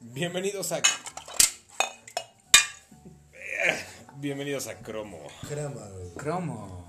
Bienvenidos 0.00 0.72
a. 0.72 0.80
Bienvenidos 4.16 4.66
a 4.66 4.76
Cromo. 4.78 5.18
Güey. 5.48 6.14
Cromo. 6.16 6.86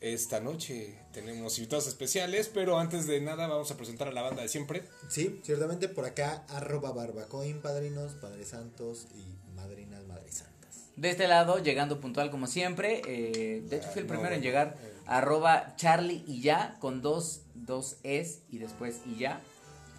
Esta 0.00 0.40
noche 0.40 0.98
tenemos 1.12 1.58
invitados 1.58 1.86
especiales, 1.88 2.50
pero 2.52 2.78
antes 2.78 3.06
de 3.06 3.20
nada 3.20 3.46
vamos 3.48 3.70
a 3.70 3.76
presentar 3.76 4.08
a 4.08 4.12
la 4.12 4.22
banda 4.22 4.42
de 4.42 4.48
siempre. 4.48 4.84
Sí, 5.08 5.40
ciertamente 5.42 5.88
por 5.88 6.04
acá, 6.04 6.44
arroba 6.48 6.92
barbacoin, 6.92 7.60
padrinos, 7.60 8.12
padres 8.14 8.48
santos 8.48 9.06
y 9.14 9.34
madrinas, 9.56 10.04
madres 10.04 10.36
santas. 10.36 10.84
De 10.96 11.10
este 11.10 11.26
lado, 11.28 11.58
llegando 11.58 12.00
puntual 12.00 12.30
como 12.30 12.46
siempre. 12.46 13.02
eh, 13.06 13.62
de 13.66 13.76
hecho, 13.76 13.88
fui 13.90 14.00
el 14.00 14.06
Ah, 14.06 14.08
primero 14.08 14.30
no, 14.30 14.36
en 14.36 14.42
llegar. 14.42 14.76
eh. 14.80 14.92
Arroba 15.06 15.74
Charlie 15.76 16.22
y 16.26 16.40
ya, 16.40 16.76
con 16.80 17.02
dos, 17.02 17.40
dos 17.54 17.96
es 18.02 18.40
y 18.50 18.58
después 18.58 19.00
y 19.06 19.16
ya. 19.18 19.40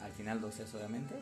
Al 0.04 0.11
final 0.14 0.41
dos 0.41 0.59
es 0.59 0.70
solamente. 0.70 1.16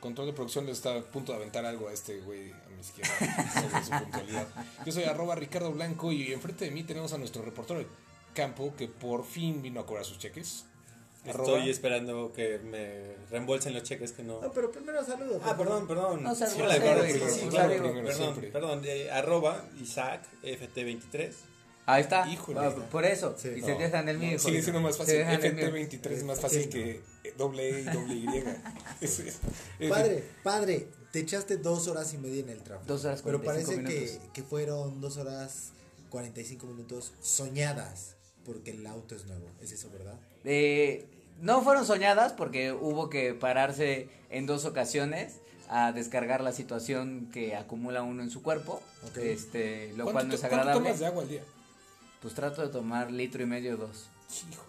Control 0.00 0.26
de 0.26 0.32
producción 0.34 0.66
le 0.66 0.72
está 0.72 0.94
a 0.94 1.00
punto 1.00 1.32
de 1.32 1.38
aventar 1.38 1.64
algo 1.64 1.88
a 1.88 1.92
este 1.92 2.20
güey 2.20 2.52
a 2.52 2.68
mi 2.74 2.80
izquierda 2.80 3.12
sobre 3.54 3.84
su 3.84 3.90
puntualidad. 4.04 4.46
Yo 4.84 4.92
soy 4.92 5.04
arroba 5.04 5.34
Ricardo 5.34 5.72
Blanco 5.72 6.12
y 6.12 6.32
enfrente 6.32 6.66
de 6.66 6.70
mí 6.70 6.84
tenemos 6.84 7.12
a 7.12 7.18
nuestro 7.18 7.42
reportero 7.42 7.80
de 7.80 7.86
campo 8.34 8.74
que 8.76 8.88
por 8.88 9.24
fin 9.24 9.62
vino 9.62 9.80
a 9.80 9.86
cobrar 9.86 10.04
sus 10.04 10.18
cheques. 10.18 10.66
Arroba- 11.24 11.54
Estoy 11.56 11.70
esperando 11.70 12.32
que 12.32 12.58
me 12.58 13.16
reembolsen 13.30 13.74
los 13.74 13.82
cheques 13.82 14.12
que 14.12 14.22
no. 14.22 14.40
No, 14.40 14.52
pero 14.52 14.70
primero 14.70 15.02
saludo. 15.04 15.40
Ah, 15.42 15.56
perdón, 15.56 15.88
perdón. 15.88 16.22
No, 16.22 16.34
saludos, 16.34 16.72
saludos, 16.72 16.76
saludos, 16.84 17.06
sí, 17.10 17.18
saludos, 17.18 17.48
claro, 17.50 17.68
primero, 17.70 17.94
perdón, 17.94 18.14
siempre. 18.16 18.48
perdón, 18.52 18.82
eh, 18.84 19.10
arroba 19.10 19.64
Isaac 19.80 20.22
FT23. 20.44 21.32
Ahí 21.86 22.02
está. 22.02 22.28
Híjole. 22.28 22.58
Ah, 22.60 22.74
Por 22.90 23.04
eso. 23.04 23.34
Sí. 23.38 23.48
y 23.56 23.60
se 23.62 23.72
No, 23.72 23.78
dejan 23.78 24.08
el 24.08 24.18
mío. 24.18 24.38
Sigue 24.38 24.60
siendo 24.62 24.80
más 24.80 24.94
Se 24.96 24.98
fácil. 24.98 25.16
dejan 25.18 25.44
el 25.44 25.54
mío. 25.54 25.66
FT23 25.68 26.10
es 26.10 26.24
más 26.24 26.40
fácil 26.40 26.62
Sí. 26.64 26.68
que 26.68 27.02
doble 27.38 27.68
E 27.70 27.80
y 27.80 27.84
doble 27.84 28.14
Y. 28.14 28.26
Es- 29.00 29.20
es- 29.20 29.38
es- 29.78 29.88
Padre, 29.90 30.24
padre, 30.42 30.88
te 31.12 31.20
echaste 31.20 31.56
dos 31.58 31.86
horas 31.88 32.12
y 32.12 32.18
media 32.18 32.40
en 32.42 32.48
el 32.50 32.62
tráfico. 32.62 32.86
Dos 32.92 33.04
horas 33.04 33.22
Pero 33.22 33.40
45 33.40 33.82
parece 33.82 33.94
que, 33.94 34.00
minutos. 34.10 34.30
que 34.32 34.42
fueron 34.42 35.00
dos 35.00 35.16
horas 35.16 35.70
45 36.10 36.66
minutos 36.66 37.12
soñadas 37.20 38.16
porque 38.44 38.72
el 38.72 38.86
auto 38.86 39.14
es 39.14 39.24
nuevo. 39.26 39.46
¿Es 39.60 39.70
eso, 39.72 39.88
verdad? 39.90 40.18
Eh, 40.44 41.06
no 41.40 41.62
fueron 41.62 41.86
soñadas 41.86 42.32
porque 42.32 42.72
hubo 42.72 43.10
que 43.10 43.34
pararse 43.34 44.08
en 44.30 44.46
dos 44.46 44.64
ocasiones 44.64 45.34
a 45.68 45.92
descargar 45.92 46.40
la 46.42 46.52
situación 46.52 47.28
que 47.32 47.54
acumula 47.56 48.02
uno 48.02 48.22
en 48.22 48.30
su 48.30 48.42
cuerpo. 48.42 48.80
Este, 49.16 49.88
lo 49.96 50.04
¿Cuánto 50.04 50.12
cual 50.12 50.28
no 50.28 50.34
es 50.34 50.40
cuánto 50.40 50.56
agradable. 50.56 50.84
tomas 50.84 50.98
de 51.00 51.06
agua 51.06 51.22
al 51.22 51.28
día? 51.28 51.42
Pues 52.20 52.34
trato 52.34 52.62
de 52.62 52.68
tomar 52.68 53.10
litro 53.10 53.42
y 53.42 53.46
medio 53.46 53.76
dos. 53.76 54.08
Hijo. 54.50 54.64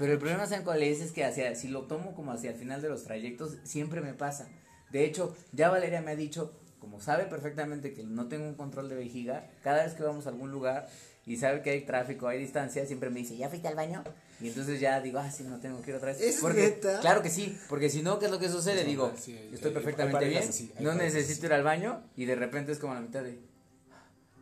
Pero 0.00 0.12
el 0.14 0.18
problema, 0.18 0.46
¿saben 0.46 0.64
cuál 0.64 0.82
es? 0.82 1.00
Es 1.00 1.12
que 1.12 1.24
hacia, 1.24 1.54
si 1.54 1.68
lo 1.68 1.82
tomo 1.82 2.14
como 2.14 2.32
hacia 2.32 2.50
el 2.50 2.56
final 2.56 2.80
de 2.80 2.88
los 2.88 3.04
trayectos, 3.04 3.58
siempre 3.64 4.00
me 4.00 4.14
pasa. 4.14 4.48
De 4.90 5.04
hecho, 5.04 5.36
ya 5.52 5.68
Valeria 5.68 6.00
me 6.00 6.12
ha 6.12 6.16
dicho, 6.16 6.54
como 6.80 7.00
sabe 7.00 7.24
perfectamente 7.24 7.92
que 7.92 8.02
no 8.02 8.26
tengo 8.26 8.46
un 8.46 8.54
control 8.54 8.88
de 8.88 8.96
vejiga, 8.96 9.50
cada 9.62 9.84
vez 9.84 9.92
que 9.92 10.02
vamos 10.02 10.26
a 10.26 10.30
algún 10.30 10.50
lugar 10.50 10.88
y 11.26 11.36
sabe 11.36 11.60
que 11.60 11.68
hay 11.68 11.82
tráfico, 11.82 12.28
hay 12.28 12.38
distancia, 12.38 12.86
siempre 12.86 13.10
me 13.10 13.20
dice, 13.20 13.36
¿ya 13.36 13.50
fuiste 13.50 13.68
al 13.68 13.76
baño? 13.76 14.02
Y 14.40 14.48
entonces 14.48 14.80
ya 14.80 15.00
digo, 15.02 15.18
ah, 15.18 15.30
sí, 15.30 15.44
no 15.44 15.60
tengo 15.60 15.82
que 15.82 15.90
ir 15.90 15.96
otra 15.98 16.08
vez. 16.08 16.20
¿Es 16.22 16.38
porque, 16.40 16.62
neta? 16.62 17.00
Claro 17.00 17.22
que 17.22 17.28
sí, 17.28 17.58
porque 17.68 17.90
si 17.90 18.00
no, 18.00 18.18
¿qué 18.18 18.24
es 18.24 18.30
lo 18.30 18.38
que 18.38 18.48
sucede? 18.48 18.80
Sí, 18.80 18.86
digo, 18.88 19.12
sí, 19.16 19.38
estoy 19.52 19.72
perfectamente 19.72 20.26
bien, 20.26 20.48
así, 20.48 20.72
no 20.80 20.94
necesito 20.94 21.40
así. 21.40 21.46
ir 21.46 21.52
al 21.52 21.62
baño 21.62 22.02
y 22.16 22.24
de 22.24 22.36
repente 22.36 22.72
es 22.72 22.78
como 22.78 22.94
la 22.94 23.00
mitad 23.00 23.22
de... 23.22 23.38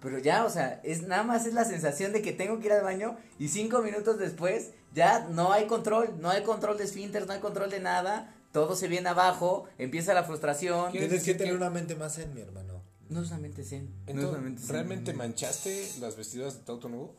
Pero 0.01 0.19
ya, 0.19 0.45
o 0.45 0.51
sea, 0.51 0.81
es 0.85 1.03
nada 1.03 1.25
más 1.25 1.47
es 1.47 1.55
la 1.55 1.65
sensación 1.65 2.13
de 2.13 2.23
que 2.23 2.33
tengo 2.33 2.61
que 2.61 2.67
ir 2.67 2.73
al 2.73 2.85
baño 2.85 3.17
y 3.39 3.49
cinco 3.49 3.83
minutos 3.83 4.19
después 4.19 4.71
ya 4.95 5.27
no 5.29 5.53
hay 5.53 5.67
control, 5.67 6.15
no 6.21 6.31
hay 6.31 6.43
control 6.45 6.79
de 6.79 6.85
esfínteres, 6.85 7.27
no 7.27 7.35
hay 7.35 7.41
control 7.41 7.69
de 7.71 7.81
nada, 7.81 8.35
todo 8.53 8.77
se 8.77 8.89
viene 8.89 9.09
abajo, 9.09 9.65
empieza 9.77 10.15
la 10.15 10.25
frustración. 10.25 10.91
¿Quieres 10.93 11.09
Tienes 11.09 11.25
que 11.25 11.35
tener 11.35 11.55
una 11.57 11.71
mente 11.71 11.95
más 11.97 12.19
en 12.19 12.33
mi 12.35 12.41
hermano. 12.41 12.83
No 13.09 13.23
es 13.23 13.29
una 13.29 13.39
mente 13.39 13.65
zen, 13.65 13.87
no 13.87 13.91
es 13.91 14.09
Entonces, 14.11 14.31
una 14.31 14.41
mente 14.41 14.63
zen. 14.63 14.71
¿realmente 14.71 15.13
manchaste 15.15 15.89
las 16.01 16.17
vestiduras 16.17 16.59
de 16.59 16.65
tu 16.65 16.73
auto 16.73 16.89
nuevo? 16.89 17.15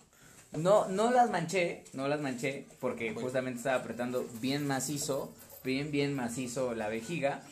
No, 0.53 0.87
no 0.87 1.11
las 1.11 1.29
manché, 1.29 1.83
no 1.93 2.07
las 2.07 2.21
manché 2.21 2.65
porque 2.79 3.05
Bueno. 3.11 3.21
justamente 3.21 3.57
estaba 3.57 3.77
apretando 3.77 4.25
bien 4.41 4.65
macizo, 4.65 5.31
bien, 5.63 5.91
bien 5.91 6.15
macizo 6.15 6.73
la 6.73 6.87
vejiga, 6.89 7.43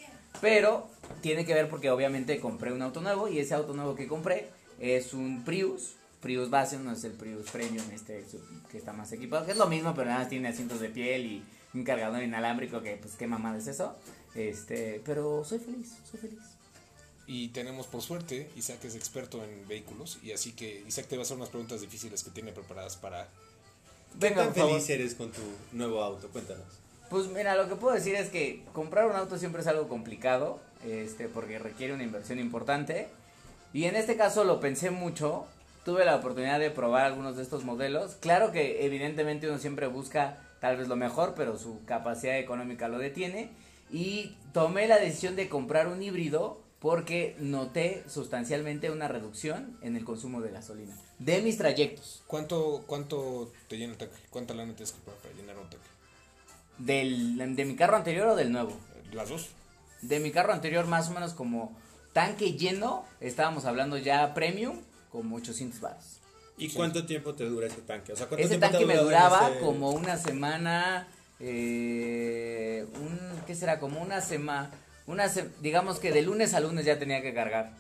pero 0.41 0.87
tiene 1.21 1.45
que 1.45 1.53
ver 1.53 1.69
porque 1.69 1.91
obviamente 1.91 2.39
compré 2.39 2.71
un 2.73 2.81
auto 2.81 3.01
nuevo 3.01 3.27
y 3.27 3.39
ese 3.39 3.53
auto 3.53 3.73
nuevo 3.73 3.93
que 3.95 4.07
compré 4.07 4.49
es 4.79 5.13
un 5.13 5.43
Prius, 5.43 5.93
Prius 6.21 6.49
base, 6.49 6.77
no 6.79 6.91
es 6.91 7.03
el 7.03 7.13
Prius 7.13 7.49
Premium 7.51 7.85
este 7.93 8.25
que 8.71 8.77
está 8.77 8.93
más 8.93 9.11
equipado, 9.11 9.45
que 9.45 9.51
es 9.51 9.57
lo 9.57 9.67
mismo, 9.67 9.93
pero 9.93 10.09
nada 10.09 10.21
más 10.21 10.29
tiene 10.29 10.47
asientos 10.47 10.79
de 10.79 10.89
piel 10.89 11.25
y 11.25 11.43
un 11.73 11.83
cargador 11.83 12.23
inalámbrico 12.23 12.81
que 12.81 12.95
pues 12.97 13.16
qué 13.16 13.27
mamada 13.27 13.57
es 13.57 13.67
eso, 13.67 13.95
este, 14.35 15.01
pero 15.05 15.43
soy 15.43 15.59
feliz, 15.59 15.93
soy 16.09 16.19
feliz. 16.19 16.39
Y 17.27 17.49
tenemos 17.49 17.87
por 17.87 18.01
suerte, 18.01 18.49
Isaac 18.55 18.85
es 18.85 18.95
experto 18.95 19.43
en 19.43 19.67
vehículos 19.67 20.19
y 20.23 20.31
así 20.31 20.53
que 20.53 20.83
Isaac 20.87 21.07
te 21.07 21.17
va 21.17 21.23
a 21.23 21.25
hacer 21.25 21.35
unas 21.35 21.49
preguntas 21.49 21.81
difíciles 21.81 22.23
que 22.23 22.31
tiene 22.31 22.53
preparadas 22.53 22.95
para... 22.95 23.27
¿Qué 24.19 24.31
tan 24.31 24.53
feliz 24.53 24.89
eres 24.89 25.13
con 25.13 25.31
tu 25.31 25.41
nuevo 25.73 26.01
auto? 26.01 26.29
Cuéntanos. 26.29 26.66
Pues 27.09 27.27
mira, 27.27 27.55
lo 27.55 27.67
que 27.67 27.75
puedo 27.75 27.93
decir 27.93 28.16
es 28.16 28.29
que 28.29 28.63
comprar 28.73 29.07
un 29.07 29.16
auto 29.16 29.37
siempre 29.37 29.61
es 29.61 29.67
algo 29.67 29.87
complicado, 29.89 30.59
este, 30.85 31.27
porque 31.27 31.59
requiere 31.59 31.93
una 31.93 32.03
inversión 32.03 32.39
importante. 32.39 33.09
Y 33.77 33.85
en 33.85 33.95
este 33.95 34.17
caso 34.17 34.43
lo 34.43 34.59
pensé 34.59 34.89
mucho, 34.89 35.45
tuve 35.85 36.03
la 36.03 36.15
oportunidad 36.15 36.59
de 36.59 36.71
probar 36.71 37.05
algunos 37.05 37.35
de 37.35 37.43
estos 37.43 37.63
modelos. 37.63 38.15
Claro 38.15 38.51
que 38.51 38.83
evidentemente 38.88 39.47
uno 39.47 39.59
siempre 39.59 39.85
busca 39.85 40.39
tal 40.59 40.77
vez 40.77 40.88
lo 40.88 40.95
mejor, 40.95 41.35
pero 41.35 41.59
su 41.59 41.85
capacidad 41.85 42.39
económica 42.39 42.87
lo 42.87 42.97
detiene. 42.97 43.51
Y 43.91 44.35
tomé 44.51 44.87
la 44.87 44.97
decisión 44.97 45.35
de 45.35 45.47
comprar 45.47 45.89
un 45.89 46.01
híbrido 46.01 46.59
porque 46.79 47.35
noté 47.37 48.03
sustancialmente 48.09 48.89
una 48.89 49.07
reducción 49.07 49.77
en 49.83 49.95
el 49.95 50.05
consumo 50.05 50.41
de 50.41 50.49
gasolina 50.49 50.97
de 51.19 51.43
mis 51.43 51.59
trayectos. 51.59 52.23
¿Cuánto, 52.25 52.83
cuánto 52.87 53.51
te 53.67 53.77
llena 53.77 53.91
el 53.91 53.99
tanque? 53.99 54.17
¿Cuánta 54.31 54.55
lana 54.55 54.73
tienes 54.73 54.93
que 54.93 55.01
pagar 55.01 55.21
para 55.21 55.35
llenar 55.35 55.55
un 55.55 55.69
tanque? 55.69 55.87
Del, 56.79 57.55
¿De 57.55 57.66
mi 57.66 57.75
carro 57.75 57.95
anterior 57.95 58.29
o 58.29 58.35
del 58.35 58.51
nuevo? 58.51 58.75
Las 59.13 59.29
dos. 59.29 59.49
De 60.01 60.19
mi 60.19 60.31
carro 60.31 60.51
anterior, 60.51 60.87
más 60.87 61.09
o 61.09 61.11
menos 61.11 61.35
como 61.35 61.77
tanque 62.17 62.53
lleno, 62.53 63.05
estábamos 63.22 63.66
hablando 63.66 63.95
ya 64.00 64.33
premium, 64.33 64.79
como 65.11 65.35
800 65.35 65.79
baros. 65.79 66.03
¿Y 66.57 66.69
cuánto 66.69 67.05
tiempo 67.05 67.35
te 67.35 67.44
dura 67.45 67.67
ese 67.67 67.81
tanque? 67.81 68.11
O 68.13 68.16
sea, 68.16 68.25
¿cuánto 68.25 68.44
Ese 68.44 68.57
tanque 68.57 68.88
me 68.88 68.97
duraba 68.97 69.51
ese- 69.51 69.59
como 69.59 69.91
una 69.91 70.17
semana, 70.17 71.07
eh, 71.39 72.88
un, 72.95 73.19
¿qué 73.45 73.53
será? 73.53 73.79
Como 73.79 74.01
una 74.01 74.22
semana, 74.22 74.72
una 75.05 75.29
se- 75.29 75.50
digamos 75.61 76.00
que 76.00 76.11
de 76.11 76.23
lunes 76.23 76.55
a 76.55 76.59
lunes 76.59 76.85
ya 76.85 76.97
tenía 76.97 77.22
que 77.22 77.35
cargar. 77.35 77.72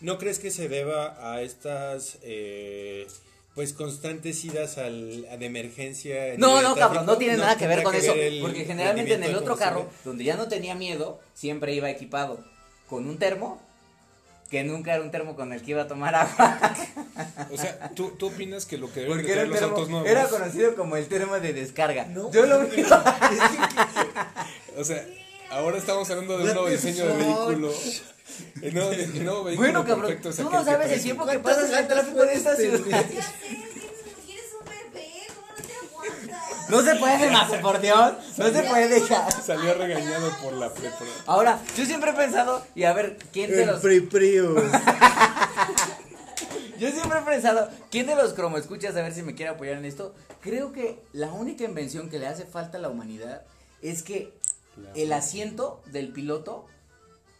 ¿No 0.00 0.18
crees 0.18 0.40
que 0.40 0.50
se 0.50 0.68
deba 0.68 1.32
a 1.32 1.40
estas 1.42 2.18
eh, 2.22 3.06
pues 3.54 3.72
constantes 3.72 4.44
idas 4.44 4.76
al, 4.78 5.22
de 5.38 5.46
emergencia? 5.46 6.34
en 6.34 6.40
No, 6.40 6.62
no, 6.62 6.74
cabrón, 6.74 7.06
no 7.06 7.16
tiene 7.16 7.36
nada 7.36 7.56
que 7.56 7.68
ver 7.68 7.84
con 7.84 7.94
eso, 7.94 8.12
porque 8.42 8.64
generalmente 8.64 9.14
en 9.14 9.22
el 9.22 9.36
otro 9.36 9.56
carro, 9.56 9.88
donde 10.04 10.24
ya 10.24 10.36
no 10.36 10.48
tenía 10.48 10.74
miedo, 10.74 11.20
siempre 11.34 11.74
iba 11.74 11.88
equipado 11.90 12.44
con 12.88 13.08
un 13.08 13.18
termo, 13.18 13.60
que 14.50 14.64
nunca 14.64 14.94
era 14.94 15.02
un 15.02 15.10
termo 15.10 15.36
con 15.36 15.52
el 15.52 15.62
que 15.62 15.72
iba 15.72 15.82
a 15.82 15.88
tomar 15.88 16.14
agua. 16.14 16.58
O 17.50 17.56
sea, 17.58 17.90
¿tú, 17.94 18.10
tú 18.18 18.28
opinas 18.28 18.64
que 18.66 18.78
lo 18.78 18.92
que 18.92 19.00
deben 19.00 19.22
de 19.26 19.46
los 19.46 19.58
termo- 19.58 19.70
autos 19.70 19.88
nuevos... 19.90 20.08
era 20.08 20.26
conocido 20.28 20.74
como 20.74 20.96
el 20.96 21.06
termo 21.06 21.38
de 21.38 21.52
descarga. 21.52 22.06
No. 22.06 22.30
Yo 22.32 22.46
lo 22.46 22.60
único. 22.60 22.94
O 24.76 24.84
sea, 24.84 25.04
ahora 25.50 25.76
estamos 25.78 26.08
hablando 26.10 26.38
de 26.38 26.44
un 26.44 26.52
nuevo 26.54 26.68
diseño 26.68 27.06
de 27.06 27.16
vehículo. 27.16 27.72
El 28.62 28.74
nuevo, 28.74 28.92
el 28.92 29.24
nuevo 29.24 29.44
vehículo 29.44 29.66
Bueno, 29.66 29.84
cabrón, 29.84 30.00
perfecto 30.06 30.28
es 30.30 30.36
tú 30.36 30.50
no 30.50 30.64
sabes 30.64 30.92
el 30.92 31.02
tiempo 31.02 31.26
que 31.26 31.38
¿Cuántas 31.38 31.64
pasas 31.64 31.70
en 31.72 31.78
el 31.84 31.88
tráfico 31.88 32.22
de 32.24 32.34
esta 32.34 32.56
ciudad. 32.56 32.78
tener? 32.80 33.10
Ya 33.12 33.22
sé, 33.22 33.32
tienes, 33.48 33.70
eres 34.28 34.44
un 34.60 34.66
bebé, 34.92 35.10
¿cómo 35.34 35.46
no 35.48 35.54
te 35.66 35.74
aguantas? 35.74 36.57
No 36.68 36.82
se 36.82 36.94
puede 36.96 37.30
más, 37.30 37.50
por 37.60 37.80
Dios. 37.80 38.12
No 38.36 38.50
se 38.50 38.62
puede 38.62 38.88
dejar. 38.88 39.32
Salió 39.32 39.74
regañado 39.74 40.30
por 40.42 40.52
la 40.54 40.72
prepa. 40.72 40.96
Ahora, 41.26 41.60
yo 41.76 41.84
siempre 41.84 42.10
he 42.10 42.14
pensado, 42.14 42.62
y 42.74 42.84
a 42.84 42.92
ver, 42.92 43.18
¿quién 43.32 43.50
de 43.50 43.62
El 43.62 43.68
los. 43.68 43.80
Free 43.80 44.00
Prius. 44.00 44.62
Yo 46.78 46.92
siempre 46.92 47.18
he 47.18 47.22
pensado, 47.22 47.68
¿quién 47.90 48.06
de 48.06 48.14
los 48.14 48.34
cromo 48.34 48.56
escuchas 48.56 48.94
a 48.94 49.02
ver 49.02 49.12
si 49.12 49.22
me 49.22 49.34
quiere 49.34 49.50
apoyar 49.50 49.78
en 49.78 49.84
esto? 49.84 50.14
Creo 50.40 50.72
que 50.72 51.02
la 51.12 51.26
única 51.32 51.64
invención 51.64 52.08
que 52.08 52.20
le 52.20 52.28
hace 52.28 52.44
falta 52.44 52.78
a 52.78 52.80
la 52.80 52.88
humanidad 52.88 53.42
es 53.82 54.04
que 54.04 54.32
el 54.94 55.12
asiento 55.12 55.82
del 55.86 56.12
piloto 56.12 56.66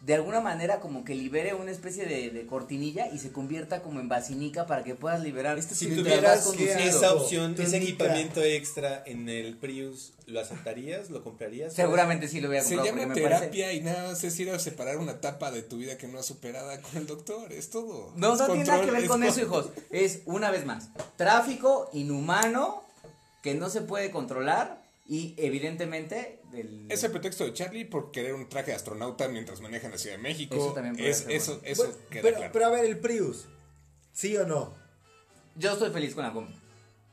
de 0.01 0.13
alguna 0.13 0.39
manera 0.39 0.79
como 0.79 1.03
que 1.03 1.13
libere 1.13 1.53
una 1.53 1.71
especie 1.71 2.05
de, 2.05 2.29
de 2.29 2.45
cortinilla 2.45 3.09
y 3.11 3.19
se 3.19 3.33
convierta 3.33 3.81
como 3.81 3.99
en 3.99 4.07
basinica 4.07 4.65
para 4.65 4.83
que 4.85 4.95
puedas 4.95 5.21
liberar 5.21 5.57
este 5.59 5.75
Si 5.75 5.87
tuvieras 5.87 6.47
esa 6.79 7.13
opción, 7.13 7.53
ese 7.59 7.77
equipamiento 7.77 8.41
extra 8.41 9.03
en 9.05 9.27
el 9.27 9.57
Prius, 9.57 10.13
¿lo 10.25 10.39
aceptarías? 10.39 11.09
¿Lo 11.09 11.21
comprarías? 11.21 11.73
Seguramente 11.73 12.29
sí 12.29 12.39
lo 12.39 12.47
voy 12.47 12.57
a 12.57 12.61
Se 12.61 12.75
comprar 12.75 12.95
llama 12.97 13.13
me 13.13 13.21
parece 13.21 13.39
terapia 13.39 13.73
y 13.73 13.81
nada 13.81 14.07
más 14.07 14.23
es 14.23 14.39
ir 14.39 14.49
a 14.51 14.59
separar 14.59 14.97
una 14.97 15.11
etapa 15.13 15.51
de 15.51 15.63
tu 15.63 15.77
vida 15.77 15.97
que 15.97 16.07
no 16.07 16.19
has 16.19 16.25
superada 16.25 16.79
con 16.81 16.95
el 16.95 17.05
doctor, 17.05 17.51
es 17.51 17.69
todo. 17.69 18.13
No, 18.15 18.33
Es 18.33 18.39
no 18.39 18.45
tiene 18.47 18.63
nada 18.63 18.85
que 18.85 18.91
ver 18.91 19.03
es 19.03 19.09
con- 19.09 19.23
eso, 19.23 19.41
hijos. 19.41 19.69
Es, 19.89 20.21
una 20.25 20.49
vez 20.49 20.65
más, 20.65 20.89
tráfico 21.17 21.89
inhumano 21.91 22.83
que 23.41 23.53
no 23.53 23.69
se 23.69 23.81
puede 23.81 24.11
controlar 24.11 24.78
Y 25.09 25.33
evidentemente, 25.37 26.39
el, 26.53 26.85
Ese 26.87 27.09
pretexto 27.09 27.43
de 27.43 27.51
Charlie 27.53 27.83
por 27.83 28.11
querer 28.11 28.35
un 28.35 28.47
traje 28.47 28.67
de 28.69 28.75
astronauta 28.77 29.27
mientras 29.27 29.59
maneja 29.59 29.87
en 29.87 29.93
la 29.93 29.97
Ciudad 29.97 30.17
de 30.17 30.21
México. 30.21 30.55
Eso 30.55 30.73
también 30.73 30.95
puede 30.95 31.09
es, 31.09 31.17
ser 31.17 31.31
eso, 31.31 31.53
bueno. 31.53 31.67
eso 31.67 31.83
Bueno, 31.83 31.97
queda 32.11 32.21
pero, 32.21 32.37
claro. 32.37 32.51
pero 32.53 32.65
a 32.65 32.69
ver, 32.69 32.85
el 32.85 32.99
Prius. 32.99 33.47
¿Sí 34.13 34.37
o 34.37 34.45
no? 34.45 34.75
yo 35.55 35.71
estoy 35.73 35.89
feliz 35.89 36.13
con 36.13 36.23
la 36.23 36.31
compra. 36.31 36.55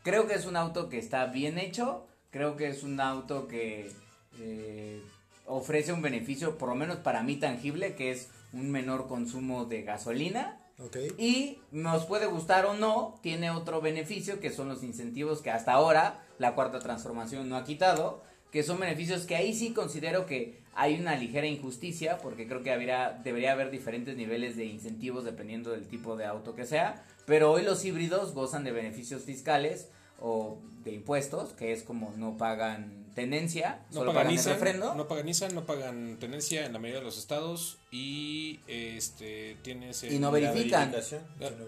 Creo 0.04 0.28
que 0.28 0.34
es 0.34 0.44
un 0.44 0.56
auto 0.56 0.90
que 0.90 0.98
está 0.98 1.26
bien 1.26 1.58
hecho. 1.58 2.06
Creo 2.30 2.56
que 2.56 2.68
es 2.68 2.82
un 2.82 3.00
auto 3.00 3.48
que 3.48 3.90
eh, 4.38 5.02
ofrece 5.46 5.92
un 5.94 6.02
beneficio, 6.02 6.58
por 6.58 6.68
lo 6.68 6.74
menos 6.74 6.98
para 6.98 7.22
mí 7.22 7.36
tangible, 7.36 7.94
que 7.94 8.10
es 8.10 8.28
un 8.52 8.70
menor 8.70 9.08
consumo 9.08 9.64
de 9.64 9.82
gasolina. 9.82 10.60
Ok. 10.78 10.96
Y 11.18 11.58
nos 11.72 12.04
puede 12.04 12.26
gustar 12.26 12.66
o 12.66 12.74
no, 12.74 13.18
tiene 13.22 13.50
otro 13.50 13.80
beneficio 13.80 14.40
que 14.40 14.50
son 14.50 14.68
los 14.68 14.82
incentivos 14.82 15.40
que 15.40 15.50
hasta 15.50 15.72
ahora 15.72 16.22
la 16.38 16.54
cuarta 16.54 16.80
transformación 16.80 17.48
no 17.48 17.56
ha 17.56 17.64
quitado, 17.64 18.22
que 18.50 18.62
son 18.62 18.78
beneficios 18.78 19.24
que 19.24 19.36
ahí 19.36 19.54
sí 19.54 19.72
considero 19.72 20.26
que 20.26 20.60
hay 20.74 21.00
una 21.00 21.16
ligera 21.16 21.46
injusticia, 21.46 22.18
porque 22.18 22.46
creo 22.46 22.62
que 22.62 22.70
habría, 22.70 23.18
debería 23.24 23.52
haber 23.52 23.70
diferentes 23.70 24.16
niveles 24.16 24.56
de 24.56 24.66
incentivos 24.66 25.24
dependiendo 25.24 25.70
del 25.70 25.88
tipo 25.88 26.16
de 26.16 26.26
auto 26.26 26.54
que 26.54 26.66
sea, 26.66 27.04
pero 27.24 27.50
hoy 27.50 27.62
los 27.62 27.84
híbridos 27.84 28.34
gozan 28.34 28.62
de 28.62 28.72
beneficios 28.72 29.22
fiscales 29.22 29.88
o 30.20 30.58
de 30.84 30.92
impuestos, 30.92 31.52
que 31.52 31.72
es 31.72 31.82
como 31.82 32.12
no 32.16 32.36
pagan 32.36 33.04
tenencia, 33.16 33.80
No 33.90 34.00
solo 34.00 34.10
pagan, 34.12 34.14
pagan 34.14 34.26
el 34.26 34.36
Nissan, 34.36 34.52
refrendo. 34.54 34.94
no 34.94 35.08
pagan 35.08 35.26
Nissan, 35.26 35.54
no 35.54 35.64
pagan 35.64 36.18
tenencia 36.20 36.66
en 36.66 36.72
la 36.74 36.78
mayoría 36.78 37.00
de 37.00 37.06
los 37.06 37.16
estados 37.18 37.78
y 37.90 38.60
este 38.68 39.56
tienes 39.62 40.02
el- 40.02 40.12
Y 40.12 40.18
no 40.18 40.30
La 40.30 40.38
verifican. 40.52 40.94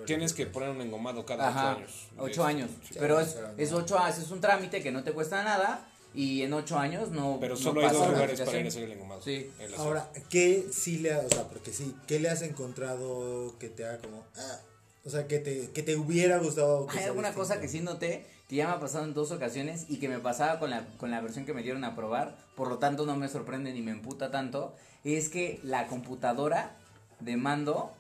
tienes 0.07 0.35
que 0.35 0.45
poner 0.47 0.69
un 0.69 0.81
engomado 0.83 1.25
cada 1.25 1.49
Ajá, 1.49 1.73
ocho 1.73 1.79
años. 1.79 2.09
ocho 2.19 2.43
Es- 2.43 2.47
años. 2.49 2.71
sí. 2.91 2.97
Pero 3.01 3.19
es, 3.21 3.37
es 3.57 3.73
ocho 3.73 3.99
años, 3.99 4.19
es 4.19 4.31
un 4.31 4.41
trámite 4.43 4.83
que 4.83 4.93
no 4.93 5.03
te 5.05 5.13
cuesta 5.13 5.43
nada 5.43 5.89
y 6.15 6.43
en 6.43 6.53
ocho 6.53 6.79
años 6.79 7.11
no. 7.11 7.39
Pero 7.41 7.55
no 7.55 7.61
solo 7.61 7.81
hay 7.81 7.93
dos 7.95 8.09
lugares 8.09 8.41
para 8.41 8.59
ir 8.61 8.67
a 8.67 8.69
hacer 8.69 8.85
el 8.85 8.93
engomado. 8.93 9.23
Sí. 9.23 9.51
Ahora, 9.79 10.11
¿qué 10.29 10.67
sí 10.71 10.99
le, 10.99 11.17
o 11.17 11.29
sea, 11.31 11.45
porque 11.45 11.73
sí, 11.73 11.95
¿qué 12.07 12.21
le 12.21 12.29
has 12.29 12.43
encontrado 12.43 13.59
que 13.59 13.69
te 13.71 13.85
haga 13.87 13.99
como, 13.99 14.25
ah, 14.37 14.61
o 15.05 15.11
sea, 15.11 15.27
que 15.27 15.39
te, 15.39 15.71
que 15.71 15.83
te 15.83 15.97
hubiera 15.97 16.39
gustado? 16.39 16.87
que 16.87 16.99
Hay 16.99 17.05
alguna 17.07 17.33
cosa 17.33 17.59
que 17.61 17.69
sí 17.69 17.81
noté 17.81 18.27
que 18.49 18.57
ya 18.57 18.67
me 18.67 18.73
ha 18.73 18.81
pasado 18.81 19.05
en 19.05 19.15
dos 19.15 19.31
ocasiones 19.31 19.87
y 19.89 19.99
que 19.99 20.09
me 20.09 20.19
pasaba 20.19 20.59
con 20.59 20.71
la, 20.71 20.87
con 20.97 21.11
la 21.11 21.21
versión 21.21 21.45
que 21.45 21.53
me 21.55 21.63
dieron 21.63 21.85
a 21.85 21.95
probar, 21.95 22.37
por 22.57 22.69
lo 22.69 22.79
tanto 22.79 23.05
no 23.07 23.15
me 23.17 23.29
sorprende 23.29 23.73
ni 23.73 23.83
me 23.83 23.91
emputa 23.93 24.31
tanto, 24.31 24.75
es 25.05 25.29
que 25.29 25.61
la 25.63 25.87
computadora 25.87 26.75
de 27.21 27.37
mando 27.37 27.93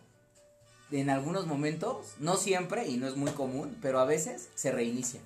en 0.91 1.11
algunos 1.11 1.47
momentos, 1.47 2.15
no 2.19 2.37
siempre 2.37 2.87
y 2.89 2.97
no 2.97 3.07
es 3.07 3.15
muy 3.17 3.31
común, 3.33 3.77
pero 3.83 4.01
a 4.01 4.07
veces 4.07 4.49
se 4.55 4.73
reinicia. 4.73 5.21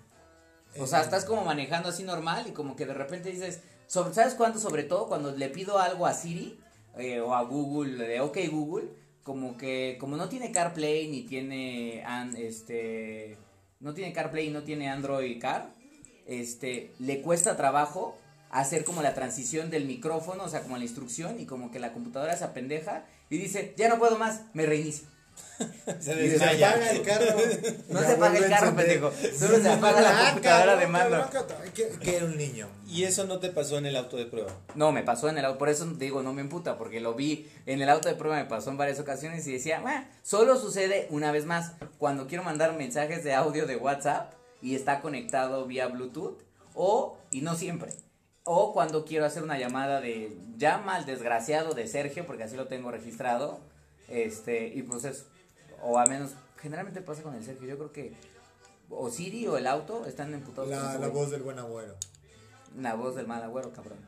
O 0.79 0.87
sea, 0.89 1.01
Eh, 1.01 1.03
estás 1.05 1.25
como 1.25 1.45
manejando 1.45 1.91
así 1.91 2.03
normal 2.03 2.47
y 2.49 2.51
como 2.53 2.75
que 2.75 2.85
de 2.87 2.95
repente 2.95 3.31
dices, 3.31 3.61
sobre, 3.87 4.13
¿sabes 4.15 4.35
cuándo? 4.35 4.59
Sobre 4.59 4.83
todo 4.83 5.07
cuando 5.07 5.31
le 5.31 5.49
pido 5.51 5.79
algo 5.79 6.07
a 6.07 6.15
Siri 6.15 6.59
eh, 6.97 7.21
o 7.21 7.35
a 7.35 7.43
Google, 7.43 8.05
de 8.09 8.21
OK 8.21 8.39
Google, 8.51 8.89
como 9.23 9.57
que 9.57 9.99
como 10.01 10.17
no 10.17 10.29
tiene 10.29 10.51
CarPlay 10.51 11.07
ni 11.09 11.23
tiene 11.23 12.03
an- 12.05 12.37
este 12.37 13.37
no 13.83 13.95
tiene 13.95 14.13
CarPlay 14.13 14.49
y 14.49 14.51
no 14.51 14.63
tiene 14.63 14.89
Android 14.89 15.41
Car, 15.41 15.71
este 16.27 16.93
le 16.99 17.21
cuesta 17.21 17.57
trabajo 17.57 18.17
hacer 18.51 18.85
como 18.85 19.03
la 19.03 19.15
transición 19.15 19.71
del 19.71 19.87
micrófono, 19.87 20.45
o 20.45 20.49
sea, 20.49 20.63
como 20.63 20.77
la 20.77 20.85
instrucción 20.85 21.41
y 21.41 21.47
como 21.47 21.71
que 21.71 21.81
la 21.81 21.93
computadora 21.93 22.37
se 22.37 22.45
apendeja 22.45 23.05
y 23.29 23.39
dice, 23.39 23.75
"Ya 23.77 23.89
no 23.89 23.99
puedo 23.99 24.19
más, 24.19 24.43
me 24.55 24.67
reinicio." 24.67 25.09
Se 26.01 26.27
Y 26.27 26.31
se 26.39 26.45
apaga 26.45 26.91
el 26.91 27.03
carro. 27.03 27.37
No 27.89 28.01
se 28.01 28.13
apaga 28.13 28.39
el 28.39 28.49
carro, 28.49 28.77
pendejo. 28.77 29.13
Solo 29.39 29.59
se 29.61 29.69
apaga 29.71 30.01
la 30.01 30.11
Ah, 30.11 30.31
computadora 30.33 30.77
de 30.77 30.87
mando. 30.87 31.31
Que, 31.75 32.17
era 32.17 32.25
un 32.27 32.37
niño. 32.37 32.69
Y 32.89 33.05
eso 33.05 33.25
no 33.25 33.39
te 33.39 33.51
pasó 33.51 33.79
en 33.79 33.87
el 33.87 33.97
auto 33.97 34.17
de 34.17 34.27
prueba. 34.27 34.51
No, 34.75 34.93
me 34.93 35.03
pasó 35.03 35.29
en 35.29 35.39
el 35.39 35.45
auto, 35.45 35.59
por 35.59 35.69
eso 35.69 35.87
te 35.99 36.05
digo, 36.05 36.23
no 36.23 36.33
me 36.33 36.41
emputa, 36.43 36.77
porque 36.79 37.01
lo 37.01 37.15
vi 37.15 37.49
en 37.67 37.81
el 37.81 37.89
auto 37.89 38.09
de 38.09 38.15
prueba, 38.15 38.37
me 38.37 38.45
pasó 38.45 38.71
en 38.71 38.77
varias 38.77 38.99
ocasiones 39.01 39.47
y 39.47 39.53
decía, 39.53 39.83
"Ah, 39.87 40.05
solo 40.23 40.59
sucede 40.59 41.07
una 41.11 41.33
vez 41.33 41.47
más 41.47 41.73
cuando 41.99 42.27
quiero 42.27 42.43
mandar 42.45 42.75
mensajes 42.75 43.25
de 43.25 43.35
audio 43.35 43.67
de 43.67 43.77
WhatsApp 43.77 44.33
y 44.61 44.75
está 44.75 45.01
conectado 45.01 45.65
vía 45.67 45.87
Bluetooth, 45.87 46.39
o, 46.75 47.19
y 47.31 47.41
no 47.43 47.55
siempre, 47.55 47.93
o 48.45 48.73
cuando 48.73 49.05
quiero 49.05 49.25
hacer 49.25 49.43
una 49.43 49.59
llamada 49.59 50.01
de 50.01 50.37
llama 50.57 50.97
al 50.97 51.07
desgraciado 51.07 51.75
de 51.75 51.87
Sergio, 51.87 52.27
porque 52.27 52.43
así 52.45 52.57
lo 52.57 52.67
tengo 52.67 52.91
registrado, 52.91 53.61
este, 54.09 54.67
y 54.69 54.83
pues 54.83 55.05
eso, 55.05 55.25
o 55.83 55.99
al 55.99 56.09
menos, 56.09 56.33
generalmente 56.61 57.01
pasa 57.01 57.23
con 57.23 57.35
el 57.35 57.45
Sergio, 57.45 57.67
yo 57.69 57.77
creo 57.79 57.93
que 57.93 58.13
o 58.91 59.11
Siri 59.11 59.47
o 59.47 59.57
el 59.57 59.67
auto 59.67 60.07
están 60.07 60.35
emputados. 60.35 60.69
La, 60.69 60.99
la 60.99 61.09
voz 61.09 61.31
del 61.31 61.43
buen 61.43 61.59
abuelo. 61.59 61.95
La 62.79 62.95
voz 62.95 63.15
del 63.17 63.27
mal 63.27 63.43
agüero, 63.43 63.73
cabrón. 63.73 63.99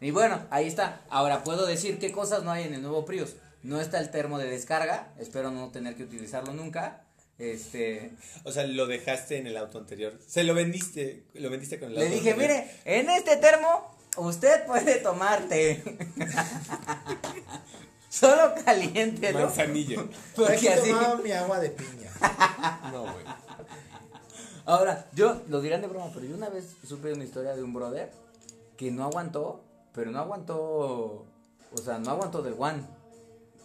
Y 0.00 0.10
bueno, 0.10 0.46
ahí 0.50 0.66
está. 0.66 1.02
Ahora 1.08 1.44
puedo 1.44 1.66
decir 1.66 1.98
qué 1.98 2.12
cosas 2.12 2.42
no 2.44 2.50
hay 2.50 2.64
en 2.64 2.74
el 2.74 2.82
nuevo 2.82 3.04
Prius. 3.04 3.36
No 3.62 3.80
está 3.80 3.98
el 3.98 4.10
termo 4.10 4.38
de 4.38 4.48
descarga. 4.50 5.12
Espero 5.18 5.50
no 5.50 5.70
tener 5.70 5.96
que 5.96 6.02
utilizarlo 6.04 6.52
nunca. 6.52 7.04
Este. 7.38 8.12
O 8.44 8.52
sea, 8.52 8.66
lo 8.66 8.86
dejaste 8.86 9.38
en 9.38 9.46
el 9.46 9.56
auto 9.56 9.78
anterior. 9.78 10.18
Se 10.26 10.44
lo 10.44 10.54
vendiste, 10.54 11.24
lo 11.34 11.50
vendiste 11.50 11.78
con 11.80 11.88
el 11.88 11.94
Le 11.94 12.02
auto 12.02 12.14
dije, 12.14 12.30
anterior. 12.32 12.58
mire, 12.64 12.70
en 12.84 13.10
este 13.10 13.36
termo 13.38 13.96
usted 14.16 14.66
puede 14.66 14.96
tomar 14.96 15.48
té. 15.48 15.82
Solo 18.14 18.54
caliente, 18.64 19.32
¿no? 19.32 19.40
Manzanilla. 19.40 20.04
Porque 20.36 20.68
así. 20.68 20.88
tomaba 20.90 21.16
mi 21.16 21.32
agua 21.32 21.58
de 21.58 21.70
piña. 21.70 22.12
No, 22.92 23.02
güey. 23.02 23.24
Ahora, 24.66 25.08
yo 25.14 25.42
lo 25.48 25.60
dirán 25.60 25.80
de 25.80 25.88
broma, 25.88 26.10
pero 26.14 26.24
yo 26.24 26.36
una 26.36 26.48
vez 26.48 26.76
supe 26.86 27.12
una 27.12 27.24
historia 27.24 27.56
de 27.56 27.64
un 27.64 27.74
brother 27.74 28.12
que 28.76 28.92
no 28.92 29.02
aguantó, 29.02 29.64
pero 29.92 30.12
no 30.12 30.20
aguantó, 30.20 30.56
o 30.56 31.78
sea, 31.84 31.98
no 31.98 32.12
aguantó 32.12 32.40
del 32.40 32.54
one, 32.56 32.84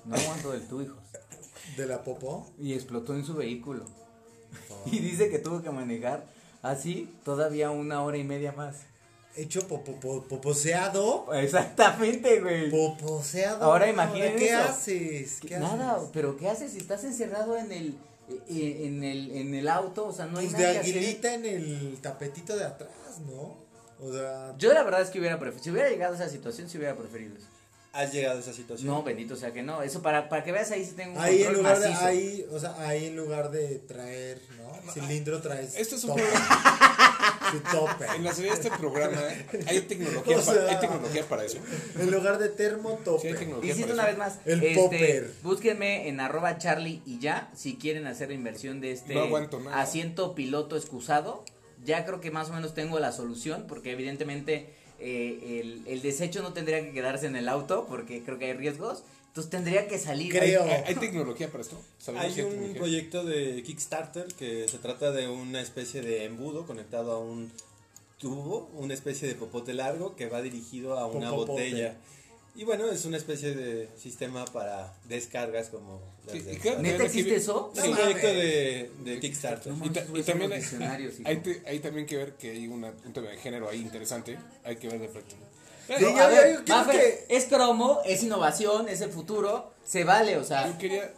no 0.05 0.15
aguantó 0.15 0.51
del 0.51 0.67
tu 0.67 0.81
hijo. 0.81 0.97
¿De 1.77 1.85
la 1.85 2.03
popó? 2.03 2.51
Y 2.57 2.73
explotó 2.73 3.13
en 3.13 3.25
su 3.25 3.35
vehículo. 3.35 3.85
Y 4.87 4.97
dice 4.97 5.29
que 5.29 5.37
tuvo 5.37 5.61
que 5.61 5.69
manejar 5.69 6.25
así 6.63 7.13
todavía 7.23 7.69
una 7.69 8.01
hora 8.01 8.17
y 8.17 8.23
media 8.23 8.51
más. 8.51 8.77
Hecho 9.35 9.67
popo, 9.67 9.93
po- 9.99 10.23
poposeado. 10.23 11.33
Exactamente, 11.33 12.41
güey. 12.41 12.69
Poposeado. 12.69 13.63
Ahora 13.63 13.87
imaginen 13.89 14.35
¿Qué 14.35 14.49
eso. 14.49 14.59
haces? 14.63 15.39
¿Qué 15.47 15.57
Nada, 15.59 15.95
haces? 15.95 16.09
pero 16.13 16.35
¿qué 16.35 16.49
haces 16.49 16.71
si 16.71 16.79
estás 16.79 17.03
encerrado 17.03 17.55
en 17.57 17.71
el 17.71 17.95
eh, 18.49 18.81
en 18.85 19.03
el 19.03 19.31
en 19.31 19.53
el 19.53 19.67
auto? 19.69 20.07
O 20.07 20.13
sea, 20.13 20.25
no 20.25 20.39
hay 20.39 20.47
Pues 20.47 20.53
nada 20.59 20.67
de 20.67 20.73
que 20.73 20.79
hacer. 20.81 20.97
aguilita 20.97 21.33
en 21.35 21.45
el 21.45 21.97
tapetito 22.01 22.57
de 22.57 22.65
atrás, 22.65 23.19
¿no? 23.25 23.57
O 24.01 24.11
sea, 24.13 24.55
Yo 24.57 24.73
la 24.73 24.83
verdad 24.83 25.01
es 25.01 25.09
que 25.09 25.19
hubiera 25.19 25.37
preferido, 25.39 25.63
si 25.63 25.71
hubiera 25.71 25.89
llegado 25.89 26.13
a 26.13 26.15
esa 26.17 26.29
situación, 26.29 26.69
si 26.69 26.77
hubiera 26.77 26.95
preferido 26.97 27.35
eso. 27.37 27.47
¿Has 27.91 28.13
llegado 28.13 28.37
a 28.37 28.41
esa 28.41 28.53
situación? 28.53 28.87
No, 28.87 29.03
bendito 29.03 29.35
sea 29.35 29.51
que 29.51 29.63
no. 29.63 29.81
Eso 29.81 30.01
para, 30.01 30.29
para 30.29 30.43
que 30.43 30.51
veas 30.51 30.69
ahí 30.71 30.85
si 30.85 30.91
tengo 30.91 31.13
un 31.17 31.19
ahí 31.23 31.41
en 31.43 31.53
lugar 31.53 31.79
de, 31.79 31.89
macizo. 31.89 32.05
ahí, 32.05 32.45
o 32.51 32.59
sea, 32.59 32.75
ahí 32.87 33.05
en 33.07 33.15
lugar 33.15 33.49
de 33.51 33.79
traer, 33.79 34.39
¿no? 34.57 34.91
Cilindro 34.91 35.41
traes. 35.41 35.75
Este 35.75 35.95
es 35.95 36.03
un. 36.03 36.11
su 37.51 37.59
tope. 37.59 38.05
En 38.15 38.23
la 38.23 38.33
serie 38.33 38.51
de 38.51 38.57
este 38.57 38.71
programa 38.71 39.17
hay 39.67 39.81
tecnología, 39.81 40.37
O 40.37 40.41
sea- 40.41 40.53
para, 40.55 40.69
hay 40.69 40.79
tecnología 40.79 41.23
para 41.27 41.43
eso. 41.45 41.57
En 41.99 42.11
lugar 42.11 42.37
de 42.39 42.49
termo, 42.49 42.97
Sí, 42.97 43.03
tope. 43.05 43.33
tecnología 43.33 43.71
Insisto 43.71 43.93
una 43.93 44.03
eso. 44.03 44.11
vez 44.11 44.17
más. 44.17 44.39
El 44.45 44.63
este, 44.63 44.75
popper. 44.81 45.31
Búsquenme 45.43 46.07
en 46.09 46.19
arroba 46.19 46.57
charlie 46.57 47.01
y 47.05 47.19
ya 47.19 47.49
si 47.55 47.75
quieren 47.77 48.07
hacer 48.07 48.29
la 48.29 48.35
inversión 48.35 48.81
de 48.81 48.91
este 48.91 49.13
No 49.13 49.21
aguanto 49.21 49.59
nada. 49.59 49.79
asiento 49.81 50.35
piloto 50.35 50.75
excusado. 50.77 51.43
Ya 51.85 52.05
creo 52.05 52.19
que 52.19 52.29
más 52.31 52.49
o 52.49 52.53
menos 52.53 52.73
tengo 52.73 52.99
la 52.99 53.11
solución 53.11 53.65
porque 53.67 53.91
evidentemente 53.91 54.73
eh, 54.99 55.61
el, 55.61 55.83
el 55.87 56.01
desecho 56.01 56.41
no 56.41 56.51
tendría 56.51 56.81
que 56.81 56.91
quedarse 56.91 57.25
en 57.27 57.37
el 57.37 57.47
auto 57.47 57.85
porque 57.87 58.21
creo 58.23 58.37
que 58.37 58.45
hay 58.45 58.53
riesgos. 58.53 59.03
Entonces 59.29 59.49
tendría 59.49 59.87
que 59.87 59.97
salir. 59.97 60.31
Creo. 60.31 60.63
¿Hay, 60.63 60.83
hay 60.87 60.95
tecnología 60.95 61.49
para 61.49 61.61
esto? 61.63 61.79
¿Sabemos 61.97 62.33
si 62.33 62.39
Hay 62.41 62.45
un 62.45 62.51
tecnología? 62.51 62.77
proyecto 62.79 63.23
de 63.25 63.63
Kickstarter 63.63 64.25
que 64.33 64.67
se 64.67 64.77
trata 64.79 65.11
de 65.11 65.27
una 65.27 65.61
especie 65.61 66.01
de 66.01 66.25
embudo 66.25 66.65
conectado 66.65 67.11
a 67.13 67.19
un 67.19 67.51
tubo, 68.17 68.69
una 68.73 68.93
especie 68.93 69.27
de 69.27 69.35
popote 69.35 69.73
largo 69.73 70.15
que 70.15 70.27
va 70.27 70.41
dirigido 70.41 70.97
a 70.99 71.05
una 71.07 71.31
botella. 71.31 71.95
Y 72.55 72.65
bueno, 72.65 72.89
es 72.91 73.05
una 73.05 73.15
especie 73.15 73.55
de 73.55 73.87
sistema 73.97 74.43
para 74.45 74.93
descargas 75.07 75.69
como 75.69 76.01
Sí, 76.29 76.39
de- 76.39 76.59
¿Neta 76.81 77.03
existe 77.05 77.35
eso? 77.35 77.71
Es 77.75 77.83
un 77.85 77.95
proyecto 77.95 78.27
de, 78.27 78.91
de 79.05 79.19
Kickstarter. 79.19 79.71
No 79.71 79.85
Y, 79.85 79.89
ta- 79.91 80.05
también 80.25 80.51
hay, 80.51 80.61
hay, 81.23 81.37
te- 81.37 81.61
hay 81.65 81.79
también 81.79 82.05
que 82.05 82.17
ver 82.17 82.33
que 82.33 82.51
hay 82.51 82.67
una, 82.67 82.91
un 83.05 83.13
tema 83.13 83.29
de 83.29 83.37
género 83.37 83.69
ahí 83.69 83.79
interesante. 83.79 84.37
Hay 84.65 84.75
que 84.75 84.89
ver 84.89 84.99
de 84.99 85.07
frente. 85.07 85.35
Sí, 85.97 86.03
No, 86.03 86.09
yo- 86.11 86.17
a 86.17 86.29
yo- 86.29 86.35
ver, 86.35 86.53
yo 86.53 86.63
quiero 86.65 86.79
Maffer, 86.81 86.95
que- 87.01 87.25
es 87.35 87.45
cromo, 87.45 87.99
es 88.05 88.23
innovación, 88.23 88.87
es 88.89 89.01
el 89.01 89.09
futuro, 89.11 89.73
se 89.85 90.03
vale, 90.03 90.37
o 90.37 90.43
sea, 90.43 90.67
Yo 90.67 90.77
quería. 90.77 91.11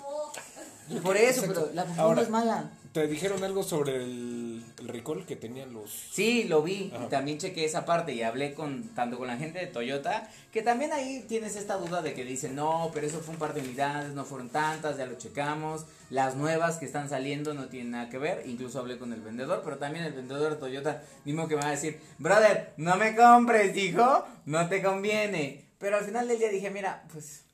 por 1.04 1.18
eso, 1.18 1.44
pero 1.48 1.70
la 1.74 1.86
Ahora- 1.98 2.22
es 2.22 2.30
mala. 2.30 2.72
Te 2.94 3.08
dijeron 3.08 3.44
algo 3.44 3.63
sobre 3.63 3.96
el, 3.98 4.41
el 4.82 4.88
recall 4.90 5.26
que 5.26 5.36
tenían 5.36 5.72
los... 5.74 5.90
Sí, 5.92 6.44
lo 6.46 6.62
vi 6.62 6.92
Ajá. 6.94 7.06
y 7.06 7.10
también 7.10 7.38
chequé 7.38 7.64
esa 7.66 7.86
parte 7.86 8.14
y 8.14 8.22
hablé 8.24 8.54
con 8.54 8.84
tanto 8.96 9.18
con 9.18 9.28
la 9.28 9.38
gente 9.38 9.60
de 9.60 9.68
Toyota, 9.68 10.30
que 10.52 10.62
también 10.62 10.92
ahí 10.92 11.24
tienes 11.28 11.56
esta 11.56 11.78
duda 11.78 12.02
de 12.02 12.14
que 12.14 12.26
dicen, 12.26 12.56
no, 12.56 12.92
pero 12.94 13.08
eso 13.08 13.20
fue 13.22 13.34
un 13.34 13.40
par 13.40 13.54
de 13.54 13.62
unidades, 13.62 14.14
no 14.14 14.26
fueron 14.26 14.50
tantas, 14.50 14.98
ya 14.98 15.06
lo 15.06 15.16
checamos, 15.18 15.86
las 16.10 16.36
nuevas 16.36 16.78
que 16.78 16.86
están 16.86 17.08
saliendo 17.10 17.54
no 17.54 17.68
tienen 17.70 17.92
nada 17.92 18.10
que 18.10 18.18
ver, 18.18 18.44
incluso 18.46 18.80
hablé 18.80 18.98
con 18.98 19.14
el 19.14 19.22
vendedor, 19.22 19.62
pero 19.64 19.78
también 19.78 20.04
el 20.06 20.14
vendedor 20.14 20.52
de 20.52 20.58
Toyota 20.58 21.04
mismo 21.24 21.48
que 21.48 21.56
me 21.56 21.62
va 21.62 21.70
a 21.70 21.72
decir, 21.72 22.00
brother, 22.18 22.74
no 22.78 22.98
me 22.98 23.16
compres, 23.16 23.76
hijo, 23.78 24.26
no 24.46 24.68
te 24.68 24.82
conviene. 24.84 25.66
Pero 25.78 25.98
al 25.98 26.04
final 26.06 26.28
del 26.28 26.38
día 26.38 26.50
dije, 26.50 26.70
mira, 26.70 27.06
pues 27.12 27.46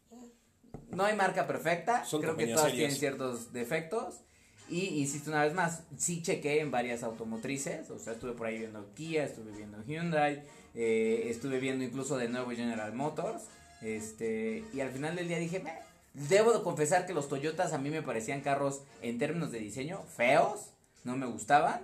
no 0.90 1.04
hay 1.06 1.16
marca 1.16 1.48
perfecta, 1.48 2.04
Son 2.06 2.22
creo 2.22 2.36
que 2.36 2.48
todas 2.48 2.62
serias. 2.72 2.78
tienen 2.78 2.96
ciertos 2.98 3.54
defectos. 3.54 4.22
Y 4.70 5.00
insisto 5.00 5.30
una 5.32 5.44
vez 5.44 5.54
más, 5.54 5.84
sí 5.98 6.22
chequé 6.22 6.60
en 6.60 6.72
varias 6.72 7.04
automotrices, 7.04 7.90
o 7.90 8.00
sea, 8.00 8.14
estuve 8.14 8.34
por 8.34 8.48
ahí 8.48 8.58
viendo 8.60 8.94
Kia, 8.96 9.24
estuve 9.24 9.52
viendo 9.52 9.82
Hyundai, 9.84 10.44
eh, 10.76 11.28
estuve 11.30 11.60
viendo 11.60 11.86
incluso 11.86 12.18
de 12.18 12.28
nuevo 12.28 12.52
General 12.52 12.94
Motors, 12.94 13.44
este, 13.82 14.64
y 14.74 14.82
al 14.82 14.90
final 14.92 15.16
del 15.16 15.28
día 15.28 15.40
dije, 15.40 15.60
"Meh". 15.60 15.80
debo 16.14 16.52
de 16.52 16.64
confesar 16.64 17.06
que 17.06 17.14
los 17.14 17.30
Toyotas 17.30 17.74
a 17.74 17.78
mí 17.78 17.90
me 17.90 18.02
parecían 18.02 18.42
carros 18.42 18.82
en 19.02 19.20
términos 19.20 19.52
de 19.52 19.60
diseño 19.60 20.02
feos, 20.16 20.72
no 21.04 21.16
me 21.16 21.28
gustaban, 21.28 21.80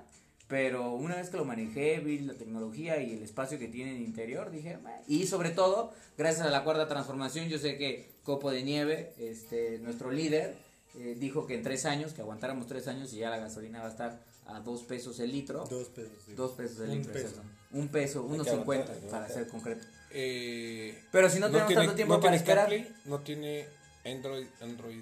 pero 0.50 0.92
una 0.92 1.16
vez 1.16 1.30
que 1.30 1.38
lo 1.38 1.46
manejé, 1.46 2.00
vi 2.00 2.20
la 2.20 2.34
tecnología 2.34 3.02
y 3.02 3.14
el 3.14 3.24
espacio 3.24 3.58
que 3.60 3.68
tiene 3.68 3.92
en 3.92 3.98
el 3.98 4.04
interior, 4.04 4.52
dije, 4.52 4.78
"Meh". 4.78 4.92
y 5.08 5.26
sobre 5.28 5.52
todo, 5.52 5.94
gracias 6.18 6.46
a 6.46 6.50
la 6.50 6.64
cuarta 6.66 6.88
transformación, 6.90 7.48
yo 7.48 7.60
sé 7.60 7.78
que 7.78 8.12
Copo 8.24 8.52
de 8.52 8.64
Nieve, 8.64 9.14
este, 9.20 9.80
nuestro 9.80 10.12
líder, 10.12 10.56
eh, 10.96 11.16
dijo 11.20 11.46
que 11.48 11.56
en 11.56 11.64
tres 11.64 11.86
años, 11.86 12.14
que 12.14 12.22
aguantáramos 12.22 12.68
tres 12.68 12.88
años 12.88 13.12
y 13.14 13.18
ya 13.18 13.30
la 13.30 13.38
gasolina 13.38 13.80
va 13.80 13.88
a 13.88 13.92
estar 13.92 14.20
a 14.46 14.60
dos 14.60 14.84
pesos 14.84 15.20
el 15.20 15.32
litro. 15.32 15.66
Dos 15.70 15.88
pesos. 15.90 16.12
sí. 16.26 16.34
Dos 16.34 16.52
pesos 16.52 16.80
el 16.82 16.90
Un 16.92 16.98
litro, 16.98 17.14
peso. 17.14 17.42
Un 17.72 17.88
peso, 17.88 18.24
unos 18.24 18.48
cincuenta, 18.48 18.94
para 19.10 19.28
ser 19.30 19.48
concreto. 19.48 19.86
Eh, 20.12 21.02
Pero 21.12 21.30
si 21.30 21.40
no 21.40 21.48
tenemos 21.48 21.68
tiene- 21.68 21.82
tanto 21.82 21.96
tiempo 21.96 22.14
no 22.16 22.20
para 22.22 22.36
esperar. 22.36 22.68
CarPlay, 22.70 22.96
no 23.06 23.20
tiene 23.22 23.66
Android, 24.06 24.46
Android 24.62 25.02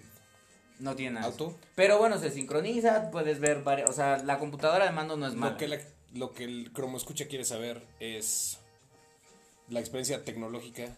No 0.79 0.95
tiene 0.95 1.15
nada. 1.15 1.27
Auto. 1.27 1.57
Pero 1.75 1.97
bueno, 1.99 2.17
se 2.17 2.31
sincroniza, 2.31 3.11
puedes 3.11 3.39
ver 3.39 3.61
varias, 3.63 3.89
o 3.89 3.93
sea, 3.93 4.17
la 4.23 4.39
computadora 4.39 4.85
de 4.85 4.91
mando 4.91 5.17
no 5.17 5.27
es 5.27 5.35
mala. 5.35 5.51
Lo 5.53 5.57
que, 5.57 5.67
la- 5.67 5.79
lo 6.13 6.33
que 6.33 6.43
el 6.45 6.71
Cromo 6.71 6.97
Escucha 6.97 7.27
quiere 7.27 7.43
saber 7.45 7.85
es 7.99 8.57
la 9.69 9.79
experiencia 9.79 10.23
tecnológica. 10.23 10.97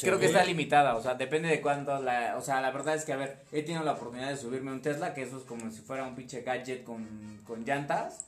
Creo 0.00 0.18
que 0.18 0.26
está 0.26 0.44
limitada, 0.44 0.96
o 0.96 1.02
sea, 1.02 1.14
depende 1.14 1.48
de 1.48 1.60
cuánto 1.60 1.98
la, 2.00 2.36
o 2.36 2.42
sea, 2.42 2.60
la 2.60 2.70
verdad 2.70 2.94
es 2.94 3.04
que 3.04 3.12
a 3.12 3.16
ver, 3.16 3.38
he 3.52 3.62
tenido 3.62 3.82
la 3.84 3.92
oportunidad 3.92 4.28
de 4.30 4.36
subirme 4.36 4.70
a 4.70 4.74
un 4.74 4.82
Tesla, 4.82 5.14
que 5.14 5.22
eso 5.22 5.38
es 5.38 5.44
como 5.44 5.70
si 5.70 5.80
fuera 5.80 6.04
un 6.04 6.14
pinche 6.14 6.42
gadget 6.42 6.84
con, 6.84 7.40
con 7.46 7.64
llantas, 7.64 8.26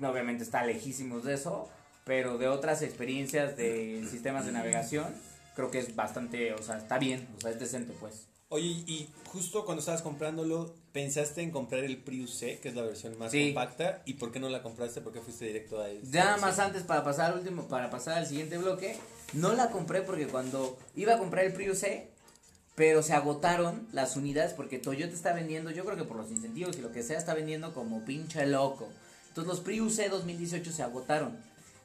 obviamente 0.00 0.42
está 0.44 0.64
lejísimos 0.64 1.24
de 1.24 1.34
eso, 1.34 1.68
pero 2.04 2.38
de 2.38 2.48
otras 2.48 2.82
experiencias 2.82 3.56
de 3.56 4.06
sistemas 4.10 4.46
de 4.46 4.52
navegación, 4.52 5.06
creo 5.54 5.70
que 5.70 5.78
es 5.78 5.96
bastante, 5.96 6.52
o 6.54 6.62
sea, 6.62 6.76
está 6.78 6.98
bien, 6.98 7.26
o 7.36 7.40
sea, 7.40 7.50
es 7.50 7.58
decente 7.58 7.92
pues. 7.98 8.28
Oye, 8.48 8.66
y 8.86 9.08
justo 9.26 9.64
cuando 9.64 9.80
estabas 9.80 10.02
comprándolo, 10.02 10.72
¿pensaste 10.92 11.42
en 11.42 11.50
comprar 11.50 11.82
el 11.82 11.96
Prius 11.96 12.32
C, 12.38 12.60
que 12.60 12.68
es 12.68 12.76
la 12.76 12.82
versión 12.82 13.18
más 13.18 13.32
Sí. 13.32 13.46
compacta? 13.52 14.02
¿Y 14.04 14.14
por 14.14 14.30
qué 14.30 14.38
no 14.38 14.48
la 14.48 14.62
compraste? 14.62 15.00
¿Por 15.00 15.12
qué 15.12 15.20
fuiste 15.20 15.46
directo 15.46 15.80
a 15.80 15.90
esta 15.90 16.16
Nada 16.16 16.32
más 16.36 16.42
versión? 16.56 16.66
antes 16.68 16.82
para 16.84 17.02
pasar 17.02 17.32
al 17.32 17.38
último, 17.40 17.66
para 17.66 17.90
pasar 17.90 18.18
al 18.18 18.26
siguiente 18.26 18.56
bloque, 18.56 18.96
no 19.32 19.52
la 19.52 19.70
compré 19.70 20.02
porque 20.02 20.26
cuando 20.26 20.78
iba 20.94 21.14
a 21.14 21.18
comprar 21.18 21.44
el 21.44 21.52
Prius 21.52 21.78
C, 21.78 22.08
pero 22.74 23.02
se 23.02 23.14
agotaron 23.14 23.88
las 23.92 24.16
unidades 24.16 24.52
porque 24.52 24.78
Toyota 24.78 25.14
está 25.14 25.32
vendiendo, 25.32 25.70
yo 25.70 25.84
creo 25.84 25.96
que 25.96 26.04
por 26.04 26.16
los 26.16 26.30
incentivos 26.30 26.76
y 26.76 26.82
lo 26.82 26.92
que 26.92 27.02
sea, 27.02 27.18
está 27.18 27.34
vendiendo 27.34 27.72
como 27.74 28.04
pinche 28.04 28.46
loco. 28.46 28.88
Entonces 29.28 29.48
los 29.48 29.60
Prius 29.60 29.96
C 29.96 30.08
2018 30.08 30.72
se 30.72 30.82
agotaron. 30.82 31.36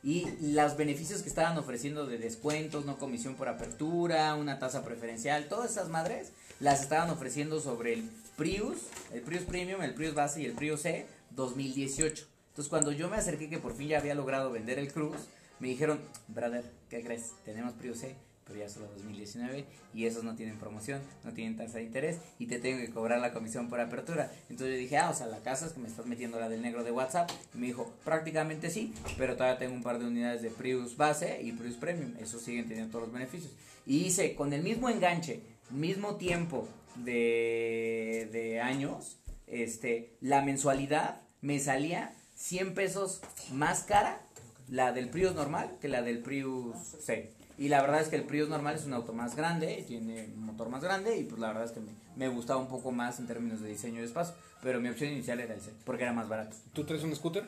Y 0.03 0.25
los 0.41 0.77
beneficios 0.77 1.21
que 1.21 1.29
estaban 1.29 1.57
ofreciendo 1.57 2.07
de 2.07 2.17
descuentos, 2.17 2.85
no 2.85 2.97
comisión 2.97 3.35
por 3.35 3.47
apertura, 3.47 4.33
una 4.35 4.57
tasa 4.57 4.83
preferencial, 4.83 5.47
todas 5.47 5.71
esas 5.71 5.89
madres 5.89 6.31
las 6.59 6.81
estaban 6.81 7.09
ofreciendo 7.09 7.59
sobre 7.59 7.93
el 7.93 8.09
Prius, 8.35 8.77
el 9.13 9.21
Prius 9.21 9.43
Premium, 9.43 9.81
el 9.81 9.93
Prius 9.93 10.15
Base 10.15 10.41
y 10.41 10.45
el 10.45 10.53
Prius 10.53 10.81
C 10.81 11.05
2018. 11.31 12.25
Entonces 12.49 12.69
cuando 12.69 12.91
yo 12.91 13.09
me 13.09 13.17
acerqué 13.17 13.49
que 13.49 13.59
por 13.59 13.75
fin 13.75 13.89
ya 13.89 13.99
había 13.99 14.15
logrado 14.15 14.51
vender 14.51 14.79
el 14.79 14.91
Cruz, 14.91 15.17
me 15.61 15.67
dijeron, 15.67 15.99
brother, 16.27 16.65
¿qué 16.89 17.03
crees? 17.03 17.33
Tenemos 17.45 17.73
Prius 17.73 17.99
C, 17.99 18.15
pero 18.45 18.59
ya 18.59 18.67
solo 18.67 18.87
2019 18.95 19.63
y 19.93 20.05
esos 20.07 20.23
no 20.23 20.35
tienen 20.35 20.57
promoción, 20.57 21.01
no 21.23 21.33
tienen 21.33 21.55
tasa 21.55 21.77
de 21.77 21.83
interés 21.83 22.17
y 22.39 22.47
te 22.47 22.57
tengo 22.57 22.79
que 22.79 22.89
cobrar 22.89 23.19
la 23.19 23.31
comisión 23.31 23.69
por 23.69 23.79
apertura. 23.79 24.31
Entonces 24.49 24.75
yo 24.75 24.79
dije, 24.79 24.97
ah, 24.97 25.11
o 25.11 25.13
sea, 25.13 25.27
la 25.27 25.37
casa 25.43 25.67
es 25.67 25.73
que 25.73 25.79
me 25.79 25.87
estás 25.87 26.07
metiendo 26.07 26.39
la 26.39 26.49
del 26.49 26.63
negro 26.63 26.83
de 26.83 26.91
WhatsApp. 26.91 27.29
Y 27.53 27.59
me 27.59 27.67
dijo, 27.67 27.93
prácticamente 28.03 28.71
sí, 28.71 28.91
pero 29.19 29.35
todavía 29.35 29.59
tengo 29.59 29.75
un 29.75 29.83
par 29.83 29.99
de 29.99 30.07
unidades 30.07 30.41
de 30.41 30.49
Prius 30.49 30.97
base 30.97 31.39
y 31.43 31.51
Prius 31.51 31.75
Premium. 31.75 32.15
Esos 32.19 32.41
siguen 32.41 32.67
teniendo 32.67 32.91
todos 32.91 33.05
los 33.05 33.13
beneficios. 33.13 33.53
Y 33.85 34.05
hice 34.05 34.33
con 34.33 34.53
el 34.53 34.63
mismo 34.63 34.89
enganche, 34.89 35.43
mismo 35.69 36.15
tiempo 36.15 36.67
de, 36.95 38.29
de 38.31 38.61
años, 38.61 39.19
este, 39.45 40.17
la 40.21 40.41
mensualidad 40.41 41.21
me 41.41 41.59
salía 41.59 42.15
100 42.35 42.73
pesos 42.73 43.21
más 43.51 43.83
cara 43.83 44.21
la 44.71 44.91
del 44.93 45.09
Prius 45.09 45.35
normal 45.35 45.77
que 45.79 45.87
la 45.87 46.01
del 46.01 46.19
Prius 46.19 46.75
C. 46.77 47.31
Y 47.57 47.67
la 47.67 47.81
verdad 47.81 48.01
es 48.01 48.07
que 48.07 48.15
el 48.15 48.23
Prius 48.23 48.49
normal 48.49 48.75
es 48.75 48.85
un 48.85 48.93
auto 48.93 49.13
más 49.13 49.35
grande, 49.35 49.83
tiene 49.87 50.29
un 50.33 50.45
motor 50.45 50.69
más 50.69 50.81
grande 50.81 51.17
y 51.17 51.25
pues 51.25 51.39
la 51.39 51.49
verdad 51.49 51.65
es 51.65 51.71
que 51.71 51.81
me, 51.81 51.91
me 52.15 52.27
gustaba 52.29 52.59
un 52.59 52.69
poco 52.69 52.91
más 52.91 53.19
en 53.19 53.27
términos 53.27 53.61
de 53.61 53.69
diseño 53.69 54.01
y 54.01 54.05
espacio. 54.05 54.33
Pero 54.63 54.79
mi 54.79 54.89
opción 54.89 55.11
inicial 55.11 55.39
era 55.39 55.53
el 55.53 55.61
C, 55.61 55.71
porque 55.85 56.03
era 56.03 56.13
más 56.13 56.27
barato. 56.27 56.55
¿Tú 56.73 56.83
traes 56.85 57.03
un 57.03 57.15
scooter? 57.15 57.43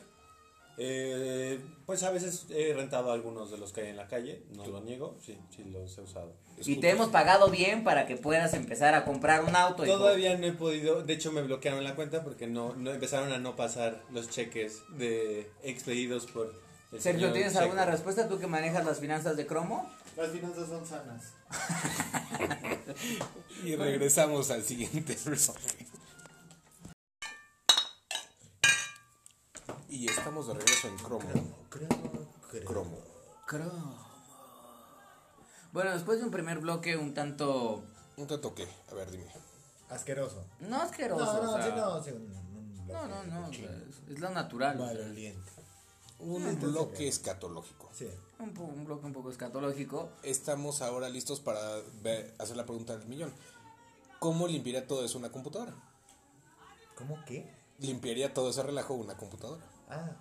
Eh, 0.76 1.60
pues 1.86 2.02
a 2.02 2.10
veces 2.10 2.46
he 2.50 2.74
rentado 2.74 3.12
algunos 3.12 3.50
de 3.50 3.58
los 3.58 3.72
que 3.72 3.82
hay 3.82 3.88
en 3.90 3.96
la 3.96 4.08
calle, 4.08 4.42
no 4.56 4.66
lo 4.66 4.80
niego, 4.80 5.16
sí, 5.24 5.38
sí 5.54 5.62
los 5.64 5.96
he 5.96 6.00
usado. 6.00 6.32
Y 6.64 6.76
te 6.76 6.90
hemos 6.90 7.08
pagado 7.08 7.48
bien 7.48 7.84
para 7.84 8.06
que 8.06 8.16
puedas 8.16 8.54
empezar 8.54 8.94
a 8.94 9.04
comprar 9.04 9.44
un 9.44 9.54
auto. 9.54 9.86
hijo. 9.86 9.96
Todavía 9.96 10.36
no 10.36 10.46
he 10.46 10.52
podido, 10.52 11.02
de 11.02 11.12
hecho 11.12 11.30
me 11.30 11.42
bloquearon 11.42 11.84
la 11.84 11.94
cuenta 11.94 12.24
porque 12.24 12.48
no, 12.48 12.74
no 12.74 12.92
empezaron 12.92 13.32
a 13.32 13.38
no 13.38 13.54
pasar 13.54 14.02
los 14.10 14.28
cheques 14.30 14.82
de 14.98 15.48
expedidos 15.62 16.26
por 16.26 16.63
Sergio, 17.00 17.32
¿tienes 17.32 17.52
Checo. 17.52 17.64
alguna 17.64 17.84
respuesta? 17.86 18.28
¿Tú 18.28 18.38
que 18.38 18.46
manejas 18.46 18.84
las 18.84 19.00
finanzas 19.00 19.36
de 19.36 19.46
Cromo? 19.46 19.90
Las 20.16 20.30
finanzas 20.30 20.68
son 20.68 20.86
sanas. 20.86 21.32
Y 23.64 23.76
regresamos 23.76 24.50
al 24.50 24.62
siguiente 24.62 25.16
bloque. 25.24 25.86
Y 29.88 30.06
estamos 30.08 30.46
de 30.48 30.54
regreso 30.54 30.88
en 30.88 30.96
Cromo. 30.98 31.28
Creo. 31.70 31.88
Cromo. 32.64 32.98
Cromo. 33.46 34.04
Bueno, 35.72 35.92
después 35.92 36.18
de 36.18 36.24
un 36.24 36.30
primer 36.30 36.58
bloque 36.60 36.96
un 36.96 37.14
tanto... 37.14 37.84
Un 38.16 38.26
tanto 38.26 38.54
qué, 38.54 38.68
a 38.90 38.94
ver, 38.94 39.10
dime. 39.10 39.26
Asqueroso. 39.88 40.44
No 40.60 40.80
asqueroso, 40.82 41.24
No, 41.24 41.42
no, 41.42 41.52
o 41.52 41.56
sea, 41.56 41.64
sí, 41.64 41.72
no, 41.76 42.02
sí, 42.04 42.10
un- 42.10 42.32
un 42.32 42.86
No, 42.86 43.08
no, 43.08 43.24
no, 43.24 43.48
es, 43.50 43.58
es 44.08 44.20
lo 44.20 44.30
natural. 44.30 44.80
o 44.80 44.86
sea, 44.86 44.94
Maloliente. 44.94 45.50
Un 46.24 46.42
entonces, 46.46 46.72
bloque 46.72 47.08
escatológico. 47.08 47.90
Sí. 47.92 48.08
un, 48.38 48.56
un 48.58 48.84
bloque 48.84 49.06
un 49.06 49.12
poco 49.12 49.30
escatológico. 49.30 50.10
Estamos 50.22 50.82
ahora 50.82 51.08
listos 51.08 51.40
para 51.40 51.60
ver- 52.02 52.34
hacer 52.38 52.56
la 52.56 52.64
pregunta 52.66 52.96
del 52.96 53.06
millón. 53.08 53.32
¿Cómo 54.18 54.46
limpiaría 54.48 54.86
todo 54.86 55.04
eso 55.04 55.18
una 55.18 55.30
computadora? 55.30 55.74
¿Cómo 56.96 57.18
qué? 57.26 57.50
¿Limpiaría 57.78 58.32
todo 58.32 58.50
ese 58.50 58.62
relajo 58.62 58.94
una 58.94 59.16
computadora? 59.16 59.64
Ah, 59.88 60.12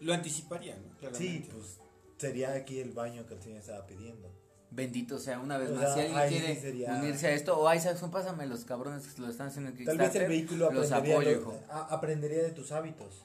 Lo 0.00 0.12
anticiparía, 0.14 0.76
¿no? 0.76 1.14
sí, 1.14 1.48
pues 1.52 1.78
sería 2.18 2.52
aquí 2.54 2.80
el 2.80 2.92
baño 2.92 3.26
que 3.26 3.34
el 3.34 3.42
señor 3.42 3.58
estaba 3.60 3.86
pidiendo. 3.86 4.30
Bendito 4.70 5.18
sea 5.20 5.38
una 5.38 5.56
vez 5.58 5.70
O 5.70 5.74
más. 5.74 5.94
si 5.94 6.00
alguien 6.00 6.18
ahí 6.18 6.30
quiere 6.30 6.54
sí 6.56 6.60
sería- 6.62 6.94
unirse 6.94 7.28
a 7.28 7.32
esto, 7.32 7.56
o 7.58 7.68
ay, 7.68 7.80
Saxon, 7.80 8.10
pásame 8.10 8.46
los 8.46 8.64
cabrones 8.64 9.06
que 9.06 9.20
lo 9.22 9.28
están 9.28 9.46
haciendo 9.48 9.70
en 9.70 9.84
Tal 9.84 9.98
vez 9.98 10.14
el 10.16 10.26
vehículo 10.28 10.72
los 10.72 10.90
apoyo, 10.90 11.52
aprendería 11.70 12.42
de 12.42 12.50
tus 12.50 12.72
hábitos. 12.72 13.24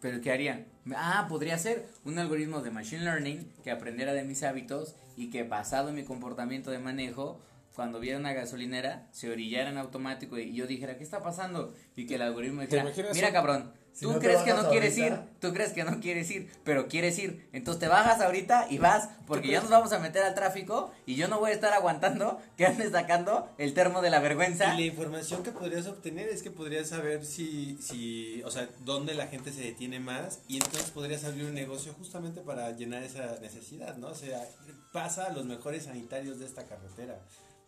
Pero 0.00 0.20
¿qué 0.20 0.32
harían? 0.32 0.66
Ah, 0.96 1.26
podría 1.28 1.58
ser 1.58 1.86
un 2.04 2.18
algoritmo 2.18 2.62
de 2.62 2.70
machine 2.70 3.02
learning 3.04 3.52
que 3.62 3.70
aprendiera 3.70 4.12
de 4.14 4.24
mis 4.24 4.42
hábitos 4.42 4.94
y 5.16 5.30
que 5.30 5.42
basado 5.44 5.90
en 5.90 5.94
mi 5.96 6.04
comportamiento 6.04 6.70
de 6.70 6.78
manejo, 6.78 7.40
cuando 7.74 8.00
viera 8.00 8.18
una 8.18 8.32
gasolinera, 8.32 9.06
se 9.12 9.30
orillara 9.30 9.70
en 9.70 9.78
automático 9.78 10.38
y 10.38 10.54
yo 10.54 10.66
dijera, 10.66 10.96
¿qué 10.96 11.04
está 11.04 11.22
pasando? 11.22 11.74
Y 11.96 12.06
que 12.06 12.14
el 12.16 12.22
algoritmo 12.22 12.62
dijera, 12.62 12.84
mira 13.14 13.28
un- 13.28 13.32
cabrón, 13.32 13.72
Si 13.92 14.06
tú 14.06 14.12
no 14.12 14.18
crees 14.18 14.40
que 14.42 14.54
no 14.54 14.68
quieres 14.70 14.96
ir, 14.96 15.18
tú 15.40 15.52
crees 15.52 15.72
que 15.72 15.84
no 15.84 16.00
quieres 16.00 16.30
ir, 16.30 16.50
pero 16.64 16.88
quieres 16.88 17.18
ir. 17.18 17.48
Entonces 17.52 17.80
te 17.80 17.88
bajas 17.88 18.20
ahorita 18.20 18.66
y 18.70 18.78
vas, 18.78 19.10
porque 19.26 19.48
ya 19.48 19.60
nos 19.60 19.70
vamos 19.70 19.92
a 19.92 19.98
meter 19.98 20.22
al 20.22 20.34
tráfico 20.34 20.92
y 21.06 21.16
yo 21.16 21.28
no 21.28 21.38
voy 21.38 21.50
a 21.50 21.54
estar 21.54 21.72
aguantando 21.72 22.40
que 22.56 22.66
andes 22.66 22.92
sacando 22.92 23.50
el 23.58 23.74
termo 23.74 24.00
de 24.00 24.10
la 24.10 24.20
vergüenza. 24.20 24.74
Y 24.74 24.78
la 24.78 24.86
información 24.86 25.42
que 25.42 25.50
podrías 25.50 25.86
obtener 25.86 26.28
es 26.28 26.42
que 26.42 26.50
podrías 26.50 26.88
saber 26.88 27.24
si, 27.26 27.78
si, 27.82 28.42
o 28.44 28.50
sea, 28.50 28.68
dónde 28.84 29.14
la 29.14 29.26
gente 29.26 29.52
se 29.52 29.62
detiene 29.62 30.00
más 30.00 30.40
y 30.48 30.56
entonces 30.56 30.90
podrías 30.90 31.24
abrir 31.24 31.44
un 31.44 31.54
negocio 31.54 31.92
justamente 31.94 32.40
para 32.40 32.70
llenar 32.70 33.02
esa 33.02 33.38
necesidad, 33.40 33.96
¿no? 33.96 34.08
O 34.08 34.14
sea, 34.14 34.46
pasa 34.92 35.26
a 35.26 35.32
los 35.32 35.44
mejores 35.44 35.84
sanitarios 35.84 36.38
de 36.38 36.46
esta 36.46 36.64
carretera. 36.64 37.20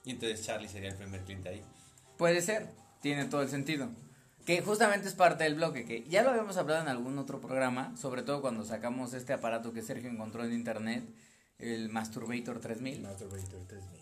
Y 0.05 0.13
entonces 0.13 0.45
Charlie 0.45 0.69
sería 0.69 0.91
el 0.91 0.97
primer 0.97 1.21
cliente 1.23 1.49
ahí. 1.49 1.63
Puede 2.17 2.41
ser, 2.43 2.69
tiene 3.01 3.27
todo 3.27 3.43
el 3.43 3.49
sentido. 3.49 3.91
Que 4.47 4.61
justamente 4.61 5.07
es 5.07 5.15
parte 5.15 5.45
del 5.45 5.55
bloque, 5.55 5.85
que 5.85 6.05
ya 6.09 6.23
lo 6.23 6.31
habíamos 6.31 6.57
hablado 6.57 6.83
en 6.83 6.89
algún 6.89 7.17
otro 7.19 7.41
programa, 7.41 7.97
sobre 7.97 8.23
todo 8.23 8.41
cuando 8.41 8.65
sacamos 8.65 9.15
este 9.15 9.33
aparato 9.33 9.73
que 9.73 9.83
Sergio 9.83 10.11
encontró 10.11 10.45
en 10.45 10.53
internet, 10.53 11.05
el 11.59 11.91
Masturbator 11.91 12.59
3000, 12.59 13.03
Masturbator 13.03 13.67
3000. 13.69 14.01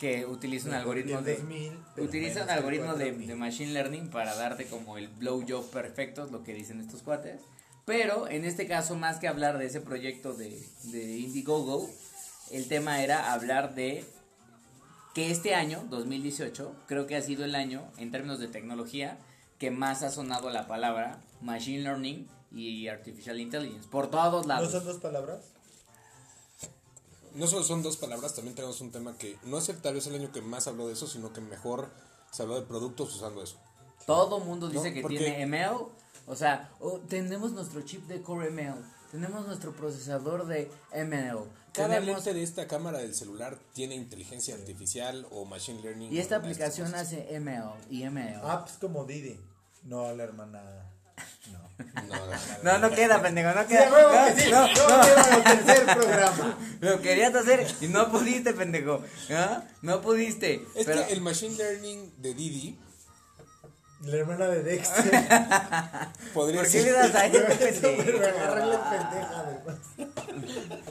que 0.00 0.26
utiliza 0.26 0.68
un 0.68 0.74
algoritmo 0.74 1.22
de... 1.22 1.36
2000, 1.36 1.72
pero 1.94 2.06
Utiliza 2.08 2.42
un 2.42 2.50
algoritmo 2.50 2.94
de, 2.94 3.04
4000. 3.04 3.28
de 3.28 3.34
machine 3.36 3.72
learning 3.72 4.10
para 4.10 4.34
darte 4.34 4.66
como 4.66 4.98
el 4.98 5.08
blowjob 5.08 5.70
perfecto, 5.70 6.26
lo 6.26 6.42
que 6.42 6.54
dicen 6.54 6.80
estos 6.80 7.02
cuates. 7.02 7.40
Pero 7.84 8.28
en 8.28 8.44
este 8.44 8.66
caso, 8.66 8.96
más 8.96 9.18
que 9.18 9.28
hablar 9.28 9.58
de 9.58 9.66
ese 9.66 9.80
proyecto 9.80 10.34
de, 10.34 10.60
de 10.84 11.18
Indiegogo, 11.18 11.88
el 12.50 12.66
tema 12.66 13.02
era 13.02 13.32
hablar 13.32 13.74
de 13.74 14.04
que 15.14 15.30
este 15.30 15.54
año, 15.54 15.84
2018, 15.88 16.74
creo 16.86 17.06
que 17.06 17.16
ha 17.16 17.22
sido 17.22 17.44
el 17.44 17.54
año, 17.54 17.82
en 17.96 18.10
términos 18.10 18.40
de 18.40 18.48
tecnología, 18.48 19.18
que 19.58 19.70
más 19.70 20.02
ha 20.02 20.10
sonado 20.10 20.50
la 20.50 20.66
palabra 20.66 21.20
machine 21.40 21.82
learning 21.82 22.28
y 22.52 22.88
artificial 22.88 23.38
intelligence. 23.40 23.88
Por 23.88 24.08
todos 24.10 24.42
¿No 24.46 24.48
lados. 24.54 24.70
son 24.72 24.84
dos 24.84 24.98
palabras? 24.98 25.40
No 27.34 27.46
solo 27.46 27.62
son 27.62 27.82
dos 27.82 27.96
palabras, 27.96 28.34
también 28.34 28.54
tenemos 28.56 28.80
un 28.80 28.90
tema 28.90 29.16
que 29.16 29.36
no 29.44 29.58
es 29.58 29.68
el- 29.68 29.80
tal 29.80 29.94
vez 29.94 30.06
el 30.06 30.14
año 30.14 30.32
que 30.32 30.40
más 30.40 30.66
habló 30.66 30.86
de 30.86 30.94
eso, 30.94 31.06
sino 31.06 31.32
que 31.32 31.40
mejor 31.40 31.90
se 32.30 32.42
habló 32.42 32.54
de 32.60 32.66
productos 32.66 33.14
usando 33.14 33.42
eso. 33.42 33.56
Todo 34.06 34.40
mundo 34.40 34.68
dice 34.68 34.88
No, 34.88 34.94
que 34.94 35.02
porque- 35.02 35.18
tiene 35.18 35.42
ML. 35.42 35.88
O 36.26 36.34
sea, 36.36 36.70
oh, 36.80 36.98
tenemos 37.08 37.52
nuestro 37.52 37.82
chip 37.82 38.06
de 38.06 38.22
Core 38.22 38.48
ML. 38.50 38.82
Tenemos 39.10 39.46
nuestro 39.46 39.72
procesador 39.72 40.46
de 40.46 40.70
ML. 40.92 41.44
Cada 41.72 41.88
tenemos, 41.94 42.06
lente 42.24 42.34
de 42.34 42.42
esta 42.42 42.66
cámara 42.66 42.98
del 42.98 43.14
celular 43.14 43.58
tiene 43.72 43.94
inteligencia 43.94 44.54
artificial 44.54 45.26
o 45.30 45.44
machine 45.44 45.80
learning. 45.82 46.12
y 46.12 46.18
esta 46.18 46.36
aplicación 46.36 46.94
hace 46.94 47.34
ML 47.38 47.72
y 47.90 48.02
ML. 48.04 48.40
Apps 48.42 48.72
como 48.78 49.04
Didi. 49.04 49.38
No, 49.84 50.14
la 50.14 50.24
hermana. 50.24 50.62
No. 51.50 51.58
No, 51.94 52.16
no, 52.16 52.26
no. 52.26 52.36
No, 52.62 52.78
no 52.78 52.90
queda, 52.94 53.22
pendejo, 53.22 53.52
no 53.54 53.62
Sí, 53.62 53.68
queda. 53.68 54.34
que 54.34 54.40
sí. 54.42 54.50
no, 54.50 54.66
No, 54.66 55.42
tercer 55.44 55.86
programa. 55.96 56.58
Lo 56.80 57.00
querías 57.00 57.34
hacer 57.34 57.66
y 57.80 57.86
no 57.88 58.10
pudiste, 58.10 58.52
pendejo. 58.52 59.02
¿Ah? 59.30 59.62
No 59.82 60.00
pudiste. 60.00 60.62
Es 60.74 60.84
pero- 60.86 61.06
que 61.06 61.12
el 61.12 61.20
machine 61.20 61.56
learning 61.56 62.12
de 62.18 62.34
Didi 62.34 62.78
La 64.02 64.16
hermana 64.18 64.46
de 64.48 64.62
Dexter. 64.62 65.10
podría 66.34 66.60
¿Por 66.62 66.70
qué 66.70 66.82
ser. 66.82 66.84
le 66.84 66.92
das 66.92 67.14
a 67.14 67.26
este 67.26 67.40
pendejo? 67.80 68.18
agarrarle 68.24 68.76
pendeja 68.78 69.40
además. 69.40 69.76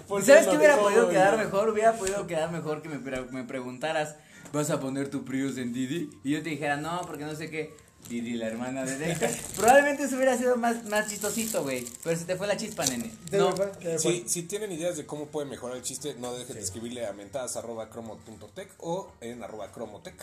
¿Por 0.08 0.20
qué 0.22 0.26
¿Sabes 0.26 0.48
qué 0.48 0.58
hubiera 0.58 0.78
podido 0.78 1.10
quedar 1.10 1.38
mejor? 1.38 1.70
Hubiera 1.70 1.94
podido 1.94 2.28
quedar 2.28 2.52
mejor 2.52 2.82
que 2.82 2.90
me, 2.90 3.00
pre- 3.00 3.26
me 3.32 3.44
preguntaras, 3.44 4.16
¿vas 4.52 4.70
a 4.72 4.80
poner 4.80 5.10
tu 5.10 5.24
Prius 5.24 5.58
en 5.58 5.72
Didi? 5.74 6.10
Y 6.24 6.32
yo 6.32 6.44
te 6.44 6.50
dijera, 6.50 6.78
no, 6.78 7.02
porque 7.04 7.24
no 7.26 7.36
sé 7.36 7.50
qué. 7.50 7.74
Didi, 8.10 8.34
la 8.34 8.48
hermana 8.48 8.86
de 8.86 8.98
Dexter. 8.98 9.36
Probablemente 9.56 10.04
eso 10.04 10.16
hubiera 10.16 10.38
sido 10.38 10.56
más, 10.58 10.84
más 10.86 11.08
chistosito, 11.10 11.64
güey. 11.64 11.86
Pero 12.04 12.18
se 12.18 12.26
te 12.26 12.36
fue 12.36 12.48
la 12.48 12.58
chispa, 12.58 12.86
nene. 12.86 13.12
¿Te 13.30 13.38
No. 13.38 13.54
Si, 13.98 14.24
si 14.28 14.44
tienen 14.44 14.72
ideas 14.72 14.98
de 14.98 15.06
cómo 15.06 15.28
puede 15.28 15.48
mejorar 15.48 15.78
el 15.78 15.84
chiste, 15.84 16.16
no 16.20 16.34
dejen 16.34 16.56
de 16.56 16.62
Sí. 16.62 16.66
escribirle 16.68 17.06
a 17.06 17.14
mentadas 17.14 17.56
arroba 17.58 17.90
cromo.tech 17.90 18.70
o 18.80 19.12
en 19.22 19.44
arroba 19.44 19.72
cromotech. 19.72 20.16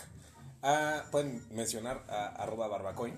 Ah, 0.63 1.03
pueden 1.11 1.43
mencionar 1.51 2.03
a 2.09 2.27
arroba 2.27 2.67
barbacoin. 2.67 3.13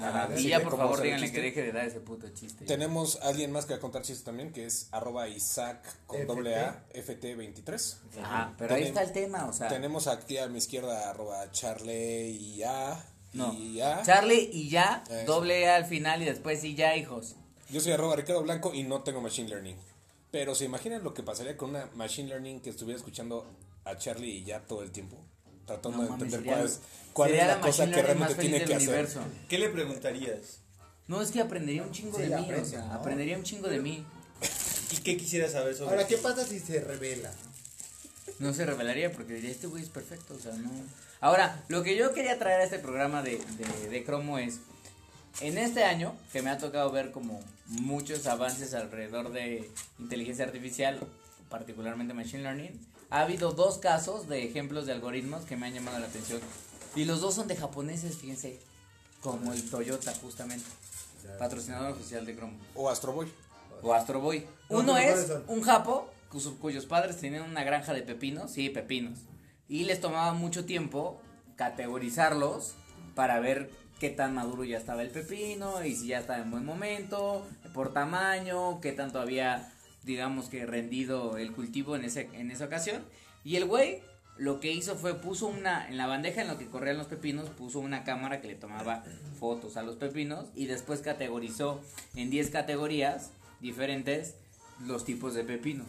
Ajá, 0.00 0.28
y 0.36 0.48
ya, 0.48 0.60
por 0.62 0.76
favor, 0.76 1.00
díganle 1.00 1.32
que 1.32 1.40
deje 1.40 1.62
de 1.62 1.72
dar 1.72 1.86
ese 1.86 2.00
puto 2.00 2.28
chiste. 2.28 2.66
Tenemos 2.66 3.18
a 3.22 3.28
alguien 3.28 3.50
más 3.50 3.64
que 3.64 3.72
va 3.72 3.78
a 3.78 3.80
contar 3.80 4.02
chistes 4.02 4.22
también, 4.22 4.52
que 4.52 4.66
es 4.66 4.88
arroba 4.92 5.28
Isaac 5.28 5.82
con 6.06 6.18
FT. 6.20 6.26
doble 6.26 6.56
A, 6.56 6.84
FT23. 6.92 7.96
Ajá, 8.22 8.54
pero 8.58 8.74
ahí 8.74 8.82
está 8.84 9.02
el 9.02 9.12
tema, 9.12 9.46
o 9.46 9.52
sea. 9.52 9.68
Tenemos 9.68 10.06
aquí 10.06 10.36
a 10.38 10.46
mi 10.48 10.58
izquierda 10.58 11.08
arroba 11.10 11.50
Charlie 11.52 12.28
y 12.30 12.62
A. 12.64 13.02
No. 13.32 13.52
Y 13.54 13.80
A. 13.80 14.02
Charlie 14.02 14.50
y 14.52 14.68
ya, 14.68 15.04
Eso. 15.10 15.24
doble 15.32 15.68
A 15.68 15.76
al 15.76 15.84
final 15.84 16.22
y 16.22 16.24
después 16.24 16.64
y 16.64 16.74
ya, 16.74 16.96
hijos. 16.96 17.36
Yo 17.70 17.80
soy 17.80 17.92
arroba 17.92 18.16
Ricardo 18.16 18.42
Blanco 18.42 18.72
y 18.74 18.82
no 18.84 19.02
tengo 19.02 19.20
machine 19.20 19.48
learning. 19.48 19.76
Pero 20.30 20.54
se 20.54 20.64
imaginan 20.64 21.02
lo 21.04 21.14
que 21.14 21.22
pasaría 21.22 21.56
con 21.56 21.70
una 21.70 21.86
machine 21.94 22.28
learning 22.28 22.60
que 22.60 22.70
estuviera 22.70 22.96
escuchando 22.98 23.46
a 23.84 23.96
Charlie 23.96 24.30
y 24.38 24.44
ya 24.44 24.60
todo 24.60 24.82
el 24.82 24.90
tiempo. 24.90 25.16
Tratando 25.66 25.98
No 25.98 26.04
de 26.04 26.10
entender 26.12 26.40
sería- 26.40 26.52
cuál 26.54 26.64
es, 26.66 26.80
cuál 27.12 27.30
es 27.32 27.36
la, 27.38 27.46
la 27.46 27.60
cosa 27.60 27.86
que 27.90 28.02
realmente 28.02 28.34
tiene 28.36 28.64
que 28.64 28.74
hacer. 28.74 29.08
¿Qué 29.48 29.58
le 29.58 29.68
preguntarías? 29.68 30.60
No, 31.06 31.20
es 31.22 31.30
que 31.30 31.40
aprendería 31.40 31.82
un 31.82 31.90
chingo 31.92 32.16
Sí, 32.16 32.22
de 32.24 32.28
mí, 32.28 32.42
aprende, 32.42 32.62
o 32.62 32.64
sea, 32.66 32.80
¿no? 32.86 32.92
aprendería 32.94 33.36
un 33.36 33.42
chingo 33.44 33.68
de 33.68 33.80
mí. 33.80 34.04
¿Y 34.92 34.96
qué 34.98 35.16
quisieras 35.16 35.52
saber 35.52 35.74
sobre 35.74 35.90
Ahora? 35.90 36.06
¿qué 36.06 36.16
pasa 36.18 36.44
si 36.44 36.58
se 36.60 36.80
revela? 36.80 37.30
No 38.38 38.52
se 38.52 38.66
revelaría 38.66 39.12
porque 39.12 39.34
diría, 39.34 39.50
este 39.50 39.66
güey 39.66 39.82
es 39.82 39.88
perfecto, 39.88 40.34
o 40.34 40.38
sea, 40.38 40.52
no. 40.52 40.70
Ahora, 41.20 41.64
lo 41.68 41.82
que 41.82 41.96
yo 41.96 42.12
quería 42.12 42.38
traer 42.38 42.60
a 42.60 42.64
este 42.64 42.78
programa 42.78 43.22
de, 43.22 43.40
de, 43.58 43.88
de 43.88 44.04
Cromo 44.04 44.38
es, 44.38 44.60
en 45.40 45.58
este 45.58 45.84
año, 45.84 46.14
que 46.32 46.42
me 46.42 46.50
ha 46.50 46.58
tocado 46.58 46.90
ver 46.90 47.10
como 47.10 47.40
muchos 47.66 48.26
avances 48.26 48.74
alrededor 48.74 49.30
de 49.32 49.70
inteligencia 49.98 50.44
artificial, 50.44 50.98
particularmente 51.48 52.14
Machine 52.14 52.42
Learning, 52.42 52.80
ha 53.10 53.22
habido 53.22 53.52
dos 53.52 53.78
casos 53.78 54.28
de 54.28 54.44
ejemplos 54.44 54.86
de 54.86 54.92
algoritmos 54.92 55.44
que 55.44 55.56
me 55.56 55.66
han 55.66 55.74
llamado 55.74 55.98
la 55.98 56.06
atención. 56.06 56.40
Y 56.94 57.04
los 57.04 57.20
dos 57.20 57.34
son 57.34 57.48
de 57.48 57.56
japoneses, 57.56 58.16
fíjense, 58.18 58.58
como 59.20 59.52
el 59.52 59.68
Toyota 59.70 60.12
justamente, 60.20 60.66
patrocinador 61.38 61.92
oficial 61.92 62.26
de 62.26 62.34
Cromo. 62.36 62.56
O 62.74 62.88
Astro 62.88 63.12
Boy. 63.12 63.28
O 63.82 63.94
Astro 63.94 64.20
Boy. 64.20 64.46
No, 64.68 64.78
Uno 64.80 64.98
es 64.98 65.32
un 65.46 65.62
japo 65.62 66.10
cuyos, 66.28 66.86
padres 66.86 67.18
tenían 67.18 67.42
una 67.42 67.64
granja 67.64 67.92
de 67.92 68.02
pepinos, 68.02 68.52
sí, 68.52 68.68
pepinos. 68.68 69.20
Y 69.68 69.84
les 69.84 70.00
tomaba 70.00 70.32
mucho 70.32 70.64
tiempo 70.64 71.20
categorizarlos 71.56 72.74
para 73.14 73.40
ver 73.40 73.70
qué 73.98 74.10
tan 74.10 74.34
maduro 74.34 74.64
ya 74.64 74.78
estaba 74.78 75.02
el 75.02 75.10
pepino 75.10 75.84
y 75.84 75.94
si 75.94 76.08
ya 76.08 76.20
estaba 76.20 76.40
en 76.40 76.50
buen 76.50 76.64
momento, 76.64 77.46
por 77.74 77.92
tamaño, 77.92 78.80
qué 78.80 78.92
tanto 78.92 79.20
había, 79.20 79.72
digamos 80.04 80.48
que 80.48 80.66
rendido 80.66 81.36
el 81.36 81.52
cultivo 81.52 81.96
en, 81.96 82.04
ese, 82.04 82.28
en 82.32 82.50
esa 82.50 82.66
ocasión. 82.66 83.02
Y 83.44 83.56
el 83.56 83.64
güey 83.64 84.02
lo 84.36 84.60
que 84.60 84.72
hizo 84.72 84.94
fue 84.96 85.14
puso 85.14 85.48
una, 85.48 85.88
en 85.88 85.96
la 85.96 86.06
bandeja 86.06 86.40
en 86.40 86.48
la 86.48 86.58
que 86.58 86.68
corrían 86.68 86.96
los 86.96 87.08
pepinos, 87.08 87.50
puso 87.50 87.80
una 87.80 88.04
cámara 88.04 88.40
que 88.40 88.46
le 88.46 88.54
tomaba 88.54 89.04
fotos 89.38 89.76
a 89.76 89.82
los 89.82 89.96
pepinos 89.96 90.46
y 90.54 90.66
después 90.66 91.00
categorizó 91.00 91.80
en 92.14 92.30
10 92.30 92.50
categorías 92.50 93.32
diferentes 93.60 94.36
los 94.86 95.04
tipos 95.04 95.34
de 95.34 95.42
pepinos. 95.42 95.88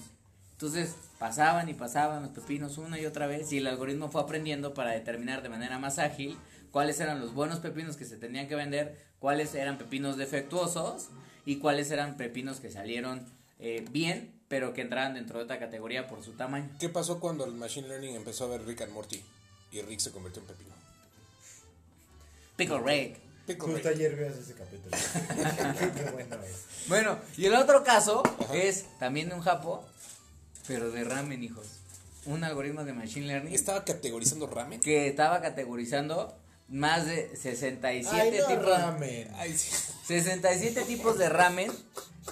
Entonces 0.60 0.96
pasaban 1.20 1.70
y 1.70 1.74
pasaban 1.74 2.22
los 2.22 2.32
pepinos 2.32 2.78
una 2.78 3.00
y 3.00 3.06
otra 3.06 3.28
vez 3.28 3.50
y 3.54 3.60
el 3.60 3.68
algoritmo 3.68 4.12
fue 4.12 4.22
aprendiendo 4.22 4.74
para 4.74 4.92
determinar 4.92 5.42
de 5.42 5.48
manera 5.48 5.80
más 5.80 6.00
ágil 6.00 6.38
cuáles 6.72 7.00
eran 7.00 7.22
los 7.22 7.34
buenos 7.34 7.60
pepinos 7.60 7.96
que 7.96 8.04
se 8.04 8.18
tenían 8.18 8.50
que 8.50 8.56
vender, 8.56 9.00
cuáles 9.20 9.56
eran 9.56 9.78
pepinos 9.78 10.18
defectuosos 10.18 11.08
y 11.46 11.60
cuáles 11.60 11.90
eran 11.92 12.18
pepinos 12.18 12.60
que 12.60 12.70
salieron 12.70 13.26
eh, 13.60 13.86
bien, 13.90 14.38
pero 14.50 14.74
que 14.74 14.82
entraban 14.82 15.14
dentro 15.14 15.38
de 15.38 15.46
otra 15.46 15.60
categoría 15.60 16.10
por 16.10 16.26
su 16.26 16.34
tamaño. 16.34 16.70
¿Qué 16.78 16.90
pasó 16.90 17.22
cuando 17.22 17.46
el 17.46 17.54
machine 17.54 17.88
learning 17.88 18.16
empezó 18.16 18.44
a 18.44 18.48
ver 18.50 18.66
Rick 18.66 18.82
and 18.82 18.92
Morty? 18.92 19.24
Y 19.72 19.82
Rick 19.82 20.02
se 20.02 20.12
convirtió 20.12 20.42
en 20.42 20.48
pepino. 20.50 20.76
Pickle 22.58 22.80
Rick. 22.80 23.18
Pickle 23.48 23.66
Justo 23.66 23.88
Rick. 23.88 23.98
ayer 23.98 24.14
vimos 24.14 24.38
ese 24.38 24.56
capítulo. 24.56 24.92
Qué 25.96 26.12
bueno 26.12 26.36
es. 26.44 26.66
Bueno, 26.90 27.18
y 27.38 27.46
el 27.46 27.56
otro 27.56 27.82
caso 27.86 28.24
Ajá. 28.42 28.54
es 28.56 28.88
también 29.00 29.30
de 29.30 29.36
un 29.36 29.42
japo, 29.42 29.88
pero 30.70 30.92
de 30.92 31.04
ramen, 31.04 31.44
hijos. 31.44 31.66
Un 32.28 32.44
algoritmo 32.44 32.84
de 32.84 32.94
machine 32.94 33.26
learning 33.26 33.54
Estaba 33.54 33.84
categorizando 33.84 34.46
ramen. 34.46 34.80
que 34.80 35.08
estaba 35.08 35.42
categorizando 35.42 36.38
más 36.68 37.08
de 37.08 37.36
67 37.36 38.08
Ay, 38.16 38.40
no, 38.40 38.48
tipos 38.48 38.66
ramen. 38.78 39.32
Ay, 39.36 39.58
sí. 39.58 39.72
67 40.06 40.84
tipos 40.84 41.18
de 41.18 41.28
ramen, 41.28 41.72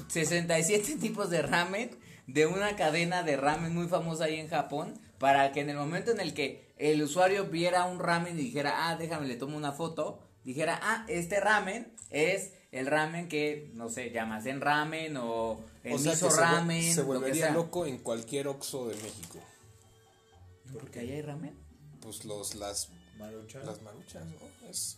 67 0.07 0.97
tipos 0.97 1.31
de 1.31 1.41
ramen 1.41 1.89
de 2.27 2.45
una 2.45 2.75
cadena 2.75 3.23
de 3.23 3.37
ramen 3.37 3.73
muy 3.73 3.87
famosa 3.87 4.25
ahí 4.25 4.39
en 4.39 4.49
Japón 4.49 4.93
para 5.17 5.51
que 5.51 5.61
en 5.61 5.71
el 5.71 5.77
momento 5.77 6.11
en 6.11 6.19
el 6.19 6.35
que 6.35 6.71
el 6.77 7.01
usuario 7.01 7.45
viera 7.45 7.85
un 7.85 7.99
ramen 7.99 8.37
y 8.37 8.43
dijera, 8.43 8.87
ah, 8.89 8.97
déjame, 8.97 9.25
le 9.25 9.35
tomo 9.35 9.57
una 9.57 9.71
foto, 9.71 10.19
dijera, 10.43 10.79
ah, 10.83 11.05
este 11.07 11.39
ramen 11.39 11.91
es 12.11 12.51
el 12.71 12.85
ramen 12.85 13.29
que, 13.29 13.71
no 13.73 13.89
sé, 13.89 14.11
llamas 14.11 14.45
en 14.45 14.61
ramen 14.61 15.17
o 15.17 15.59
el 15.83 15.93
O 15.93 15.99
sea, 15.99 16.11
miso 16.13 16.29
se, 16.29 16.41
ramen, 16.41 16.93
se 16.93 17.01
lo 17.01 17.07
que 17.07 17.13
volvería 17.13 17.51
loco 17.51 17.85
en 17.85 17.97
cualquier 17.97 18.47
Oxxo 18.47 18.87
de 18.87 18.95
México. 18.95 19.39
Porque 20.73 20.99
ahí 20.99 21.11
hay 21.11 21.21
ramen. 21.21 21.55
Pues 22.01 22.25
los, 22.25 22.55
las, 22.55 22.89
Marucha. 23.17 23.59
las 23.59 23.81
maruchas, 23.81 24.25
¿no? 24.25 24.69
Es, 24.69 24.97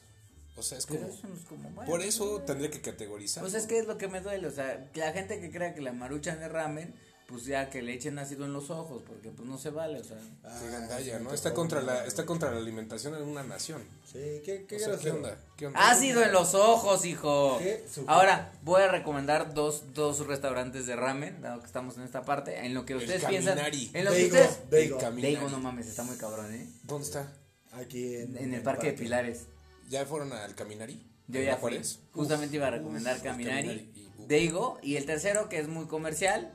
o 0.55 0.63
sea, 0.63 0.77
es 0.77 0.85
como... 0.85 0.99
eso 1.07 1.27
no 1.27 1.35
es 1.35 1.45
como 1.45 1.69
bueno. 1.69 1.89
Por 1.89 2.01
eso 2.01 2.41
tendría 2.41 2.71
que 2.71 2.81
categorizar. 2.81 3.41
Pues 3.41 3.53
es 3.53 3.65
que 3.65 3.77
es 3.77 3.87
lo 3.87 3.97
que 3.97 4.07
me 4.07 4.19
duele, 4.21 4.47
o 4.47 4.51
sea, 4.51 4.91
que 4.91 4.99
la 4.99 5.13
gente 5.13 5.39
que 5.39 5.51
crea 5.51 5.73
que 5.73 5.81
la 5.81 5.93
maruchan 5.93 6.41
es 6.41 6.51
ramen, 6.51 6.93
pues 7.29 7.45
ya 7.45 7.69
que 7.69 7.83
le 7.83 7.93
echen 7.93 8.17
ácido 8.17 8.43
en 8.45 8.53
los 8.53 8.71
ojos, 8.71 9.03
porque 9.05 9.29
pues 9.29 9.47
no 9.47 9.59
se 9.59 9.69
vale, 9.69 9.99
o 9.99 10.03
sea. 10.03 10.17
Ah, 10.43 10.59
gandalla, 10.71 11.19
¿no? 11.19 11.31
Está 11.31 11.53
contra 11.53 11.79
la, 11.81 12.03
está 12.05 12.25
contra 12.25 12.49
la 12.51 12.57
alimentación 12.57 13.15
en 13.15 13.21
una 13.21 13.43
nación. 13.43 13.83
Sí, 14.03 14.41
qué, 14.43 14.65
qué 14.67 14.77
O 14.77 14.79
sea, 14.79 14.87
¿qué 14.87 14.93
grosero. 14.93 15.15
onda? 15.17 15.37
¿Qué 15.55 15.67
onda? 15.67 15.89
Ácido 15.91 16.23
en 16.23 16.31
los 16.31 16.55
ojos, 16.55 17.05
hijo. 17.05 17.59
Ahora, 18.07 18.51
voy 18.63 18.81
a 18.81 18.87
recomendar 18.87 19.53
dos, 19.53 19.93
dos 19.93 20.25
restaurantes 20.25 20.87
de 20.87 20.95
ramen, 20.95 21.39
dado 21.41 21.59
que 21.59 21.67
estamos 21.67 21.97
en 21.97 22.03
esta 22.03 22.25
parte, 22.25 22.65
en 22.65 22.73
lo 22.73 22.83
que 22.85 22.93
El 22.93 22.99
ustedes 22.99 23.23
piensan. 23.25 23.53
Caminari. 23.57 23.91
En 23.93 24.05
lo 24.05 24.11
que 24.11 24.29
Daigo, 24.29 24.49
ustedes. 24.49 24.91
El 24.91 24.97
Caminari. 24.97 25.33
Daigo, 25.35 25.49
no 25.49 25.59
mames, 25.59 25.87
está 25.87 26.01
muy 26.03 26.17
cabrón, 26.17 26.51
¿eh? 26.53 26.67
¿Dónde 26.83 27.05
está? 27.05 27.31
Aquí 27.73 28.15
en, 28.15 28.35
En 28.37 28.53
el 28.55 28.63
Parque 28.63 28.87
de 28.87 28.93
Pilares. 28.93 29.43
¿Ya 29.89 30.03
fueron 30.05 30.33
al 30.33 30.55
Caminari? 30.55 31.05
Yo 31.27 31.39
¿De 31.39 31.45
ya 31.45 31.57
fui. 31.57 31.79
Justamente 32.11 32.55
iba 32.55 32.65
a 32.65 32.71
recomendar 32.71 33.17
uf, 33.17 33.23
Caminari, 33.23 33.67
Caminari 33.67 33.91
y- 33.93 34.07
uf. 34.17 34.27
Deigo 34.27 34.79
y 34.81 34.95
el 34.95 35.05
tercero 35.05 35.47
que 35.47 35.59
es 35.59 35.67
muy 35.67 35.85
comercial, 35.85 36.51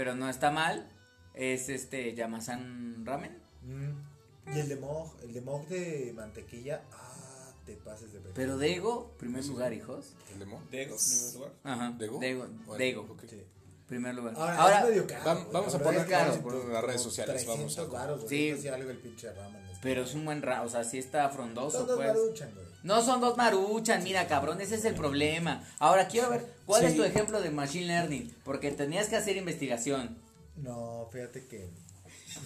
pero 0.00 0.14
no 0.14 0.30
está 0.30 0.50
mal, 0.50 0.88
es 1.34 1.68
este 1.68 2.14
Yamasan 2.14 3.04
Ramen. 3.04 3.36
Mm. 3.60 4.56
Y 4.56 4.58
el 4.60 4.68
de 4.70 4.76
Mog, 4.76 5.14
el 5.22 5.34
de 5.34 5.42
Mog 5.42 5.68
de 5.68 6.14
mantequilla, 6.16 6.80
ah, 6.90 7.52
te 7.66 7.74
pases 7.76 8.10
de 8.10 8.18
ver. 8.20 8.32
Pero 8.34 8.56
Deigo, 8.56 9.10
primer 9.18 9.44
lugar, 9.44 9.74
hijos. 9.74 10.14
¿El 10.32 10.38
de 10.38 10.46
Mo? 10.46 10.62
Dego, 10.70 10.96
primer 10.96 11.34
lugar. 11.34 11.52
Ajá. 11.64 11.94
¿Dego? 11.98 13.18
Sí. 13.28 13.42
primer 13.88 14.14
lugar. 14.14 14.32
Ahora, 14.38 14.56
Ahora, 14.56 14.78
es 14.80 14.88
medio 14.88 15.06
caro. 15.06 15.46
vamos 15.52 15.74
a 15.74 15.76
verdad 15.78 15.84
poner- 15.92 16.00
es 16.00 16.06
que 16.06 16.12
vamos 16.14 16.28
a 16.28 16.30
vale 16.30 16.42
poner 16.44 16.56
en 16.56 16.62
como 16.62 16.72
las 16.72 16.84
redes 16.84 17.02
sociales, 17.02 17.46
vamos 17.46 17.60
a- 17.60 17.66
300 17.66 17.92
varos, 17.92 18.24
güey. 18.24 18.56
Sí. 18.58 18.68
Algo 18.68 18.90
el 18.90 18.98
pinche 19.00 19.30
ramen. 19.34 19.62
este. 19.66 19.78
pero 19.82 20.02
es 20.04 20.14
un 20.14 20.24
buen 20.24 20.40
ra, 20.40 20.62
o 20.62 20.68
sea, 20.70 20.82
sí 20.82 20.96
está 20.96 21.28
frondoso, 21.28 21.84
pues. 21.86 21.98
maruchan, 22.08 22.54
güey. 22.54 22.69
No 22.82 23.02
son 23.02 23.20
dos 23.20 23.36
maruchan, 23.36 24.02
mira 24.02 24.26
cabrón, 24.26 24.60
ese 24.60 24.74
es 24.76 24.84
el 24.84 24.94
problema. 24.94 25.62
Ahora 25.78 26.08
quiero 26.08 26.30
ver, 26.30 26.46
¿cuál 26.66 26.80
Sí. 26.82 26.86
es 26.88 26.96
tu 26.96 27.04
ejemplo 27.04 27.40
de 27.40 27.50
Machine 27.50 27.86
Learning? 27.86 28.34
Porque 28.44 28.70
tenías 28.70 29.08
que 29.08 29.16
hacer 29.16 29.36
investigación. 29.36 30.16
No, 30.56 31.08
fíjate 31.12 31.46
que. 31.46 31.70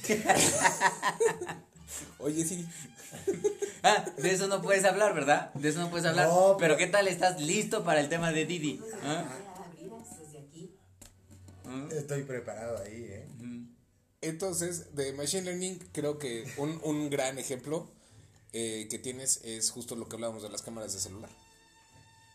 Oye, 2.19 2.45
sí. 2.45 2.67
Ah, 3.87 4.03
de 4.17 4.33
eso 4.33 4.47
no 4.49 4.63
puedes 4.63 4.83
hablar, 4.87 5.15
¿verdad? 5.15 5.53
De 5.53 5.69
eso 5.69 5.79
no 5.79 5.91
puedes 5.91 6.07
hablar. 6.07 6.27
No, 6.27 6.57
pero 6.59 6.79
¿qué 6.79 6.87
tal 6.87 7.07
estás 7.07 7.39
listo 7.39 7.85
para 7.85 8.01
el 8.01 8.09
tema 8.09 8.33
de 8.33 8.47
Didi? 8.47 8.81
¿Ah? 9.03 9.25
desde 10.23 10.39
aquí. 10.39 10.75
¿Ah? 11.67 11.87
Estoy 11.93 12.23
preparado 12.23 12.79
ahí, 12.83 13.05
¿eh? 13.11 13.29
Entonces, 14.23 14.95
de 14.97 15.13
Machine 15.13 15.43
Learning, 15.43 15.79
creo 15.93 16.19
que 16.19 16.51
un, 16.57 16.81
un 16.83 17.11
gran 17.11 17.39
ejemplo 17.39 17.91
eh, 18.55 18.87
que 18.91 18.99
tienes 18.99 19.41
es 19.45 19.71
justo 19.71 19.95
lo 19.97 20.09
que 20.09 20.17
hablábamos 20.17 20.43
de 20.43 20.49
las 20.49 20.63
cámaras 20.63 20.95
de 20.95 21.01
celular. 21.01 21.29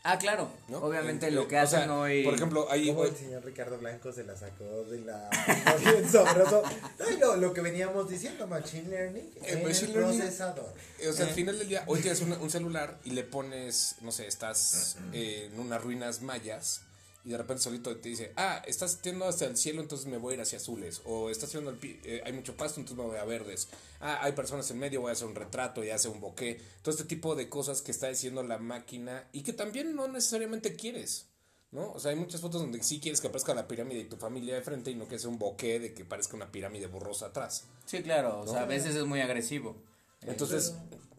Ah, 0.02 0.18
claro. 0.18 0.50
¿no? 0.70 0.78
Obviamente 0.78 1.28
Eh, 1.28 1.32
lo 1.32 1.48
que 1.50 1.58
o 1.58 1.60
hacen 1.60 1.82
sea, 1.84 1.94
hoy. 1.94 2.24
Por 2.24 2.34
ejemplo, 2.34 2.68
hay. 2.72 2.88
Como 2.88 3.04
el 3.04 3.16
señor 3.18 3.44
Ricardo 3.44 3.78
Blanco 3.78 4.14
se 4.14 4.24
la 4.24 4.38
sacó 4.38 4.64
de 4.86 5.00
la. 5.02 5.30
no, 5.66 5.78
bien 5.92 6.10
sabroso. 6.10 6.64
Ay, 7.06 7.18
lo, 7.18 7.36
lo 7.36 7.54
que 7.54 7.60
veníamos 7.60 8.10
diciendo, 8.10 8.48
Machine 8.48 8.88
Learning. 8.90 9.30
El 9.44 9.58
en 9.58 9.68
machine 9.68 9.92
el 9.92 9.98
learning- 10.00 10.18
procesador. 10.20 10.74
O 11.10 11.14
sea, 11.14 11.26
al 11.26 11.34
final 11.34 11.60
del 11.60 11.68
día, 11.68 11.84
hoy 11.88 12.00
tienes 12.00 12.22
un, 12.22 12.32
un 12.32 12.50
celular 12.50 12.98
y 13.04 13.12
le 13.12 13.24
pones, 13.26 13.96
no 14.02 14.12
sé, 14.14 14.26
estás 14.28 14.96
eh, 15.12 15.50
en 15.52 15.60
unas 15.60 15.82
ruinas 15.84 16.22
mayas 16.22 16.82
y 17.30 17.32
de 17.34 17.38
repente 17.38 17.62
solito 17.62 17.96
te 17.98 18.10
dice, 18.10 18.34
ah, 18.38 18.64
estás 18.66 19.00
yendo 19.04 19.26
hacia 19.28 19.46
el 19.46 19.56
cielo, 19.56 19.82
entonces 19.84 20.08
me 20.08 20.18
voy 20.18 20.32
a 20.32 20.36
ir 20.38 20.42
hacia 20.42 20.58
azules. 20.58 21.02
O 21.06 21.30
estás 21.30 21.52
yendo 21.54 21.70
al 21.70 21.76
pi- 21.78 22.00
eh, 22.04 22.24
hay 22.26 22.34
mucho 22.34 22.58
pasto, 22.58 22.80
entonces 22.80 22.98
me 22.98 23.08
voy 23.08 23.20
a 23.20 23.24
verdes. 23.24 23.68
Ah, 24.00 24.18
hay 24.24 24.32
personas 24.32 24.70
en 24.72 24.80
medio, 24.80 25.02
voy 25.02 25.10
a 25.10 25.14
hacer 25.14 25.28
un 25.28 25.36
retrato 25.36 25.84
y 25.84 25.92
hace 25.92 26.08
un 26.08 26.20
bokeh. 26.20 26.60
Todo 26.82 26.90
este 26.92 27.04
tipo 27.04 27.36
de 27.36 27.48
cosas 27.48 27.84
que 27.84 27.92
está 27.92 28.08
diciendo 28.08 28.42
la 28.42 28.58
máquina 28.58 29.30
y 29.32 29.44
que 29.44 29.54
también 29.54 29.96
no 29.96 30.08
necesariamente 30.08 30.76
quieres. 30.76 31.28
¿No? 31.72 31.92
O 31.92 32.00
sea, 32.00 32.10
hay 32.10 32.18
muchas 32.18 32.42
fotos 32.42 32.62
donde 32.62 32.82
sí 32.82 33.00
quieres 33.00 33.22
que 33.22 33.28
aparezca 33.28 33.54
la 33.54 33.68
pirámide 33.68 34.00
y 34.00 34.06
tu 34.06 34.18
familia 34.18 34.56
de 34.56 34.64
frente 34.64 34.90
y 34.90 34.96
no 34.96 35.08
que 35.08 35.20
sea 35.20 35.30
un 35.30 35.38
bokeh 35.38 35.80
de 35.80 35.94
que 35.94 36.04
parezca 36.04 36.36
una 36.36 36.52
pirámide 36.52 36.88
borrosa 36.88 37.28
atrás. 37.28 37.66
Sí, 37.86 38.02
claro. 38.02 38.40
O 38.42 38.48
sea, 38.48 38.62
a 38.64 38.66
veces 38.66 38.96
es 38.96 39.06
muy 39.06 39.22
agresivo. 39.22 39.76
Entonces, 40.22 40.74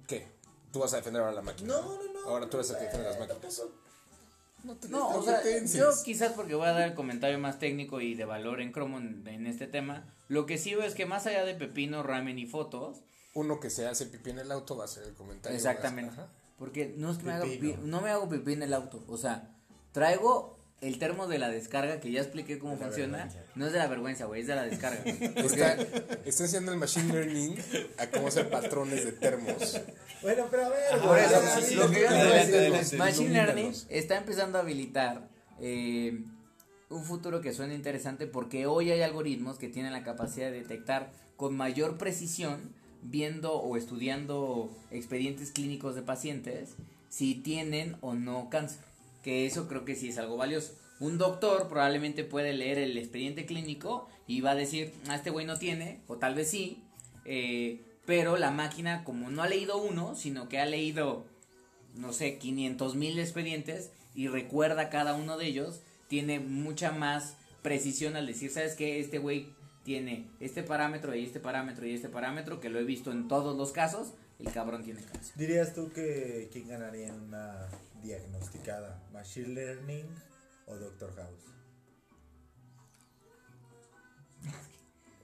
¿qué? 0.09 0.27
Tú 0.73 0.81
vas 0.81 0.93
a 0.93 0.97
defender 0.97 1.23
ahora 1.23 1.35
la 1.35 1.43
máquina. 1.43 1.69
No, 1.75 1.83
no, 2.03 2.13
no. 2.13 2.21
Ahora 2.29 2.51
tú 2.51 2.57
eres 2.57 2.69
el 2.71 2.79
que 2.79 2.83
defiende 2.87 3.09
las 3.11 3.19
máquinas. 3.21 3.57
tampoco. 3.57 3.90
No, 4.65 4.77
No, 4.89 5.09
o 5.09 5.23
sea, 5.23 5.43
yo 5.67 5.91
quizás 6.05 6.33
porque 6.33 6.55
voy 6.55 6.67
a 6.67 6.73
dar 6.73 6.89
el 6.89 6.95
comentario 6.95 7.39
más 7.39 7.59
técnico 7.59 8.01
y 8.01 8.15
de 8.15 8.25
valor 8.25 8.61
en 8.61 8.73
Chrome 8.73 8.97
en, 8.99 9.27
en 9.27 9.47
este 9.47 9.67
tema, 9.67 10.05
lo 10.29 10.47
que 10.47 10.59
sí 10.59 10.75
veo 10.75 10.85
es 10.85 10.95
que 10.95 11.07
más 11.07 11.27
allá 11.27 11.45
de 11.45 11.55
pepino, 11.55 12.03
ramen 12.03 12.39
y 12.39 12.47
fotos, 12.47 12.99
Uno 13.35 13.59
que 13.61 13.71
se 13.71 13.87
hace 13.87 14.07
pipí 14.07 14.31
en 14.31 14.39
el 14.41 14.53
auto 14.53 14.77
va 14.77 14.85
a 14.85 14.89
ser 14.89 15.05
el 15.05 15.15
comentario. 15.15 15.57
exactamente, 15.57 16.15
porque 16.59 16.95
no 16.97 17.11
es 17.11 17.19
que 17.19 17.25
me 17.25 17.41
pipí- 17.41 17.77
no 17.79 18.01
me 18.03 18.11
hago 18.11 18.29
pipí 18.29 18.53
en 18.53 18.63
el 18.63 18.75
auto, 18.75 19.03
o 19.09 19.17
sea, 19.17 19.49
traigo 19.93 20.59
el 20.81 20.99
termo 20.99 21.27
de 21.27 21.39
la 21.39 21.51
descarga 21.51 22.01
que 22.01 22.11
ya 22.11 22.21
expliqué 22.21 22.59
cómo 22.59 22.73
la 22.75 22.87
funciona, 22.87 23.19
vergüenza. 23.19 23.45
no 23.55 23.67
es 23.67 23.73
de 23.73 23.79
la 23.79 23.87
vergüenza, 23.87 24.25
güey, 24.25 24.41
es 24.41 24.47
de 24.47 24.55
la 24.55 24.65
descarga. 24.65 25.03
Está, 25.05 25.77
está 26.25 26.45
haciendo 26.45 26.73
el 26.73 26.79
machine 26.79 27.13
learning 27.13 27.57
a 27.99 28.07
cómo 28.07 28.29
hacer 28.29 28.49
patrones 28.49 29.05
de 29.05 29.13
termos. 29.13 29.81
Bueno, 30.23 30.47
pero 30.51 30.67
a 30.67 30.69
ver, 30.69 31.01
Por 31.01 31.19
eso, 31.19 31.37
a 31.37 31.41
ver, 31.41 31.63
sí, 31.63 31.75
lo 31.75 31.89
sí, 31.89 31.95
que 31.95 32.01
yo 32.01 32.99
Machine. 32.99 33.31
Learning 33.31 33.73
está 33.89 34.17
empezando 34.17 34.59
a 34.59 34.63
habilitar 34.63 35.29
eh, 35.61 36.23
un 36.89 37.05
futuro 37.05 37.41
que 37.41 37.53
suena 37.53 37.75
interesante 37.75 38.27
porque 38.27 38.67
hoy 38.67 38.91
hay 38.91 39.03
algoritmos 39.03 39.59
que 39.59 39.69
tienen 39.69 39.93
la 39.93 40.03
capacidad 40.03 40.51
de 40.51 40.61
detectar 40.61 41.13
con 41.37 41.57
mayor 41.57 41.97
precisión, 41.99 42.75
viendo 43.03 43.55
o 43.55 43.77
estudiando 43.77 44.71
expedientes 44.91 45.53
clínicos 45.53 45.95
de 45.95 46.03
pacientes, 46.03 46.75
si 47.09 47.35
tienen 47.35 47.97
o 48.01 48.15
no 48.15 48.51
cáncer. 48.51 48.90
Que 49.23 49.47
eso 49.47 49.69
creo 49.69 49.85
que 49.85 49.97
sí 49.97 50.09
es 50.09 50.19
algo 50.19 50.37
valioso. 50.37 50.75
Un 50.99 51.19
doctor 51.19 51.69
probablemente 51.69 52.25
puede 52.25 52.53
leer 52.53 52.79
el 52.79 52.97
expediente 52.99 53.47
clínico 53.47 54.09
y 54.27 54.43
va 54.43 54.51
a 54.51 54.55
decir, 54.55 54.93
ah, 55.09 55.17
este 55.17 55.31
güey 55.31 55.47
no 55.47 55.59
tiene, 55.59 56.01
o 56.07 56.17
tal 56.17 56.35
vez 56.35 56.51
sí, 56.51 56.83
eh, 57.25 57.81
pero 58.05 58.37
la 58.37 58.51
máquina 58.51 59.05
como 59.05 59.31
no 59.31 59.43
ha 59.43 59.49
leído 59.49 59.79
uno, 59.79 60.15
sino 60.15 60.49
que 60.49 60.59
ha 60.59 60.67
leído, 60.67 61.25
no 61.95 62.13
sé, 62.13 62.39
500 62.39 62.97
mil 62.97 63.19
expedientes 63.19 63.91
y 64.15 64.29
recuerda 64.29 64.91
cada 64.91 65.15
uno 65.15 65.39
de 65.39 65.47
ellos, 65.47 65.81
tiene 66.09 66.41
mucha 66.41 66.93
más 66.93 67.37
precisión 67.63 68.17
al 68.17 68.27
decir, 68.27 68.51
¿sabes 68.51 68.75
qué? 68.75 69.01
Este 69.01 69.19
güey 69.19 69.49
tiene 69.85 70.27
este 70.41 70.63
parámetro 70.63 71.15
y 71.15 71.25
este 71.25 71.41
parámetro 71.41 71.87
y 71.87 71.95
este 71.95 72.09
parámetro, 72.09 72.61
que 72.61 72.69
lo 72.69 72.79
he 72.79 72.85
visto 72.85 73.13
en 73.13 73.29
todos 73.29 73.57
los 73.57 73.73
casos, 73.73 74.13
el 74.45 74.53
cabrón 74.53 74.83
tiene 74.85 75.03
cáncer. 75.05 75.35
¿Dirías 75.37 75.75
tú 75.75 75.91
que 75.93 76.49
quién 76.53 76.69
ganaría 76.69 77.09
en 77.09 77.21
una 77.21 77.69
diagnosticada? 78.03 79.03
¿Machine 79.13 79.49
Learning 79.49 80.07
o 80.67 80.77
Doctor 80.77 81.15
House? 81.17 81.45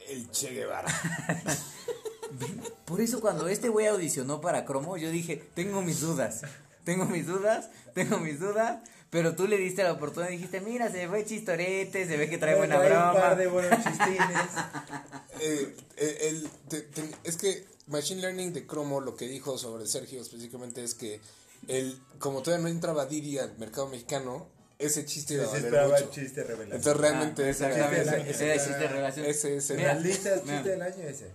El 0.08 0.30
Che 0.30 0.50
Guevara. 0.52 0.88
Por 2.84 3.00
eso 3.00 3.20
cuando 3.20 3.48
este 3.48 3.68
güey 3.68 3.86
audicionó 3.86 4.40
para 4.40 4.64
Cromo, 4.64 4.96
yo 4.96 5.10
dije, 5.10 5.36
tengo 5.54 5.82
mis 5.82 6.00
dudas, 6.00 6.42
tengo 6.84 7.04
mis 7.06 7.26
dudas, 7.26 7.70
tengo 7.94 8.18
mis 8.18 8.38
dudas, 8.38 8.80
pero 9.10 9.34
tú 9.34 9.48
le 9.48 9.56
diste 9.56 9.82
la 9.82 9.92
oportunidad 9.92 10.30
y 10.30 10.36
dijiste, 10.36 10.60
mira, 10.60 10.90
se 10.90 11.06
ve 11.08 11.24
chistorete, 11.24 12.06
se 12.06 12.16
ve 12.16 12.28
que 12.30 12.38
trae 12.38 12.52
Me 12.52 12.58
buena 12.58 12.76
trae 12.78 12.90
un 12.92 12.96
broma. 12.98 13.12
par 13.14 13.36
de 13.36 13.46
buenos 13.48 13.82
chistines. 13.84 14.18
Eh, 15.38 15.76
eh, 15.98 16.18
el- 16.30 16.48
te- 16.70 16.80
te- 16.80 17.10
es 17.24 17.36
que 17.36 17.66
Machine 17.86 18.20
Learning 18.20 18.52
de 18.52 18.66
Cromo 18.66 19.00
lo 19.00 19.16
que 19.16 19.28
dijo 19.28 19.58
sobre 19.58 19.86
Sergio 19.86 20.20
específicamente 20.20 20.82
es 20.82 20.94
que 20.94 21.20
el, 21.68 21.98
como 22.18 22.42
todavía 22.42 22.64
no 22.64 22.68
entraba 22.68 23.06
Didi 23.06 23.38
al 23.38 23.56
mercado 23.58 23.88
mexicano, 23.88 24.48
ese 24.78 25.04
chiste 25.06 25.34
iba 25.34 25.44
a 25.44 25.46
valer 25.48 25.72
mucho. 25.88 26.10
chiste 26.10 26.42
revelación. 26.42 26.76
Entonces 26.76 26.96
realmente 27.00 27.44
Ah, 27.44 27.48
ese 27.48 27.66
ese- 27.70 28.30
ese 28.30 28.44
era 28.52 28.56
chiste 28.64 28.78
de 28.78 28.88
relación. 28.88 29.26
ese 29.26 29.56
es 29.56 29.70
el- 29.70 29.76
Mira, 29.78 29.94
La 29.94 30.00
lista 30.00 30.30
de 30.36 30.42
mira. 30.42 30.54
chiste 30.56 30.70
del 30.70 30.82
año 30.82 31.02
ese. 31.04 31.30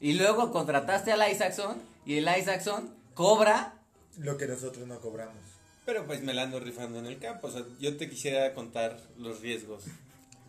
Y 0.00 0.12
luego 0.14 0.52
contrataste 0.52 1.12
al 1.12 1.32
Isaacson 1.32 1.80
y 2.04 2.18
el 2.18 2.28
Isaacson 2.38 2.94
cobra. 3.14 3.74
Lo 4.18 4.36
que 4.36 4.46
nosotros 4.46 4.86
no 4.86 5.00
cobramos. 5.00 5.36
Pero 5.86 6.06
pues 6.06 6.22
me 6.22 6.34
la 6.34 6.42
ando 6.42 6.60
rifando 6.60 6.98
en 6.98 7.06
el 7.06 7.18
campo. 7.18 7.46
O 7.46 7.50
sea, 7.50 7.64
yo 7.80 7.96
te 7.96 8.10
quisiera 8.10 8.52
contar 8.52 9.00
los 9.16 9.40
riesgos 9.40 9.84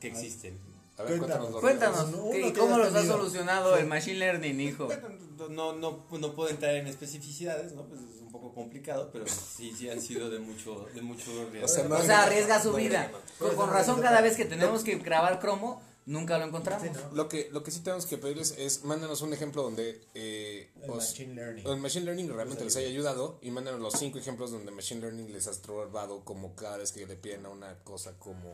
que 0.02 0.08
existen. 0.10 0.58
A 1.00 1.04
ver, 1.04 1.18
Cuéntanos. 1.18 1.60
cuéntanos. 1.62 1.98
Cuéntanos, 1.98 2.32
¿qué- 2.54 2.60
¿cómo 2.60 2.78
los 2.78 2.94
tenido. 2.94 3.16
solucionado 3.18 3.74
Sí. 3.76 3.82
el 3.82 3.88
Machine 3.88 4.20
Learning, 4.20 4.60
hijo? 4.62 4.86
Bueno, 4.86 5.08
no, 5.50 5.74
no, 5.74 6.06
no 6.12 6.34
puedo 6.36 6.50
entrar 6.50 6.76
en 6.76 6.88
especificidades, 6.88 7.72
¿no? 7.72 7.86
Pues 7.88 8.02
es 8.02 8.22
un 8.22 8.32
poco 8.32 8.54
complicado, 8.54 9.10
pero 9.14 9.26
sí, 9.28 9.74
sí 9.78 9.90
han 9.90 10.02
sido 10.02 10.30
de 10.30 10.40
mucho, 10.40 10.88
de 10.94 11.02
mucho 11.02 11.32
riesgo. 11.52 11.66
O 11.66 11.68
sea, 11.70 11.86
no- 11.86 11.96
O 11.98 12.02
sea, 12.02 12.24
arriesga 12.24 12.62
su 12.62 12.72
no, 12.72 12.78
vida. 12.78 13.10
Con, 13.40 13.56
con 13.56 13.70
razón, 13.70 14.02
cada 14.02 14.20
vez 14.22 14.36
que 14.36 14.44
tenemos 14.46 14.84
que 14.84 14.96
grabar 14.98 15.40
cromo, 15.40 15.82
nunca 16.06 16.38
lo 16.38 16.44
encontramos. 16.46 16.84
Sí, 16.86 16.90
¿no? 16.94 17.16
Lo 17.16 17.30
que, 17.30 17.48
lo 17.52 17.64
que 17.64 17.72
sí 17.72 17.80
tenemos 17.80 18.06
que 18.06 18.18
pedirles 18.18 18.54
es, 18.58 18.84
mándanos 18.84 19.22
un 19.22 19.32
ejemplo 19.32 19.64
donde 19.64 20.02
eh, 20.16 20.70
El 20.84 20.90
os- 20.90 20.98
Machine 20.98 21.34
Learning. 21.36 21.66
el 21.68 21.78
Machine 21.78 22.06
Learning 22.06 22.28
realmente 22.28 22.66
Nos 22.66 22.74
les 22.76 22.84
haya 22.84 22.90
ayudado 22.94 23.40
y 23.42 23.52
mándanos 23.52 23.80
los 23.80 23.94
cinco 23.94 24.18
ejemplos 24.20 24.52
donde 24.52 24.72
Machine 24.72 25.00
Learning 25.00 25.32
les 25.32 25.48
ha 25.48 25.52
estorbado 25.52 26.26
como 26.26 26.56
cada 26.56 26.76
vez 26.78 26.92
que 26.92 27.06
le 27.06 27.16
piden 27.16 27.46
a 27.46 27.50
una 27.50 27.76
cosa 27.86 28.20
como 28.20 28.54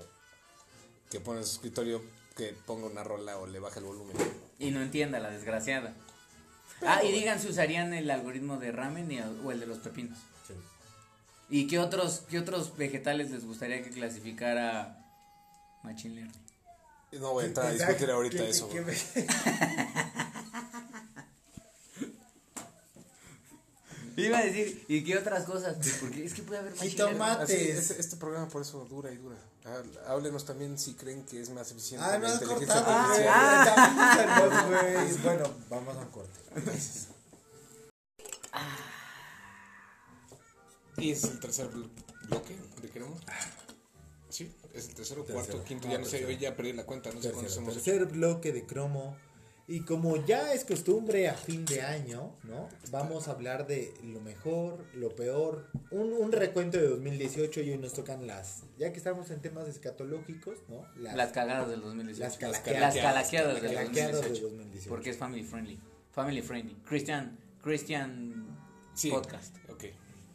que 1.10 1.19
pone 1.19 1.39
en 1.39 1.45
su 1.45 1.53
escritorio 1.53 2.01
que 2.35 2.55
ponga 2.65 2.87
una 2.87 3.03
rola 3.03 3.37
o 3.37 3.47
le 3.47 3.59
baja 3.59 3.79
el 3.79 3.85
volumen. 3.85 4.15
Y 4.59 4.71
no 4.71 4.81
entienda 4.81 5.19
la 5.19 5.29
desgraciada. 5.29 5.93
Ah, 6.81 7.03
y 7.03 7.11
digan 7.11 7.39
si 7.39 7.47
usarían 7.47 7.93
el 7.93 8.09
algoritmo 8.11 8.57
de 8.57 8.71
ramen 8.71 9.11
y- 9.11 9.19
o 9.21 9.51
el 9.51 9.59
de 9.59 9.65
los 9.67 9.77
pepinos. 9.79 10.17
Sí. 10.47 10.53
¿Y 11.49 11.67
qué 11.67 11.79
otros, 11.79 12.23
qué 12.29 12.39
otros 12.39 12.75
vegetales 12.77 13.31
les 13.31 13.45
gustaría 13.45 13.81
que 13.83 13.89
clasificara 13.91 14.97
Machine 15.83 16.15
Learning? 16.15 16.41
No 17.13 17.31
voy 17.31 17.45
a 17.45 17.47
entrar 17.47 17.67
a 17.67 17.71
discutir 17.71 18.11
ahorita 18.11 18.37
¿Qué- 18.37 18.49
eso. 18.49 18.69
qué- 18.69 18.83
qué- 18.83 19.27
Iba 24.17 24.38
a 24.39 24.43
decir, 24.45 24.86
¿y 24.88 25.04
qué 25.04 25.17
otras 25.17 25.43
cosas? 25.45 25.75
Porque 25.99 26.23
es 26.25 26.34
que 26.34 26.41
puede 26.43 26.60
haber 26.62 26.71
Learning. 26.73 26.89
Jitomates. 26.91 27.43
Así, 27.56 27.69
este, 27.69 27.99
este 27.99 28.15
programa 28.17 28.47
por 28.47 28.62
eso 28.62 28.86
dura 28.89 29.12
y 29.12 29.17
dura. 29.17 29.36
Ah, 29.65 29.82
háblenos 30.08 30.45
también 30.45 30.78
si 30.78 30.93
creen 30.93 31.25
que 31.25 31.41
es 31.41 31.49
más 31.49 31.69
eficiente 31.71 32.06
Ah, 32.06 32.12
la 32.12 32.19
no 32.19 32.28
has 32.28 32.39
cortado, 32.39 33.08
güey. 33.13 33.28
artificial. 33.28 34.49
También, 34.49 34.93
güey. 34.93 35.17
Bueno, 35.23 35.54
vamos 35.69 35.97
a 35.97 35.99
un 35.99 36.12
corte. 36.12 36.39
Y 40.97 41.12
es 41.12 41.23
el 41.25 41.39
tercer 41.39 41.69
blo- 41.69 41.89
bloque 42.30 42.56
de 42.82 42.89
Cremo. 42.89 43.17
Sí, 44.30 44.51
es 44.73 44.88
el 44.89 44.95
tercero, 44.95 45.23
Tercero. 45.23 45.45
cuarto, 45.45 45.63
quinto, 45.65 45.88
Ah, 45.88 45.91
ya 45.93 45.97
no 45.97 46.06
sé, 46.06 46.12
tercero. 46.12 46.30
hoy 46.30 46.38
ya 46.38 46.56
perdí 46.56 46.73
la 46.73 46.86
cuenta, 46.86 47.10
no 47.12 47.21
sé 47.21 47.32
cuántos 47.32 47.54
Tercer, 47.56 47.63
hemos 47.63 47.75
hecho. 47.75 47.84
tercer 47.84 48.06
bloque 48.08 48.51
de 48.54 48.65
cromo. 48.65 49.17
Y 49.67 49.80
como 49.82 50.23
ya 50.25 50.54
es 50.54 50.63
costumbre 50.63 51.28
a 51.28 51.34
fin 51.34 51.65
de 51.65 51.82
año, 51.82 52.36
¿no? 52.43 52.69
Vamos 52.91 53.28
a 53.28 53.32
hablar 53.32 53.65
de 53.65 53.91
lo 54.04 54.21
mejor, 54.21 54.86
lo 54.93 55.15
peor, 55.15 55.67
un, 55.89 56.13
un 56.13 56.32
recuento 56.32 56.78
de 56.78 56.88
2018 56.88 57.62
y 57.62 57.71
hoy 57.71 57.78
nos 57.80 57.93
tocan 57.93 58.28
las, 58.28 58.62
ya 58.78 58.91
que 58.91 58.99
estamos 58.99 59.32
en 59.32 59.41
temas 59.41 59.67
escatológicos, 59.67 60.60
¿no? 60.69 60.86
Las 60.97 61.32
cagadas 61.32 61.67
del 61.69 61.82
2018. 61.82 62.19
Las 62.19 62.39
Las, 62.41 62.60
calaqueadas. 62.62 62.95
calaqueadas 62.95 63.62
del 63.62 63.71
calaqueadas 63.73 64.21
de 64.21 64.30
2018. 64.30 64.41
2018. 64.49 64.89
Porque 64.89 65.10
es 65.10 65.17
family 65.17 65.43
friendly. 65.43 65.80
Family 66.12 66.41
friendly. 66.43 66.75
Christian, 66.88 67.36
Christian 67.63 68.45
Sí, 68.93 69.10
podcast. 69.10 69.56
ok. 69.69 69.86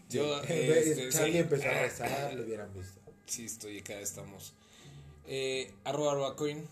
Yo, 0.08 0.42
este, 0.42 1.08
Charlie 1.10 1.32
sí, 1.34 1.38
empezó 1.38 1.68
a 1.68 1.72
rezar, 1.74 2.34
lo 2.34 2.42
hubieran 2.42 2.74
visto. 2.74 3.00
sí, 3.26 3.44
estoy 3.44 3.78
acá, 3.78 3.94
estamos. 4.00 4.54
Eh, 5.28 5.72
arroba, 5.84 6.10
arroba 6.12 6.34
coin. 6.36 6.66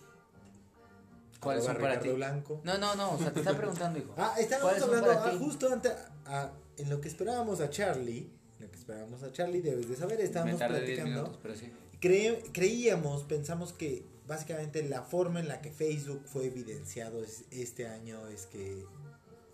¿Cuáles 1.41 1.65
son 1.65 1.77
para 1.79 2.01
ti? 2.01 2.09
Blanco. 2.09 2.61
No, 2.65 2.79
no, 2.79 2.95
no, 2.97 3.13
o 3.13 3.19
sea, 3.19 3.33
te 3.33 3.41
está 3.41 3.57
preguntando, 3.57 3.99
hijo. 3.99 4.13
Ah, 4.17 4.35
estábamos 4.39 4.73
¿Cuáles 4.73 4.83
son 4.85 5.07
hablando 5.09 5.29
ah, 5.29 5.39
justo 5.39 5.73
antes, 5.73 5.93
ah, 6.27 6.51
en 6.77 6.91
lo 6.91 7.01
que 7.01 7.09
esperábamos 7.09 7.61
a 7.61 7.71
Charlie, 7.71 8.31
en 8.59 8.65
lo 8.67 8.71
que 8.71 8.77
esperábamos 8.77 9.23
a 9.23 9.33
Charlie, 9.33 9.61
debes 9.61 9.89
de 9.89 9.97
saber, 9.97 10.21
estábamos 10.21 10.59
tardé 10.59 10.81
10 10.81 10.87
platicando. 10.99 11.21
minutos, 11.23 11.39
pero 11.43 11.55
sí. 11.57 11.73
Cre- 12.01 12.43
creíamos, 12.53 13.23
pensamos 13.25 13.73
que 13.73 14.05
básicamente 14.27 14.83
la 14.83 15.03
forma 15.03 15.41
en 15.41 15.49
la 15.49 15.61
que 15.61 15.71
Facebook 15.71 16.23
fue 16.27 16.47
evidenciado 16.47 17.23
es- 17.25 17.45
este 17.51 17.87
año 17.89 18.27
es 18.29 18.47
que 18.47 18.85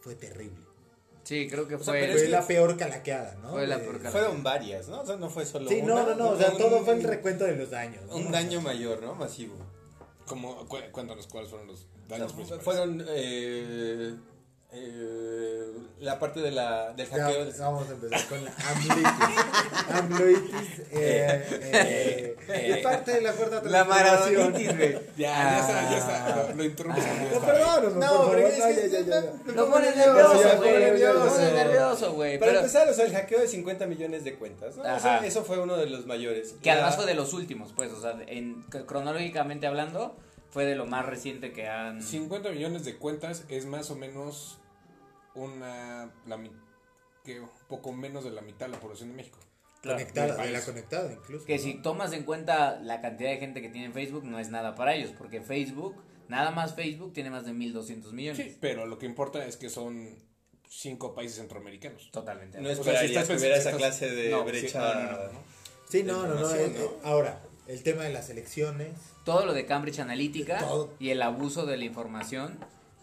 fue 0.00 0.14
terrible. 0.14 0.64
Sí, 1.22 1.48
creo 1.48 1.66
que 1.66 1.76
O 1.76 1.78
sea, 1.78 1.92
fue. 1.94 2.00
pero 2.00 2.18
Fue 2.18 2.28
la 2.28 2.46
peor 2.46 2.76
calaqueada, 2.76 3.34
¿no? 3.36 3.52
Fue 3.52 3.66
la 3.66 3.76
peor 3.78 3.96
calaqueada. 3.98 4.10
Fueron 4.26 4.42
varias, 4.42 4.88
¿no? 4.88 5.00
O 5.00 5.06
sea, 5.06 5.16
no 5.16 5.30
fue 5.30 5.46
solo 5.46 5.70
Sí, 5.70 5.80
no, 5.80 5.94
una, 5.94 6.02
no, 6.08 6.14
no, 6.16 6.28
o 6.30 6.36
sea, 6.38 6.50
un- 6.50 6.58
todo 6.58 6.84
fue 6.84 6.94
el 6.94 7.02
recuento 7.02 7.44
de 7.44 7.56
los 7.56 7.70
daños. 7.70 8.04
¿no? 8.06 8.16
Un 8.16 8.30
daño 8.30 8.60
mayor, 8.60 9.02
¿no? 9.02 9.14
Masivo. 9.14 9.54
Como, 10.26 10.66
cu- 10.66 10.78
cuéntanos 10.92 11.26
cuáles 11.26 11.50
fueron 11.50 11.68
los 11.68 11.86
daños 12.08 12.32
fueron 12.62 13.04
eh, 13.08 14.16
eh, 14.74 15.64
la 16.00 16.18
parte 16.18 16.40
de 16.40 16.50
la, 16.50 16.92
del 16.92 17.08
Ya, 17.08 17.16
hackeo. 17.24 17.44
del- 17.46 17.54
vamos 17.58 17.88
a 17.88 17.92
empezar 17.92 18.28
con 18.28 18.44
la 18.44 18.54
amloitis. 18.68 19.08
amloitis, 19.88 20.78
eh, 20.92 21.46
eh, 21.72 22.36
es 22.48 22.78
parte 22.84 23.12
de 23.12 23.20
la 23.22 23.32
cuarta 23.32 23.62
La 23.64 23.84
maradonitis, 23.84 24.76
güey. 24.76 24.92
Ya, 25.16 25.32
ya 25.32 25.58
está, 25.60 25.90
ya 25.90 25.90
Ah. 25.90 25.98
está. 26.28 26.48
Lo, 26.48 26.54
lo 26.56 26.64
interrumpes. 26.64 27.04
No, 27.32 27.40
perdónanos, 27.40 27.94
No, 27.94 28.00
por 28.00 28.08
favor, 28.08 28.34
pero 28.34 28.48
es 28.48 28.58
no, 28.58 28.64
que- 28.66 28.74
ya, 28.74 28.86
ya, 28.86 29.00
ya, 29.00 29.20
ya. 29.46 29.52
Lo 29.54 29.70
pones 29.70 29.96
nervioso, 29.96 30.42
ya, 30.42 30.54
güey. 30.56 31.00
Lo 31.00 31.28
pones 31.28 31.52
nervioso, 31.54 32.12
güey. 32.12 32.38
Para 32.38 32.52
empezar, 32.56 32.88
o 32.88 32.94
sea, 32.94 33.04
el 33.06 33.12
hackeo 33.12 33.40
de 33.40 33.48
50 33.48 33.86
millones 33.86 34.24
de 34.24 34.34
cuentas, 34.34 34.76
¿no? 34.76 34.82
O 34.82 34.84
sea, 35.00 35.16
Ajá. 35.16 35.26
eso 35.26 35.44
fue 35.44 35.58
uno 35.58 35.76
de 35.76 35.86
los 35.86 36.06
mayores. 36.06 36.54
que 36.62 36.70
además 36.70 36.96
fue 36.96 37.06
de 37.06 37.14
los 37.14 37.32
últimos, 37.32 37.72
pues, 37.74 37.90
o 37.92 38.00
sea, 38.00 38.16
en, 38.26 38.62
cronológicamente 38.86 39.66
hablando, 39.66 40.16
fue 40.50 40.64
de 40.66 40.74
lo 40.74 40.86
más 40.86 41.06
reciente 41.06 41.52
que 41.52 41.66
han. 41.68 42.02
50 42.02 42.50
millones 42.50 42.84
de 42.84 42.96
cuentas 42.96 43.44
es 43.48 43.66
más 43.66 43.90
o 43.90 43.96
menos 43.96 44.58
una. 45.34 46.12
La, 46.26 46.38
que 47.24 47.40
un 47.40 47.48
poco 47.68 47.92
menos 47.92 48.24
de 48.24 48.30
la 48.30 48.42
mitad 48.42 48.66
de 48.66 48.72
la 48.72 48.80
población 48.80 49.08
de 49.10 49.16
México. 49.16 49.38
Claro. 49.80 49.98
Conectada, 49.98 50.26
del 50.28 50.36
de 50.36 50.42
la 50.44 50.52
país. 50.52 50.64
conectada 50.64 51.12
incluso. 51.12 51.44
Que 51.46 51.56
¿no? 51.56 51.62
si 51.62 51.74
tomas 51.74 52.12
en 52.12 52.24
cuenta 52.24 52.80
la 52.80 53.00
cantidad 53.00 53.30
de 53.30 53.38
gente 53.38 53.60
que 53.62 53.68
tiene 53.68 53.92
Facebook, 53.92 54.24
no 54.24 54.38
es 54.38 54.50
nada 54.50 54.74
para 54.74 54.94
ellos, 54.94 55.12
porque 55.16 55.40
Facebook, 55.40 55.94
nada 56.28 56.50
más 56.50 56.74
Facebook, 56.74 57.12
tiene 57.12 57.30
más 57.30 57.44
de 57.46 57.52
1.200 57.52 58.12
millones. 58.12 58.36
Sí, 58.44 58.56
pero 58.60 58.86
lo 58.86 58.98
que 58.98 59.06
importa 59.06 59.44
es 59.46 59.56
que 59.56 59.68
son 59.70 60.16
cinco 60.68 61.14
países 61.14 61.36
centroamericanos. 61.38 62.10
Totalmente. 62.10 62.60
No 62.60 62.68
O 62.68 62.74
sea, 62.74 62.82
si 62.84 62.90
esperarías 62.90 63.28
que 63.28 63.36
hubiera 63.36 63.56
esa 63.56 63.72
clase 63.76 64.10
de 64.10 64.30
No, 64.30 64.40
sí, 64.44 64.50
brecha. 64.50 64.78
no, 64.80 64.94
no, 64.94 65.10
no, 65.12 65.32
no. 65.32 65.38
Sí, 65.88 66.02
no, 66.02 66.26
no, 66.26 66.34
no, 66.34 66.54
eh, 66.54 66.72
¿no? 66.74 66.82
eh, 66.82 66.90
Ahora, 67.04 67.40
el 67.68 67.82
tema 67.82 68.04
de 68.04 68.10
las 68.10 68.28
elecciones. 68.30 68.92
Todo 69.24 69.46
lo 69.46 69.52
de 69.54 69.64
Cambridge 69.66 69.98
Analytica 70.00 70.58
Todo. 70.58 70.92
y 70.98 71.10
el 71.10 71.22
abuso 71.22 71.64
de 71.66 71.76
la 71.76 71.84
información 71.84 72.58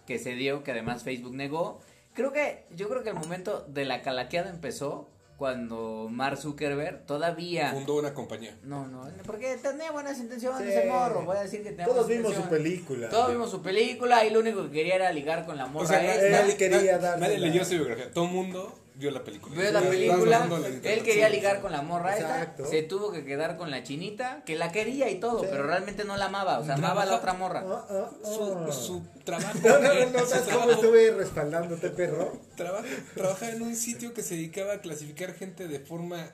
que 0.05 0.19
se 0.19 0.33
dio, 0.35 0.63
que 0.63 0.71
además 0.71 1.03
Facebook 1.03 1.33
negó. 1.33 1.79
Creo 2.13 2.31
que, 2.33 2.65
yo 2.75 2.89
creo 2.89 3.03
que 3.03 3.09
el 3.09 3.15
momento 3.15 3.65
de 3.69 3.85
la 3.85 4.01
calaqueada 4.01 4.49
empezó 4.49 5.07
cuando 5.37 6.07
Mark 6.11 6.37
Zuckerberg 6.37 7.05
todavía... 7.07 7.71
Fundó 7.71 7.95
una 7.95 8.13
compañía. 8.13 8.55
No, 8.63 8.85
no, 8.87 9.07
porque 9.25 9.57
tenía 9.57 9.91
buenas 9.91 10.19
intenciones 10.19 10.61
Sí. 10.61 10.67
ese 10.69 10.87
morro, 10.87 11.23
voy 11.25 11.37
a 11.37 11.41
decir 11.41 11.63
que 11.63 11.69
tenía 11.71 11.85
Todos 11.85 12.05
buenas 12.05 12.17
vimos 12.17 12.33
su 12.35 12.41
intenciones. 12.41 12.63
película. 12.73 13.09
Todos 13.09 13.31
vimos 13.31 13.49
su 13.49 13.61
película 13.63 14.23
y 14.25 14.29
lo 14.29 14.39
único 14.39 14.63
que 14.65 14.71
quería 14.71 14.95
era 14.95 15.11
ligar 15.11 15.45
con 15.47 15.57
la 15.57 15.65
morra 15.65 15.85
O 15.85 15.87
sea, 15.87 16.13
esta. 16.15 16.45
él 16.45 16.57
quería 16.57 16.99
darle 16.99 17.25
nadie 17.25 17.39
la- 17.39 17.47
leyó 17.47 17.65
su 17.65 17.71
biografía. 17.71 18.11
Todo 18.11 18.25
el 18.25 18.31
mundo 18.31 18.77
vio 18.95 19.11
la 19.11 19.23
película. 19.23 19.55
Vio 19.59 19.71
la 19.71 19.81
película, 19.81 20.47
él 20.83 21.03
quería 21.03 21.29
ligar 21.29 21.61
con 21.61 21.71
la 21.71 21.81
morra 21.81 22.15
Exacto. 22.17 22.63
esta, 22.63 22.75
se 22.75 22.83
tuvo 22.83 23.11
que 23.11 23.23
quedar 23.25 23.57
con 23.57 23.71
la 23.71 23.83
chinita, 23.83 24.43
que 24.45 24.55
la 24.55 24.71
quería 24.71 25.09
y 25.09 25.19
todo, 25.19 25.39
Sí. 25.41 25.47
pero 25.49 25.63
realmente 25.63 26.03
no 26.03 26.17
la 26.17 26.25
amaba, 26.25 26.59
o 26.59 26.65
sea, 26.65 26.75
amaba 26.75 27.03
a 27.03 27.05
la 27.05 27.15
otra 27.15 27.33
morra. 27.33 27.63
Ah, 27.65 27.85
ah, 27.89 28.09
ah. 28.11 28.27
Su, 28.71 28.71
su 28.71 29.03
trabajo. 29.23 29.57
No, 29.63 29.79
no, 29.79 29.93
no, 29.93 30.05
no, 30.11 30.19
su 30.19 30.25
¿sabes 30.27 30.43
cómo 30.45 30.57
trabajo- 30.65 30.71
estuve 30.71 31.11
respaldándote, 31.11 31.89
perro? 31.91 32.39
Trabaja, 32.55 32.85
trabajaba 33.15 33.51
en 33.51 33.61
un 33.61 33.75
sitio 33.75 34.13
que 34.13 34.21
se 34.21 34.35
dedicaba 34.35 34.73
a 34.73 34.81
clasificar 34.81 35.33
gente 35.33 35.67
de 35.67 35.79
forma 35.79 36.31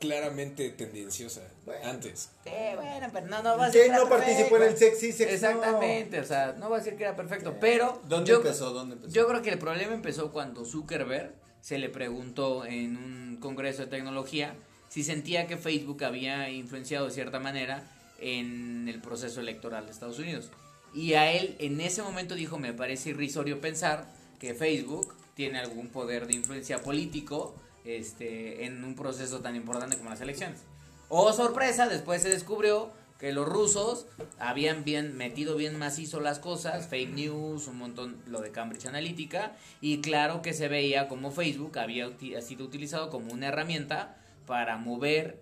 claramente 0.00 0.70
tendenciosa. 0.70 1.42
Bueno. 1.64 1.84
Antes. 1.84 2.30
Sí, 2.42 2.50
bueno, 2.74 3.06
pero 3.12 3.26
no, 3.26 3.42
no 3.42 3.56
va 3.56 3.64
a 3.64 3.66
decir 3.66 3.82
¿Quién 3.82 3.92
que 3.92 3.98
no 3.98 4.08
participó 4.08 4.56
en 4.56 4.62
el 4.62 4.76
sexy 4.76 5.12
sex? 5.12 5.32
Exactamente, 5.32 6.18
o 6.18 6.24
sea, 6.24 6.56
no 6.58 6.70
va 6.70 6.76
a 6.76 6.78
decir 6.80 6.96
que 6.96 7.04
era 7.04 7.14
perfecto, 7.14 7.54
pero 7.60 8.00
¿Dónde 8.08 8.30
yo, 8.30 8.36
empezó? 8.38 8.72
¿Dónde 8.72 8.96
empezó? 8.96 9.12
yo 9.12 9.28
creo 9.28 9.42
que 9.42 9.50
el 9.50 9.58
problema 9.58 9.94
empezó 9.94 10.32
cuando 10.32 10.64
Zuckerberg 10.64 11.32
se 11.60 11.78
le 11.78 11.90
preguntó 11.90 12.64
en 12.64 12.96
un 12.96 13.36
congreso 13.40 13.82
de 13.82 13.88
tecnología 13.88 14.54
si 14.88 15.04
sentía 15.04 15.46
que 15.46 15.58
Facebook 15.58 16.02
había 16.02 16.48
influenciado 16.48 17.06
de 17.06 17.12
cierta 17.12 17.38
manera 17.38 17.84
en 18.18 18.88
el 18.88 19.00
proceso 19.00 19.40
electoral 19.40 19.84
de 19.84 19.92
Estados 19.92 20.18
Unidos. 20.18 20.50
Y 20.94 21.12
a 21.12 21.30
él 21.30 21.56
en 21.58 21.80
ese 21.80 22.02
momento 22.02 22.34
dijo, 22.34 22.58
me 22.58 22.72
parece 22.72 23.10
irrisorio 23.10 23.60
pensar 23.60 24.06
que 24.40 24.54
Facebook 24.54 25.14
tiene 25.34 25.58
algún 25.58 25.88
poder 25.88 26.26
de 26.26 26.34
influencia 26.34 26.80
político 26.82 27.54
este, 27.84 28.64
en 28.66 28.84
un 28.84 28.94
proceso 28.94 29.40
tan 29.40 29.56
importante 29.56 29.96
como 29.96 30.10
las 30.10 30.20
elecciones. 30.20 30.60
Oh, 31.08 31.32
sorpresa, 31.32 31.88
después 31.88 32.22
se 32.22 32.28
descubrió 32.28 32.92
que 33.20 33.32
los 33.32 33.46
rusos 33.46 34.06
habían 34.38 34.82
bien 34.82 35.16
metido 35.16 35.54
bien 35.56 35.78
macizo 35.78 36.20
las 36.20 36.38
cosas, 36.38 36.88
fake 36.88 37.10
news, 37.10 37.66
un 37.66 37.76
montón 37.76 38.22
lo 38.26 38.40
de 38.40 38.50
Cambridge 38.50 38.86
Analytica, 38.86 39.56
y 39.82 40.00
claro 40.00 40.40
que 40.40 40.54
se 40.54 40.68
veía 40.68 41.06
como 41.06 41.30
Facebook 41.30 41.78
había 41.78 42.06
ha 42.06 42.40
sido 42.40 42.64
utilizado 42.64 43.10
como 43.10 43.32
una 43.32 43.48
herramienta 43.48 44.16
para 44.46 44.78
mover, 44.78 45.38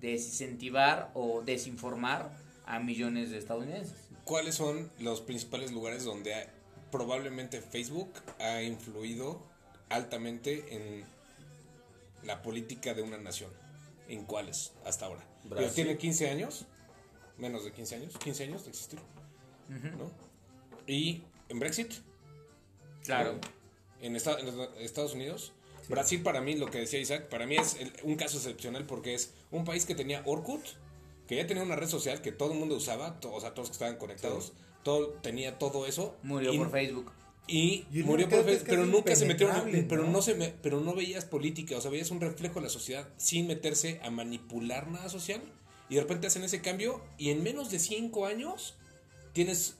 desincentivar 0.00 1.10
o 1.12 1.42
desinformar 1.44 2.30
a 2.64 2.78
millones 2.78 3.30
de 3.30 3.38
estadounidenses. 3.38 4.08
¿Cuáles 4.24 4.54
son 4.54 4.90
los 4.98 5.20
principales 5.20 5.70
lugares 5.70 6.04
donde 6.04 6.34
probablemente 6.90 7.60
Facebook 7.60 8.10
ha 8.40 8.62
influido 8.62 9.42
altamente 9.90 10.64
en 10.74 11.04
la 12.24 12.42
política 12.42 12.94
de 12.94 13.02
una 13.02 13.18
nación? 13.18 13.50
¿En 14.08 14.24
cuáles 14.24 14.72
hasta 14.84 15.06
ahora? 15.06 15.26
Pero 15.48 15.70
tiene 15.70 15.96
15 15.98 16.30
años, 16.30 16.66
menos 17.36 17.64
de 17.64 17.72
15 17.72 17.96
años, 17.96 18.16
15 18.18 18.44
años 18.44 18.64
de 18.64 18.70
existir, 18.70 18.98
¿no? 19.68 20.10
Y 20.86 21.22
en 21.48 21.58
Brexit, 21.58 21.92
Claro. 23.04 23.38
en, 24.00 24.16
esta- 24.16 24.38
en 24.38 24.46
los 24.56 24.68
Estados 24.78 25.14
Unidos. 25.14 25.52
Brasil 25.88 26.22
para 26.22 26.40
mí, 26.42 26.54
lo 26.56 26.70
que 26.70 26.78
decía 26.78 26.98
Isaac, 26.98 27.28
para 27.28 27.46
mí 27.46 27.56
es 27.56 27.74
el- 27.76 27.92
un 28.02 28.16
caso 28.16 28.36
excepcional 28.36 28.84
porque 28.86 29.14
es 29.14 29.32
un 29.50 29.64
país 29.64 29.86
que 29.86 29.94
tenía 29.94 30.22
Orkut, 30.26 30.62
que 31.26 31.36
ya 31.36 31.46
tenía 31.46 31.62
una 31.62 31.76
red 31.76 31.88
social 31.88 32.20
que 32.20 32.32
todo 32.32 32.52
el 32.52 32.58
mundo 32.58 32.74
usaba, 32.76 33.20
to- 33.20 33.32
o 33.32 33.40
sea, 33.40 33.54
todos 33.54 33.68
que 33.68 33.72
estaban 33.74 33.96
conectados, 33.96 34.52
todo, 34.82 35.08
tenía 35.22 35.58
todo 35.58 35.86
eso. 35.86 36.16
Murió 36.22 36.52
y, 36.52 36.58
por 36.58 36.70
Facebook. 36.70 37.12
Y, 37.48 37.86
murió 38.04 38.28
que 38.28 38.38
es 38.38 38.44
Facebook, 38.44 38.66
pero 38.68 38.86
nunca 38.86 39.16
se 39.16 39.24
metieron, 39.24 39.56
impenetrable, 39.56 39.88
pero 39.88 40.04
¿no? 40.04 40.12
no 40.12 40.22
se 40.22 40.34
me- 40.34 40.54
pero 40.62 40.80
no 40.80 40.94
veías 40.94 41.24
política, 41.24 41.76
o 41.76 41.80
sea, 41.80 41.90
veías 41.90 42.10
un 42.10 42.20
reflejo 42.20 42.56
de 42.56 42.62
la 42.66 42.68
sociedad 42.68 43.08
sin 43.16 43.46
meterse 43.46 44.00
a 44.02 44.10
manipular 44.10 44.88
nada 44.88 45.08
social 45.08 45.40
y 45.88 45.94
de 45.94 46.02
repente 46.02 46.26
hacen 46.26 46.44
ese 46.44 46.60
cambio 46.60 47.02
y 47.16 47.30
en 47.30 47.42
menos 47.42 47.70
de 47.70 47.78
cinco 47.78 48.26
años 48.26 48.76
tienes 49.32 49.76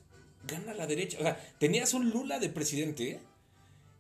gana 0.47 0.73
la 0.73 0.87
derecha, 0.87 1.19
o 1.21 1.23
sea, 1.23 1.39
tenías 1.59 1.93
un 1.93 2.09
Lula 2.11 2.39
de 2.39 2.49
presidente 2.49 3.21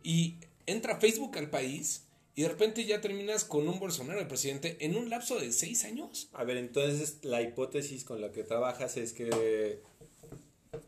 y 0.02 0.36
entra 0.66 0.98
Facebook 0.98 1.36
al 1.36 1.50
país 1.50 2.04
y 2.34 2.42
de 2.42 2.48
repente 2.48 2.86
ya 2.86 3.00
terminas 3.00 3.44
con 3.44 3.68
un 3.68 3.80
Bolsonaro 3.80 4.18
de 4.20 4.26
presidente 4.26 4.76
en 4.80 4.96
un 4.96 5.10
lapso 5.10 5.38
de 5.38 5.52
seis 5.52 5.84
años. 5.84 6.30
A 6.32 6.44
ver, 6.44 6.56
entonces 6.56 7.18
la 7.22 7.42
hipótesis 7.42 8.04
con 8.04 8.20
la 8.20 8.30
que 8.32 8.44
trabajas 8.44 8.96
es 8.96 9.12
que 9.12 9.82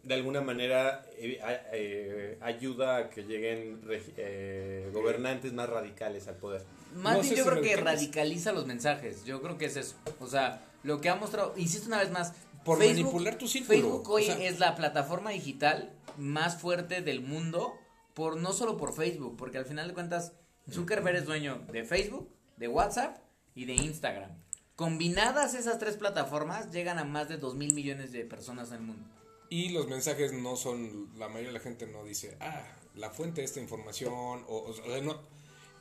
de 0.02 0.14
alguna 0.14 0.40
manera 0.40 1.04
eh, 1.18 1.40
eh, 1.72 2.38
ayuda 2.40 2.96
a 2.96 3.10
que 3.10 3.22
lleguen 3.24 3.80
eh, 4.16 4.90
gobernantes 4.92 5.52
más 5.52 5.68
radicales 5.68 6.26
al 6.28 6.36
poder. 6.36 6.64
Más 6.94 7.16
No 7.16 7.22
bien 7.22 7.34
yo 7.36 7.44
si 7.44 7.50
creo 7.50 7.62
que 7.62 7.76
radicaliza 7.76 8.52
los 8.52 8.66
mensajes. 8.66 9.24
Yo 9.24 9.42
creo 9.42 9.58
que 9.58 9.66
es 9.66 9.76
eso. 9.76 9.96
O 10.20 10.26
sea, 10.26 10.64
lo 10.82 11.00
que 11.00 11.08
ha 11.08 11.16
mostrado, 11.16 11.54
insisto 11.56 11.86
una 11.88 11.98
vez 11.98 12.10
más, 12.10 12.32
Por 12.64 12.78
manipular 12.78 13.36
tu 13.36 13.46
círculo, 13.46 13.78
Facebook 13.78 14.10
hoy 14.10 14.22
o 14.24 14.26
sea- 14.26 14.48
es 14.48 14.58
la 14.58 14.74
plataforma 14.74 15.30
digital 15.30 15.92
más 16.16 16.56
fuerte 16.60 17.02
del 17.02 17.20
mundo, 17.20 17.74
por 18.14 18.36
no 18.36 18.52
solo 18.52 18.76
por 18.76 18.94
Facebook, 18.94 19.36
porque 19.36 19.58
al 19.58 19.64
final 19.66 19.88
de 19.88 19.94
cuentas 19.94 20.32
Zuckerberg 20.70 21.16
es 21.16 21.26
dueño 21.26 21.62
de 21.72 21.84
Facebook, 21.84 22.28
de 22.56 22.68
WhatsApp 22.68 23.18
y 23.54 23.64
de 23.66 23.74
Instagram. 23.74 24.30
Combinadas 24.76 25.54
esas 25.54 25.78
tres 25.78 25.96
plataformas 25.96 26.70
llegan 26.72 26.98
a 26.98 27.04
más 27.04 27.28
de 27.28 27.36
2 27.36 27.54
mil 27.54 27.74
millones 27.74 28.12
de 28.12 28.24
personas 28.24 28.68
en 28.70 28.76
el 28.76 28.80
mundo. 28.82 29.04
Y 29.50 29.70
los 29.70 29.88
mensajes 29.88 30.32
no 30.32 30.56
son, 30.56 31.10
la 31.18 31.28
mayoría 31.28 31.48
de 31.48 31.54
la 31.54 31.60
gente 31.60 31.86
no 31.86 32.04
dice, 32.04 32.36
ah, 32.40 32.64
la 32.94 33.10
fuente 33.10 33.40
de 33.40 33.44
esta 33.44 33.60
información, 33.60 34.44
o, 34.48 34.62
o 34.68 34.72
sea, 34.72 35.00
no. 35.00 35.20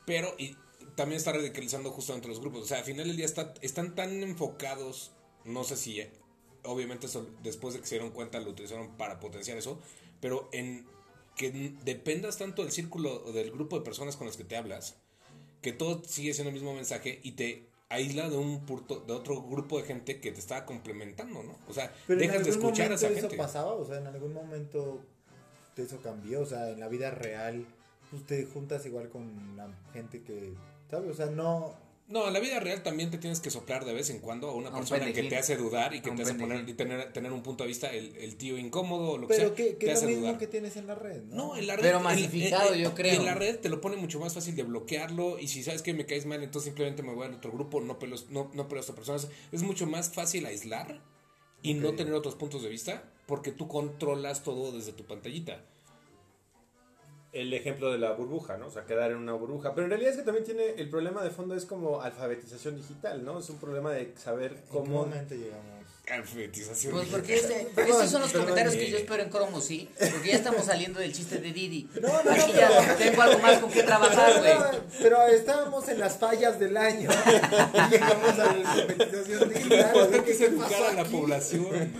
Pero 0.04 0.34
y 0.38 0.56
también 0.96 1.18
está 1.18 1.32
radicalizando 1.32 1.90
justamente 1.90 2.28
los 2.28 2.40
grupos. 2.40 2.62
O 2.62 2.66
sea, 2.66 2.78
al 2.78 2.84
final 2.84 3.06
del 3.06 3.16
día 3.16 3.26
está, 3.26 3.54
están 3.62 3.94
tan 3.94 4.22
enfocados, 4.22 5.12
no 5.44 5.64
sé 5.64 5.76
si, 5.76 6.00
eh, 6.00 6.10
obviamente 6.64 7.06
eso, 7.06 7.26
después 7.42 7.74
de 7.74 7.80
que 7.80 7.86
se 7.86 7.94
dieron 7.94 8.10
cuenta 8.10 8.40
lo 8.40 8.50
utilizaron 8.50 8.96
para 8.96 9.20
potenciar 9.20 9.56
eso, 9.56 9.78
pero 10.20 10.48
en 10.52 10.86
que 11.36 11.50
dependas 11.84 12.38
tanto 12.38 12.62
del 12.62 12.72
círculo 12.72 13.24
o 13.24 13.32
del 13.32 13.50
grupo 13.50 13.78
de 13.78 13.84
personas 13.84 14.16
con 14.16 14.26
las 14.26 14.36
que 14.36 14.44
te 14.44 14.56
hablas, 14.56 14.96
que 15.62 15.72
todo 15.72 16.02
sigue 16.04 16.34
siendo 16.34 16.48
el 16.48 16.54
mismo 16.54 16.74
mensaje 16.74 17.20
y 17.22 17.32
te 17.32 17.69
aísla 17.90 18.30
de 18.30 18.36
un 18.36 18.64
punto, 18.64 19.00
de 19.00 19.12
otro 19.12 19.42
grupo 19.42 19.78
de 19.78 19.84
gente 19.84 20.20
que 20.20 20.32
te 20.32 20.38
está 20.38 20.64
complementando, 20.64 21.42
¿no? 21.42 21.58
O 21.68 21.72
sea, 21.74 21.92
Pero 22.06 22.20
dejas 22.20 22.44
de 22.44 22.50
escuchar 22.50 22.90
a 22.92 22.94
esa 22.94 23.08
eso 23.08 23.20
gente. 23.20 23.36
pasaba, 23.36 23.74
o 23.74 23.84
sea, 23.84 23.98
en 23.98 24.06
algún 24.06 24.32
momento 24.32 25.02
eso 25.76 26.00
cambió, 26.02 26.42
o 26.42 26.46
sea, 26.46 26.70
en 26.70 26.80
la 26.80 26.88
vida 26.88 27.10
real, 27.10 27.64
pues 28.10 28.24
te 28.26 28.44
juntas 28.44 28.84
igual 28.86 29.08
con 29.08 29.56
la 29.56 29.68
gente 29.92 30.22
que, 30.22 30.54
¿sabes? 30.90 31.10
O 31.10 31.14
sea, 31.14 31.26
no, 31.26 31.74
No, 32.10 32.26
en 32.26 32.32
la 32.32 32.40
vida 32.40 32.58
real 32.58 32.82
también 32.82 33.10
te 33.10 33.18
tienes 33.18 33.38
que 33.38 33.50
soplar 33.50 33.84
de 33.84 33.92
vez 33.92 34.10
en 34.10 34.18
cuando 34.18 34.48
a 34.50 34.52
una 34.54 34.68
A 34.68 34.72
un 34.72 34.78
persona 34.80 35.12
que 35.12 35.22
te 35.22 35.36
hace 35.36 35.56
dudar 35.56 35.94
y 35.94 36.00
que 36.00 36.10
te 36.10 36.22
hace 36.22 36.34
poner 36.34 36.68
y 36.68 36.74
tener, 36.74 37.12
tener 37.12 37.30
un 37.32 37.42
punto 37.42 37.62
de 37.64 37.68
vista, 37.68 37.88
el, 37.92 38.16
el 38.16 38.34
tío 38.36 38.58
incómodo 38.58 39.12
o 39.12 39.18
lo 39.18 39.28
que 39.28 39.34
pero 39.36 39.46
sea, 39.48 39.54
que, 39.56 39.76
que 39.76 39.86
te 39.86 39.92
es 39.92 39.98
hace 39.98 40.06
lo 40.06 40.10
mismo 40.10 40.26
dudar. 40.26 40.38
que 40.38 40.46
tienes 40.48 40.76
en 40.76 40.86
la 40.88 40.96
red, 40.96 41.22
¿no? 41.22 41.36
No, 41.36 41.56
en 41.56 41.66
la 41.68 41.76
red. 41.76 41.82
Pero 41.82 42.00
masificado, 42.00 42.74
en- 42.74 42.80
yo 42.80 42.88
en- 42.88 42.94
creo. 42.96 43.14
En 43.14 43.24
la 43.24 43.34
red 43.34 43.60
te 43.60 43.68
lo 43.68 43.80
pone 43.80 43.96
mucho 43.96 44.18
más 44.18 44.34
fácil 44.34 44.56
de 44.56 44.64
bloquearlo. 44.64 45.38
Y 45.38 45.46
si 45.48 45.62
sabes 45.62 45.82
que 45.82 45.94
me 45.94 46.04
caes 46.04 46.26
mal, 46.26 46.42
entonces 46.42 46.66
simplemente 46.66 47.02
me 47.04 47.14
voy 47.14 47.26
al 47.28 47.34
otro 47.34 47.52
grupo, 47.52 47.80
no 47.80 47.98
peleo, 48.00 48.18
no, 48.30 48.50
no 48.54 48.64
peleo 48.66 48.80
a 48.80 48.80
esta 48.80 48.94
persona. 48.94 49.20
Es 49.52 49.62
mucho 49.62 49.86
más 49.86 50.10
fácil 50.10 50.44
aislar 50.46 51.00
y 51.62 51.74
no 51.74 51.94
tener 51.94 52.12
otros 52.14 52.34
puntos 52.34 52.62
de 52.64 52.70
vista 52.70 53.04
porque 53.26 53.52
tú 53.52 53.68
controlas 53.68 54.42
todo 54.42 54.72
desde 54.72 54.92
tu 54.92 55.04
pantallita. 55.04 55.64
El 57.32 57.52
ejemplo 57.52 57.92
de 57.92 57.98
la 57.98 58.12
burbuja, 58.12 58.56
¿no? 58.56 58.66
O 58.66 58.70
sea, 58.70 58.84
quedar 58.84 59.10
en 59.12 59.18
una 59.18 59.32
burbuja. 59.34 59.74
Pero 59.74 59.84
en 59.84 59.90
realidad 59.90 60.12
es 60.12 60.18
que 60.18 60.24
también 60.24 60.44
tiene, 60.44 60.70
el 60.70 60.90
problema 60.90 61.22
de 61.22 61.30
fondo 61.30 61.54
es 61.54 61.64
como 61.64 62.00
alfabetización 62.00 62.76
digital, 62.76 63.24
¿no? 63.24 63.38
Es 63.38 63.48
un 63.50 63.58
problema 63.58 63.92
de 63.92 64.14
saber 64.16 64.52
¿En 64.52 64.58
qué 64.58 64.68
cómo... 64.68 65.04
momento 65.04 65.34
llegamos? 65.34 65.79
Alfabetización. 66.12 66.92
Pues 66.92 67.08
porque 67.08 67.34
este, 67.36 67.66
Perdón, 67.74 67.92
estos 67.92 68.10
son 68.10 68.20
los 68.22 68.30
perdón, 68.30 68.48
comentarios 68.48 68.74
que 68.82 68.90
yo 68.90 68.98
espero 68.98 69.22
en 69.22 69.30
Cromo, 69.30 69.60
¿sí? 69.60 69.88
Porque 69.98 70.28
ya 70.30 70.36
estamos 70.36 70.64
saliendo 70.66 71.00
del 71.00 71.12
chiste 71.12 71.38
de 71.38 71.52
Didi. 71.52 71.88
No, 72.00 72.08
no, 72.08 72.22
no, 72.24 72.30
Aquí 72.32 72.52
pero- 72.54 72.68
ya 72.68 72.96
tengo 72.96 73.22
algo 73.22 73.38
más 73.40 73.58
con 73.58 73.70
qué 73.70 73.82
trabajar, 73.82 74.38
güey. 74.38 74.52
Pero 75.00 75.26
estábamos 75.28 75.88
en 75.88 75.98
las 76.00 76.18
fallas 76.18 76.58
del 76.58 76.76
año 76.76 77.10
y 77.10 77.90
llegamos 77.90 78.38
a 78.38 78.56
la 78.56 78.72
alfabetización 78.72 79.48
digital. 79.52 80.10
Que 80.10 80.22
¿Qué 80.24 80.34
se 80.34 80.46
a 80.46 80.92
la 80.94 81.04
población. 81.04 81.92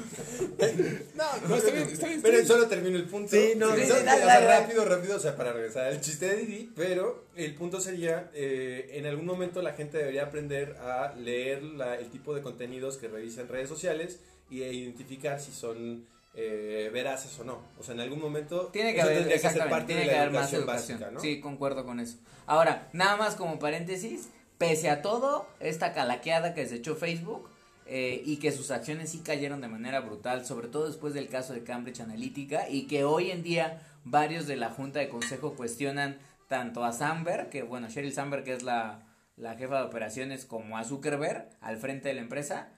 No, 1.15 1.49
No, 1.49 1.57
está 1.57 1.71
bien, 1.71 1.89
está 1.89 2.07
bien. 2.07 2.23
Pero 2.23 2.47
solo 2.47 2.67
termino 2.69 2.97
el 2.97 3.05
punto. 3.05 3.31
Sí, 3.31 3.53
no, 3.57 3.75
Sí, 3.77 3.87
Solo- 3.87 4.01
sí, 4.01 4.05
dale, 4.05 4.23
o 4.23 4.27
sea, 4.27 4.35
dale, 4.35 4.47
dale. 4.47 4.61
rápido, 4.61 4.85
rápido, 4.85 5.17
o 5.17 5.21
sea, 5.21 5.37
para 5.37 5.53
regresar 5.53 5.87
al 5.87 6.01
chiste 6.01 6.27
de 6.29 6.37
Didi, 6.37 6.73
pero 6.77 7.25
el 7.37 7.55
punto 7.55 7.81
sería, 7.81 8.31
eh, 8.35 8.91
en 8.95 9.07
algún 9.07 9.27
momento 9.27 9.63
la 9.63 9.73
gente 9.73 9.99
debería 9.99 10.25
aprender 10.25 10.77
a 10.79 11.15
leer 11.15 11.63
la- 11.63 11.97
el 11.97 12.11
tipo 12.11 12.35
de 12.35 12.43
contenidos 12.43 12.97
que 12.97 13.09
revisa 13.09 13.41
en 13.43 13.49
redes 13.49 13.69
sociales 13.69 14.21
y 14.51 14.63
a 14.63 14.69
identificar 14.73 15.41
si 15.41 15.53
son 15.53 16.07
eh, 16.35 16.91
veraces 16.93 17.37
o 17.41 17.45
no. 17.45 17.59
O 17.79 17.83
sea, 17.83 17.93
en 17.95 18.01
algún 18.01 18.21
momento 18.21 18.67
Tiene 18.73 18.95
que 18.95 19.03
haber, 19.03 19.27
que 19.27 19.37
ser 19.37 19.69
parte 19.69 19.87
tiene 19.89 20.03
de 20.03 20.09
que 20.11 20.17
haber 20.17 20.31
más 20.31 20.53
educación 20.53 20.61
educación. 20.63 20.99
básica, 21.01 21.11
¿no? 21.11 21.21
Sí, 21.21 21.41
concuerdo 21.41 21.85
con 21.85 21.99
eso. 21.99 22.19
Ahora, 22.47 22.89
nada 22.93 23.17
más 23.17 23.35
como 23.35 23.59
paréntesis, 23.59 24.29
pese 24.57 24.91
a 24.91 25.03
todo, 25.03 25.49
esta 25.59 25.93
calaqueada 25.93 26.55
que 26.55 26.67
se 26.67 26.77
echó 26.77 26.95
Facebook 26.95 27.49
eh, 27.87 28.23
y 28.25 28.37
que 28.37 28.53
sus 28.53 28.71
acciones 28.71 29.11
sí 29.11 29.19
cayeron 29.25 29.61
de 29.61 29.67
manera 29.67 29.99
brutal, 29.99 30.47
sobre 30.47 30.69
todo 30.69 30.87
después 30.87 31.15
del 31.15 31.29
caso 31.29 31.53
de 31.53 31.65
Cambridge 31.65 31.99
Analytica 31.99 32.69
y 32.69 32.87
que 32.87 33.03
hoy 33.03 33.33
en 33.33 33.43
día 33.43 33.83
varios 34.05 34.47
de 34.47 34.55
la 34.57 34.71
Junta 34.71 35.01
de 35.01 35.09
Consejo 35.09 35.55
cuestionan 35.55 36.17
tanto 36.51 36.85
a 36.85 36.93
Samberg, 36.93 37.49
que 37.49 37.63
bueno, 37.63 37.89
Sheryl 37.89 38.13
Samberg 38.13 38.43
que 38.43 38.53
es 38.53 38.65
la, 38.65 39.07
la 39.37 39.55
jefa 39.55 39.77
de 39.77 39.85
operaciones, 39.85 40.45
como 40.45 40.77
a 40.77 40.83
Zuckerberg 40.83 41.49
al 41.61 41.77
frente 41.77 42.09
de 42.09 42.15
la 42.15 42.23
empresa, 42.23 42.73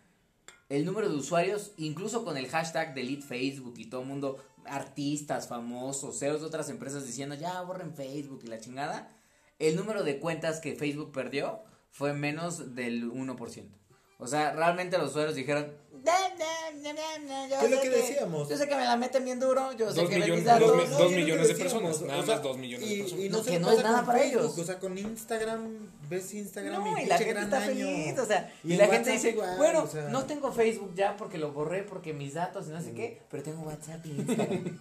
el 0.69 0.85
número 0.85 1.09
de 1.09 1.17
usuarios, 1.17 1.73
incluso 1.79 2.23
con 2.23 2.37
el 2.37 2.49
hashtag 2.49 2.93
delete 2.93 3.23
Facebook 3.23 3.73
y 3.79 3.87
todo 3.87 4.03
el 4.03 4.09
mundo, 4.09 4.45
artistas, 4.67 5.49
famosos, 5.49 6.19
CEOs 6.19 6.43
de 6.43 6.47
otras 6.49 6.69
empresas 6.69 7.07
diciendo 7.07 7.35
ya 7.35 7.63
borren 7.63 7.95
Facebook 7.95 8.43
y 8.45 8.49
la 8.49 8.61
chingada, 8.61 9.11
el 9.59 9.75
número 9.75 10.05
de 10.05 10.19
cuentas 10.19 10.61
que 10.61 10.75
Facebook 10.75 11.11
perdió 11.11 11.63
fue 11.91 12.13
menos 12.13 12.75
del 12.75 13.11
1%. 13.11 13.69
O 14.19 14.27
sea, 14.27 14.53
realmente 14.53 14.99
los 14.99 15.13
usuarios 15.13 15.35
dijeron, 15.35 15.73
"Da, 16.05 16.13
da, 16.13 16.73
da, 16.83 16.93
da, 16.93 17.27
da, 17.29 17.49
yo 17.49 17.59
¿Qué 17.61 17.65
es 17.67 17.71
lo 17.71 17.77
sé 17.77 17.83
que 17.83 17.89
decíamos? 17.91 18.49
Yo 18.49 18.57
sé 18.57 18.69
que 18.69 18.75
me 18.75 18.85
la 18.85 18.97
meten 18.97 19.25
bien 19.25 19.39
duro, 19.41 19.73
yo 19.73 19.93
sé 19.93 20.01
Dos 20.01 20.11
que 20.11 20.19
ven 20.19 20.31
mis 20.31 20.41
millones- 20.41 20.45
dos 20.45 20.61
datos". 20.61 20.77
mi- 20.77 20.91
No, 20.93 20.99
dos 20.99 21.11
que 21.11 21.17
millones 21.17 21.49
de 21.49 21.55
personas, 21.55 22.01
nada 22.03 22.21
o 22.21 22.25
sea, 22.27 22.35
más 22.35 22.43
dos 22.43 22.59
millones 22.59 22.89
de 22.89 22.97
personas. 22.97 23.25
Y 23.25 23.29
No, 23.29 23.39
no, 23.39 23.45
que 23.45 23.59
no 23.61 23.71
es 23.73 23.83
nada 23.83 24.05
para 24.07 24.19
Facebook, 24.19 24.41
ellos. 24.43 24.59
O 24.59 24.65
sea, 24.65 24.79
con 24.79 24.99
Instagram, 24.99 25.91
ves 26.09 26.35
Instagram 26.35 26.85
No, 26.85 26.99
y, 26.99 27.03
y 27.03 27.07
la 27.07 27.19
gente 27.19 27.41
está 27.41 27.59
año. 27.59 27.67
feliz, 27.87 28.19
o 28.19 28.27
sea, 28.27 28.53
y, 28.65 28.77
la 28.77 28.87
gente 28.89 29.11
dice, 29.13 29.31
igual, 29.31 29.57
bueno, 29.57 29.83
o 29.85 29.87
sea, 29.87 30.09
no 30.09 30.25
tengo 30.27 30.53
Facebook 30.53 30.93
ya 30.95 31.17
porque 31.17 31.39
lo 31.39 31.53
borré 31.53 31.83
porque 31.85 32.13
mis 32.13 32.35
datos 32.35 32.67
y 32.67 32.71
no 32.71 32.83
sé 32.83 32.93
qué, 32.93 33.23
pero 33.31 33.43
tengo 33.43 33.63
WhatsApp 33.63 34.05
y 34.07 34.11
Instagram. 34.11 34.79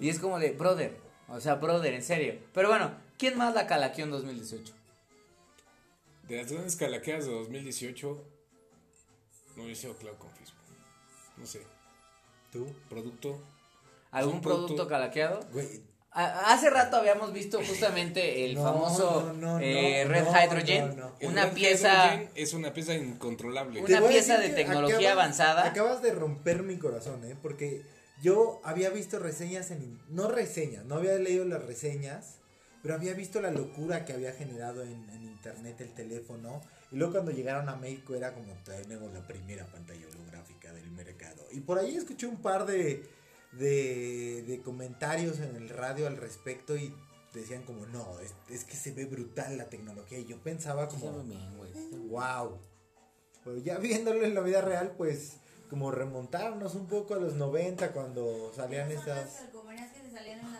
y 0.00 0.08
es 0.08 0.18
como 0.18 0.38
de, 0.38 0.50
brother, 0.52 0.96
o 1.28 1.40
sea, 1.40 1.54
brother, 1.56 1.94
en 1.94 2.02
serio. 2.02 2.34
Pero 2.52 2.68
bueno, 2.68 2.92
¿quién 3.18 3.38
más 3.38 3.54
la 3.54 3.66
calaqueó 3.66 4.04
en 4.04 4.10
2018? 4.10 4.72
De 6.28 6.36
las 6.36 6.50
grandes 6.52 6.76
calaqueas 6.76 7.26
de 7.26 7.32
2018, 7.32 8.08
no 8.08 8.39
hubiese 9.70 9.82
sido 9.82 9.94
claro 9.96 10.18
con 10.18 10.30
Facebook. 10.30 10.56
No 11.36 11.46
sé, 11.46 11.60
Tú, 12.52 12.66
producto. 12.88 13.40
¿Algún 14.10 14.40
producto, 14.40 14.66
producto- 14.74 14.88
calaqueado? 14.88 15.40
güey, 15.52 15.80
hace 16.10 16.68
rato 16.68 16.96
habíamos 16.96 17.32
visto 17.32 17.60
justamente 17.64 18.44
el 18.44 18.54
No, 18.56 18.64
famoso 18.64 19.32
no, 19.32 19.58
no, 19.58 19.60
eh, 19.60 20.02
no, 20.04 20.10
Red 20.12 20.24
no, 20.24 20.30
Hydrogen, 20.32 20.88
no, 20.88 20.94
no. 21.10 21.16
El 21.20 21.28
una 21.28 21.44
Red 21.46 21.52
pieza... 21.54 22.06
Hydrogen 22.14 22.30
es 22.34 22.52
una 22.52 22.72
pieza 22.74 22.94
incontrolable. 22.94 23.80
Una 23.80 24.02
pieza 24.02 24.38
de 24.38 24.48
tecnología 24.48 25.12
avanzada. 25.12 25.64
Acabas 25.66 26.02
de 26.02 26.12
romper 26.12 26.64
mi 26.64 26.76
corazón, 26.76 27.24
¿eh? 27.24 27.36
Porque 27.40 27.82
yo 28.20 28.60
había 28.64 28.90
visto 28.90 29.20
reseñas 29.20 29.70
en... 29.70 30.00
No 30.08 30.28
reseñas, 30.28 30.84
no 30.84 30.96
había 30.96 31.12
leído 31.14 31.44
las 31.44 31.64
reseñas, 31.64 32.39
pero 32.82 32.94
había 32.94 33.14
visto 33.14 33.40
la 33.40 33.50
locura 33.50 34.04
que 34.04 34.12
había 34.12 34.32
generado 34.32 34.82
en, 34.82 35.08
en 35.10 35.22
internet 35.22 35.80
el 35.80 35.92
teléfono. 35.92 36.60
Y 36.90 36.96
luego 36.96 37.14
cuando 37.14 37.30
llegaron 37.30 37.68
a 37.68 37.76
México 37.76 38.14
era 38.14 38.34
como 38.34 38.54
tenemos 38.64 39.12
la 39.12 39.26
primera 39.26 39.66
pantalla 39.66 40.06
holográfica 40.08 40.72
del 40.72 40.90
mercado. 40.90 41.46
Y 41.52 41.60
por 41.60 41.78
ahí 41.78 41.96
escuché 41.96 42.26
un 42.26 42.40
par 42.40 42.66
de, 42.66 43.08
de, 43.52 44.44
de 44.46 44.60
comentarios 44.62 45.40
en 45.40 45.56
el 45.56 45.68
radio 45.68 46.06
al 46.06 46.16
respecto 46.16 46.76
y 46.76 46.94
decían 47.34 47.62
como, 47.62 47.86
no, 47.86 48.18
es, 48.20 48.34
es 48.48 48.64
que 48.64 48.76
se 48.76 48.92
ve 48.92 49.04
brutal 49.04 49.56
la 49.56 49.68
tecnología. 49.68 50.18
Y 50.18 50.26
yo 50.26 50.38
pensaba 50.42 50.88
como... 50.88 51.22
Wow. 52.08 52.58
Pero 53.44 53.58
ya 53.58 53.78
viéndolo 53.78 54.24
en 54.24 54.34
la 54.34 54.40
vida 54.40 54.60
real, 54.60 54.94
pues 54.96 55.36
como 55.70 55.92
remontarnos 55.92 56.74
un 56.74 56.86
poco 56.88 57.14
a 57.14 57.18
los 57.18 57.34
90 57.34 57.92
cuando 57.92 58.52
salían 58.54 58.88
las 58.88 58.98
estas... 58.98 59.30
calcomanías 59.34 59.92
que 59.92 60.00
te 60.00 60.10
salían 60.10 60.40
en 60.40 60.52
las 60.52 60.59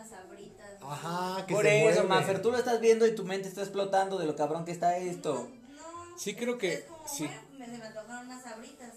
Ajá, 0.91 1.45
que 1.45 1.53
Por 1.53 1.63
se 1.63 1.87
eso. 1.89 2.03
Mafer, 2.03 2.41
tú 2.41 2.51
lo 2.51 2.57
estás 2.57 2.81
viendo 2.81 3.07
y 3.07 3.15
tu 3.15 3.23
mente 3.25 3.47
está 3.47 3.61
explotando 3.61 4.17
de 4.17 4.25
lo 4.25 4.35
cabrón 4.35 4.65
que 4.65 4.71
está 4.71 4.97
esto. 4.97 5.49
No, 5.75 6.17
Sí, 6.17 6.35
creo 6.35 6.57
que- 6.57 6.73
Es 6.73 6.81
como, 6.83 7.07
sí. 7.07 7.25
bueno, 7.25 7.41
me, 7.71 7.77
me 7.77 7.85
antojaron 7.85 8.25
unas 8.27 8.45
abritas. 8.45 8.89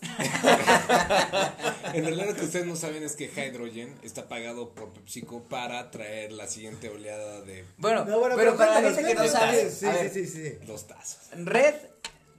En 1.94 2.04
realidad 2.04 2.26
lo 2.28 2.34
que 2.36 2.44
ustedes 2.44 2.66
no 2.66 2.76
saben 2.76 3.02
es 3.02 3.16
que 3.16 3.26
Hydrogen 3.26 3.94
está 4.02 4.28
pagado 4.28 4.70
por 4.70 4.90
PepsiCo 4.90 5.42
para 5.44 5.90
traer 5.90 6.32
la 6.32 6.46
siguiente 6.46 6.88
oleada 6.88 7.40
de 7.40 7.64
Bueno, 7.78 8.04
No, 8.04 8.18
bueno, 8.20 8.36
pero, 8.36 8.56
para 8.56 8.80
la 8.80 8.92
gente 8.92 9.04
que 9.08 9.14
no 9.14 9.26
sabe, 9.26 9.70
Sí, 9.70 9.76
sí, 9.80 9.86
ver, 9.86 10.10
sí, 10.10 10.26
sí, 10.26 10.50
sí. 10.50 10.58
los 10.66 10.86
tazos. 10.86 11.18
Red, 11.36 11.74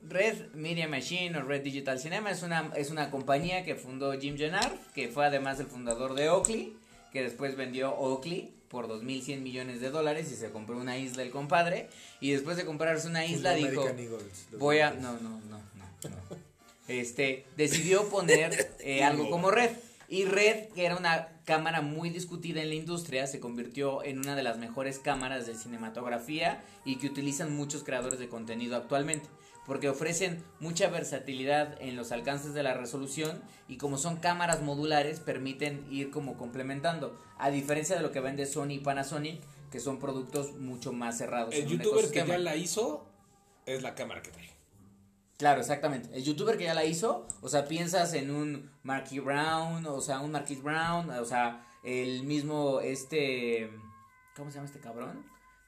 Red 0.07 0.53
Media 0.53 0.87
Machine 0.87 1.37
o 1.37 1.41
Red 1.41 1.61
Digital 1.63 1.99
Cinema 1.99 2.31
es 2.31 2.43
una, 2.43 2.71
es 2.75 2.91
una 2.91 3.09
compañía 3.11 3.63
que 3.65 3.75
fundó 3.75 4.13
Jim 4.19 4.37
Gennard, 4.37 4.71
que 4.93 5.09
fue 5.09 5.25
además 5.25 5.59
el 5.59 5.65
fundador 5.67 6.13
de 6.13 6.29
Oakley, 6.29 6.77
que 7.11 7.23
después 7.23 7.55
vendió 7.55 7.91
Oakley 7.95 8.53
por 8.69 8.87
2.100 8.87 9.41
millones 9.41 9.81
de 9.81 9.89
dólares 9.89 10.31
y 10.31 10.35
se 10.35 10.51
compró 10.51 10.77
una 10.77 10.97
isla 10.97 11.23
el 11.23 11.31
compadre. 11.31 11.89
Y 12.19 12.31
después 12.31 12.57
de 12.57 12.65
comprarse 12.65 13.07
una 13.07 13.25
isla 13.25 13.57
Los 13.57 13.69
dijo, 13.69 13.87
Eagles, 13.87 14.47
voy 14.57 14.79
a... 14.79 14.91
No, 14.91 15.13
no, 15.13 15.29
no, 15.29 15.39
no, 15.49 15.57
no. 15.57 16.39
Este, 16.87 17.45
decidió 17.55 18.09
poner 18.09 18.73
eh, 18.79 19.03
algo 19.05 19.29
como 19.29 19.51
Red. 19.51 19.71
Y 20.07 20.25
Red, 20.25 20.69
que 20.73 20.85
era 20.85 20.95
una 20.95 21.27
cámara 21.45 21.81
muy 21.81 22.09
discutida 22.09 22.63
en 22.63 22.69
la 22.69 22.75
industria, 22.75 23.27
se 23.27 23.39
convirtió 23.39 24.03
en 24.03 24.17
una 24.17 24.35
de 24.35 24.41
las 24.41 24.57
mejores 24.57 24.97
cámaras 24.97 25.45
de 25.45 25.53
cinematografía 25.53 26.63
y 26.83 26.95
que 26.97 27.07
utilizan 27.07 27.55
muchos 27.55 27.83
creadores 27.83 28.17
de 28.17 28.27
contenido 28.27 28.75
actualmente, 28.75 29.29
porque 29.69 29.87
ofrecen 29.87 30.43
mucha 30.59 30.89
versatilidad 30.89 31.79
en 31.79 31.95
los 31.95 32.11
alcances 32.11 32.55
de 32.55 32.63
la 32.63 32.73
resolución 32.73 33.39
y 33.67 33.77
como 33.77 33.99
son 33.99 34.17
cámaras 34.17 34.63
modulares 34.63 35.19
permiten 35.19 35.85
ir 35.91 36.09
como 36.09 36.37
complementando, 36.37 37.15
a 37.37 37.51
diferencia 37.51 37.95
de 37.95 38.01
lo 38.01 38.11
que 38.11 38.19
vende 38.19 38.47
Sony 38.47 38.71
y 38.71 38.79
Panasonic, 38.79 39.39
que 39.69 39.79
son 39.79 39.99
productos 39.99 40.55
mucho 40.55 40.91
más 40.91 41.19
cerrados. 41.19 41.53
El 41.53 41.67
youtuber 41.67 42.09
que 42.09 42.25
ya 42.25 42.39
la 42.39 42.55
hizo 42.55 43.05
es 43.67 43.83
la 43.83 43.93
cámara 43.93 44.23
que 44.23 44.31
trae. 44.31 44.49
Claro, 45.37 45.61
exactamente. 45.61 46.09
El 46.17 46.23
youtuber 46.23 46.57
que 46.57 46.63
ya 46.63 46.73
la 46.73 46.85
hizo, 46.85 47.27
o 47.41 47.47
sea, 47.47 47.67
piensas 47.67 48.15
en 48.15 48.31
un 48.31 48.71
Marky 48.81 49.19
Brown, 49.19 49.85
o 49.85 50.01
sea, 50.01 50.19
un 50.21 50.31
Marquis 50.31 50.63
Brown, 50.63 51.11
o 51.11 51.25
sea, 51.25 51.63
el 51.83 52.23
mismo, 52.23 52.79
este, 52.79 53.69
¿cómo 54.35 54.49
se 54.49 54.55
llama 54.55 54.65
este 54.65 54.79
cabrón? 54.79 55.23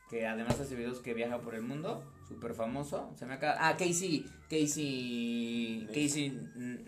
Que 0.10 0.26
además 0.26 0.60
hace 0.60 0.76
videos 0.76 1.02
que 1.02 1.14
viaja 1.14 1.40
por 1.40 1.54
el 1.54 1.62
mundo, 1.62 2.04
súper 2.32 2.54
famoso. 2.54 3.12
Se 3.18 3.26
me 3.26 3.36
acaba, 3.36 3.56
ah, 3.60 3.78
Casey, 3.78 4.26
Casey, 4.50 5.88
Casey 5.88 6.30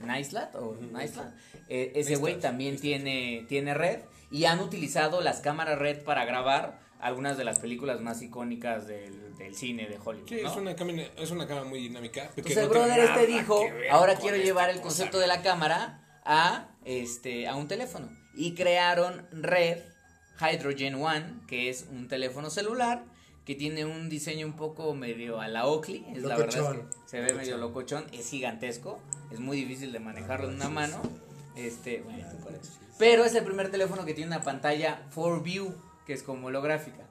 Neistat, 0.03 0.55
o 0.55 0.75
Neistat. 0.91 1.33
Eh, 1.69 1.91
ese 1.95 2.15
güey 2.15 2.39
también 2.39 2.79
tiene, 2.79 3.45
tiene 3.47 3.73
red 3.73 3.99
y 4.31 4.45
han 4.45 4.59
utilizado 4.59 5.21
las 5.21 5.41
cámaras 5.41 5.77
red 5.77 6.03
para 6.03 6.25
grabar 6.25 6.79
algunas 6.99 7.37
de 7.37 7.43
las 7.43 7.59
películas 7.59 7.99
más 7.99 8.21
icónicas 8.21 8.87
del, 8.87 9.35
del 9.37 9.55
cine 9.55 9.87
de 9.87 9.99
Hollywood. 10.03 10.29
Sí, 10.29 10.39
¿no? 10.41 10.49
es 10.49 10.55
una 10.55 10.75
cámara, 10.75 11.03
es 11.17 11.31
una 11.31 11.47
cámara 11.47 11.67
muy 11.67 11.79
dinámica. 11.79 12.29
Entonces 12.35 12.57
el 12.57 12.69
brother 12.69 12.99
este 12.99 13.27
dijo, 13.27 13.61
ahora 13.91 14.15
quiero 14.15 14.37
llevar 14.37 14.69
el 14.69 14.77
cosa". 14.77 14.87
concepto 14.87 15.19
de 15.19 15.27
la 15.27 15.41
cámara 15.41 15.99
a 16.23 16.69
este 16.85 17.47
a 17.47 17.55
un 17.55 17.67
teléfono 17.67 18.09
y 18.33 18.55
crearon 18.55 19.27
Red 19.31 19.79
Hydrogen 20.39 20.95
One, 20.95 21.41
que 21.47 21.69
es 21.69 21.85
un 21.91 22.07
teléfono 22.07 22.49
celular 22.49 23.03
que 23.45 23.55
tiene 23.55 23.85
un 23.85 24.09
diseño 24.09 24.47
un 24.47 24.53
poco 24.53 24.93
medio 24.93 25.41
a 25.41 25.47
la 25.47 25.67
Oakley, 25.67 26.05
es 26.13 26.23
la 26.23 26.37
verdad 26.37 26.49
es 26.49 26.61
Locochón. 26.61 26.89
que 26.89 27.09
se 27.09 27.21
ve 27.21 27.33
medio 27.33 27.57
locochón, 27.57 28.05
es 28.11 28.29
gigantesco, 28.29 28.99
es 29.31 29.39
muy 29.39 29.57
difícil 29.57 29.91
de 29.91 29.99
manejarlo 29.99 30.49
en 30.49 30.55
una 30.55 30.69
mano. 30.69 31.01
Este, 31.55 32.01
bueno, 32.01 32.25
pero 32.97 33.25
es 33.25 33.35
el 33.35 33.43
primer 33.43 33.69
teléfono 33.69 34.05
que 34.05 34.13
tiene 34.13 34.35
una 34.35 34.43
pantalla 34.43 35.01
4View, 35.13 35.73
que 36.05 36.13
es 36.13 36.23
como 36.23 36.47
holográfica. 36.47 37.05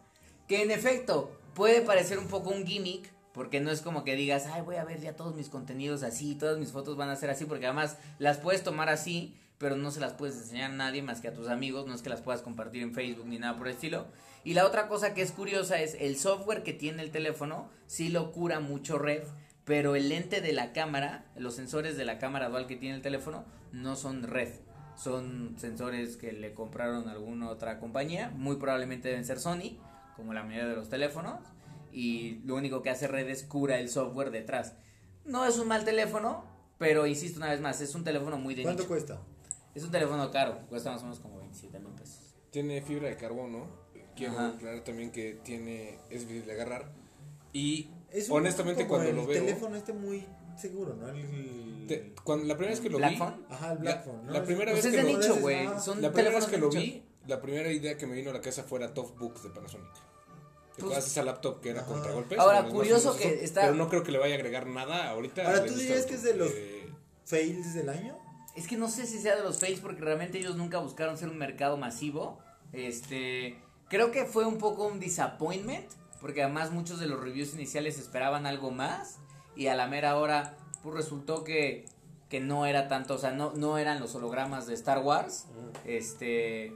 Que 0.49 0.63
en 0.63 0.71
efecto 0.71 1.39
puede 1.55 1.83
parecer 1.83 2.19
un 2.19 2.29
poco 2.29 2.51
un 2.51 2.67
gimmick, 2.67 3.13
porque 3.33 3.61
no 3.61 3.71
es 3.71 3.81
como 3.83 4.05
que 4.05 4.15
digas, 4.15 4.47
ay, 4.47 4.63
voy 4.63 4.77
a 4.77 4.85
ver 4.85 5.01
ya 5.01 5.17
todos 5.17 5.35
mis 5.35 5.49
contenidos 5.49 6.03
así, 6.03 6.35
todas 6.35 6.59
mis 6.59 6.73
fotos 6.73 6.97
van 6.97 7.09
a 7.09 7.17
ser 7.17 7.31
así, 7.31 7.45
porque 7.45 7.67
además 7.67 7.99
las 8.19 8.39
puedes 8.39 8.63
tomar 8.63 8.89
así, 8.89 9.37
pero 9.59 9.77
no 9.77 9.91
se 9.91 10.01
las 10.01 10.13
puedes 10.13 10.37
enseñar 10.37 10.71
a 10.71 10.75
nadie 10.75 11.03
más 11.03 11.21
que 11.21 11.29
a 11.29 11.35
tus 11.35 11.49
amigos, 11.49 11.87
no 11.87 11.95
es 11.95 12.03
que 12.03 12.11
las 12.11 12.21
puedas 12.21 12.43
compartir 12.43 12.83
en 12.83 12.95
Facebook 12.95 13.27
ni 13.27 13.39
nada 13.39 13.57
por 13.57 13.69
el 13.69 13.75
estilo. 13.75 14.07
Y 14.45 14.55
la 14.55 14.67
otra 14.67 14.89
cosa 14.89 15.15
que 15.15 15.23
es 15.23 15.33
curiosa 15.33 15.81
es 15.81 15.97
el 16.01 16.17
software 16.17 16.63
que 16.63 16.73
tiene 16.73 17.03
el 17.03 17.11
teléfono, 17.11 17.71
sí 17.87 18.09
lo 18.09 18.33
cura 18.33 18.61
mucho 18.61 18.99
red, 18.99 19.23
pero 19.65 19.95
el 19.95 20.09
lente 20.09 20.41
de 20.41 20.53
la 20.53 20.73
cámara, 20.73 21.31
los 21.37 21.55
sensores 21.55 21.97
de 21.97 22.05
la 22.05 22.19
cámara 22.19 22.49
dual 22.49 22.67
que 22.67 22.77
tiene 22.77 22.97
el 22.97 23.03
teléfono, 23.03 23.45
no 23.71 23.95
son 23.95 24.25
red. 24.25 24.51
Son 24.97 25.55
sensores 25.59 26.17
que 26.17 26.33
le 26.33 26.53
compraron 26.55 27.09
a 27.09 27.13
alguna 27.13 27.49
otra 27.49 27.79
compañía, 27.79 28.31
muy 28.35 28.57
probablemente 28.57 29.09
deben 29.09 29.25
ser 29.25 29.39
Sony, 29.39 29.79
como 30.17 30.35
la 30.35 30.43
mayoría 30.43 30.69
de 30.69 30.77
los 30.77 30.89
teléfonos, 30.89 31.41
y 31.93 32.41
lo 32.45 32.57
único 32.57 32.83
que 32.83 32.91
hace 32.91 33.07
red 33.07 33.29
es 33.29 33.45
cura 33.45 33.79
el 33.79 33.89
software 33.89 34.31
detrás. 34.31 34.75
No 35.25 35.47
es 35.47 35.59
un 35.59 35.69
mal 35.69 35.85
teléfono, 35.85 36.45
pero 36.79 37.07
insisto 37.07 37.39
una 37.39 37.51
vez 37.51 37.61
más, 37.61 37.81
es 37.81 37.95
un 37.95 38.03
teléfono 38.03 38.39
muy 38.39 38.55
de 38.55 38.65
¿Cuánto 38.65 38.83
nicho. 38.83 38.89
cuesta? 38.89 39.21
Es 39.75 39.85
un 39.85 39.91
teléfono 39.91 40.31
caro, 40.31 40.67
cuesta 40.69 40.91
más 40.91 41.01
o 41.01 41.05
menos 41.05 41.21
como 41.21 41.39
27 41.39 41.79
mil 41.79 41.93
pesos. 41.93 42.35
Tiene 42.51 42.83
fibra 42.83 43.09
de 43.09 43.17
carbono. 43.17 43.82
Quiero 44.17 44.33
Ajá. 44.35 44.49
aclarar 44.49 44.81
también 44.85 45.11
que 45.11 45.35
tiene 45.43 45.99
es 46.11 46.21
difícil 46.21 46.47
de 46.47 46.53
agarrar. 46.53 46.91
Y 47.53 47.91
Es 48.11 48.29
un- 48.29 48.39
honestamente 48.39 48.83
como 48.87 48.95
cuando 49.01 49.11
el 49.11 49.17
lo 49.17 49.27
veo... 49.27 49.41
teléfono 49.41 49.77
este 49.77 49.93
muy 49.93 50.27
seguro, 50.57 50.95
¿no? 50.95 51.09
El, 51.09 51.87
te- 51.89 52.15
cuando, 52.25 52.45
la 52.47 52.55
primera 52.57 52.73
vez 52.75 52.81
que 52.81 52.91
lo 52.91 52.99
¿Black 52.99 53.11
vi... 53.13 53.17
phone? 53.17 53.47
Ajá, 53.49 53.73
el 53.73 53.75
La, 53.77 53.81
Black 53.81 54.05
Phone, 54.05 54.27
¿no? 54.27 54.33
la 54.33 54.45
primera 54.45 54.73
Pues 54.73 54.85
vez 54.85 54.95
es 54.95 55.01
que 55.01 55.07
de 55.07 55.13
lo 55.13 55.19
nicho, 55.19 55.37
güey. 55.41 55.69
Son 55.81 56.03
La 56.03 56.13
primera 56.13 56.35
vez 56.37 56.47
que 56.47 56.59
lo 56.59 56.67
nicho. 56.69 56.79
vi, 56.81 57.03
la 57.27 57.41
primera 57.41 57.73
idea 57.73 57.97
que 57.97 58.07
me 58.07 58.15
vino 58.15 58.31
a 58.31 58.35
la 58.35 58.41
cabeza 58.41 58.63
fue 58.65 58.81
la 58.81 58.93
Top 58.95 59.19
Book 59.19 59.41
de 59.43 59.51
Panasonic. 59.51 59.93
¿Te 59.93 60.01
Pues- 60.81 60.85
acuerdas 60.85 61.07
esa 61.07 61.23
laptop 61.23 61.61
que 61.61 61.71
era 61.71 61.81
Ajá. 61.81 61.89
contra 61.93 62.13
golpes? 62.13 62.39
Ahora, 62.39 62.65
curioso 62.65 63.17
que 63.17 63.29
eso, 63.35 63.45
está- 63.45 63.61
Pero 63.63 63.75
no 63.75 63.89
creo 63.89 64.03
que 64.03 64.13
le 64.13 64.19
vaya 64.19 64.35
a 64.35 64.39
agregar 64.39 64.67
nada 64.67 65.09
ahorita. 65.11 65.47
Ahora, 65.47 65.65
¿tú 65.67 65.75
dirías 65.75 66.07
que 66.07 66.15
es 66.15 66.23
de 66.23 66.35
los- 66.35 66.51
eh, 66.55 66.89
Fails 67.25 67.75
del 67.75 67.89
año. 67.89 68.19
Es 68.57 68.67
que 68.67 68.77
no 68.77 68.89
sé 68.91 69.07
si 69.07 69.19
sea 69.19 69.37
de 69.37 69.43
los 69.43 69.59
fakes 69.59 69.79
porque 69.81 70.01
realmente 70.03 70.39
ellos 70.39 70.57
nunca 70.57 70.79
buscaron 70.79 71.17
ser 71.17 71.29
un 71.31 71.39
mercado 71.39 71.77
masivo. 71.79 72.39
Este, 72.73 73.57
creo 73.93 74.11
que 74.11 74.25
fue 74.25 74.45
un 74.47 74.57
poco 74.59 74.87
un 74.87 74.99
disappointment 74.99 75.87
porque 76.21 76.43
además 76.43 76.71
muchos 76.73 76.99
de 76.99 77.07
los 77.07 77.21
reviews 77.21 77.53
iniciales 77.55 77.99
esperaban 77.99 78.47
algo 78.47 78.71
más 78.71 79.19
y 79.55 79.67
a 79.69 79.75
la 79.77 79.87
mera 79.87 80.17
hora 80.17 80.57
pues 80.83 80.97
resultó 80.97 81.45
que 81.45 81.85
que 82.31 82.41
no 82.41 82.65
era 82.65 82.89
tanto, 82.89 83.15
o 83.15 83.19
sea, 83.19 83.33
no 83.33 83.53
no 83.55 83.77
eran 83.77 84.01
los 84.01 84.15
hologramas 84.15 84.67
de 84.67 84.73
Star 84.73 85.01
Wars. 85.01 85.45
Este, 85.85 86.73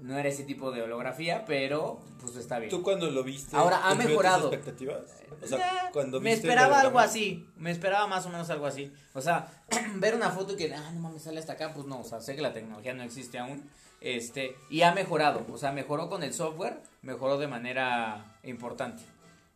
no 0.00 0.16
era 0.16 0.28
ese 0.28 0.44
tipo 0.44 0.70
de 0.70 0.82
holografía, 0.82 1.44
pero 1.44 1.98
pues 2.20 2.36
está 2.36 2.60
bien. 2.60 2.70
¿Tú 2.70 2.84
cuando 2.84 3.10
lo 3.10 3.24
viste? 3.24 3.56
Ahora, 3.56 3.78
ha 3.78 3.88
cumplió 3.88 4.02
tus 4.04 4.08
mejorado. 4.10 4.52
expectativas? 4.52 5.02
O 5.42 5.46
sea, 5.48 5.58
Eh, 5.58 5.90
cuando 5.92 6.20
me 6.20 6.30
viste 6.30 6.46
esperaba 6.46 6.80
algo 6.80 7.00
así, 7.00 7.44
me 7.56 7.72
esperaba 7.72 8.06
más 8.06 8.24
o 8.26 8.28
menos 8.28 8.48
algo 8.50 8.66
así. 8.66 8.92
O 9.14 9.20
sea, 9.20 9.50
ver 9.96 10.14
una 10.14 10.30
foto 10.30 10.52
y 10.52 10.56
que, 10.56 10.72
ah, 10.72 10.90
no 10.94 11.00
mames, 11.00 11.22
sale 11.22 11.40
hasta 11.40 11.54
acá, 11.54 11.72
pues 11.74 11.86
no, 11.88 11.98
o 11.98 12.04
sea, 12.04 12.20
sé 12.20 12.36
que 12.36 12.42
la 12.42 12.52
tecnología 12.52 12.94
no 12.94 13.02
existe 13.02 13.36
aún. 13.40 13.68
Este, 14.00 14.56
y 14.70 14.82
ha 14.82 14.92
mejorado, 14.92 15.44
o 15.52 15.58
sea, 15.58 15.72
mejoró 15.72 16.08
con 16.08 16.22
el 16.22 16.32
software, 16.32 16.80
mejoró 17.02 17.38
de 17.38 17.48
manera 17.48 18.38
importante. 18.44 19.02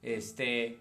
Este, 0.03 0.79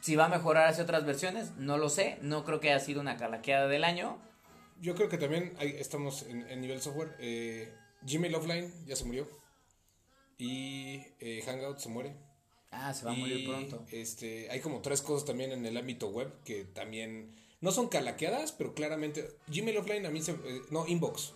si 0.00 0.16
va 0.16 0.26
a 0.26 0.28
mejorar 0.28 0.68
hacia 0.68 0.84
otras 0.84 1.06
versiones, 1.06 1.52
no 1.56 1.78
lo 1.78 1.88
sé, 1.88 2.18
no 2.22 2.44
creo 2.44 2.60
que 2.60 2.70
haya 2.70 2.84
sido 2.84 3.00
una 3.00 3.16
calaqueada 3.16 3.68
del 3.68 3.84
año. 3.84 4.18
Yo 4.80 4.94
creo 4.94 5.08
que 5.08 5.18
también 5.18 5.56
estamos 5.60 6.22
en, 6.22 6.48
en 6.48 6.60
nivel 6.60 6.80
software. 6.80 7.16
Eh, 7.18 7.72
Gmail 8.02 8.34
Offline 8.34 8.72
ya 8.86 8.96
se 8.96 9.04
murió. 9.04 9.26
Y 10.38 11.02
eh, 11.18 11.42
Hangout 11.44 11.78
se 11.78 11.88
muere. 11.88 12.14
Ah, 12.70 12.94
se 12.94 13.04
va 13.04 13.12
a 13.12 13.14
Y, 13.14 13.20
morir 13.20 13.48
pronto. 13.48 13.84
Este, 13.90 14.50
hay 14.50 14.60
como 14.60 14.80
tres 14.80 15.02
cosas 15.02 15.26
también 15.26 15.52
en 15.52 15.66
el 15.66 15.76
ámbito 15.76 16.08
web 16.08 16.32
que 16.44 16.64
también 16.64 17.34
no 17.60 17.72
son 17.72 17.88
calaqueadas, 17.88 18.52
pero 18.52 18.74
claramente 18.74 19.36
Gmail 19.48 19.78
Offline 19.78 20.06
a 20.06 20.10
mí 20.10 20.22
se 20.22 20.32
eh, 20.32 20.62
no 20.70 20.86
Inbox. 20.86 21.32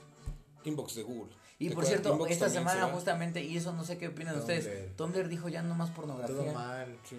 Inbox 0.64 0.94
de 0.96 1.02
Google. 1.02 1.32
Y 1.58 1.68
¿Te 1.68 1.74
por 1.74 1.84
cierto, 1.86 2.12
Inbox 2.12 2.30
esta 2.32 2.48
se 2.48 2.54
semana 2.54 2.86
va. 2.86 2.92
justamente, 2.92 3.42
y 3.42 3.56
eso 3.56 3.72
no 3.72 3.84
sé 3.84 3.98
qué 3.98 4.08
opinan 4.08 4.34
Tumblr. 4.34 4.58
ustedes, 4.58 4.96
Tumblr 4.96 5.28
dijo 5.28 5.48
ya 5.48 5.62
no 5.62 5.74
más 5.74 5.90
pornografía. 5.90 6.34
Todo 6.36 6.52
mal. 6.52 6.98
Sí. 7.08 7.16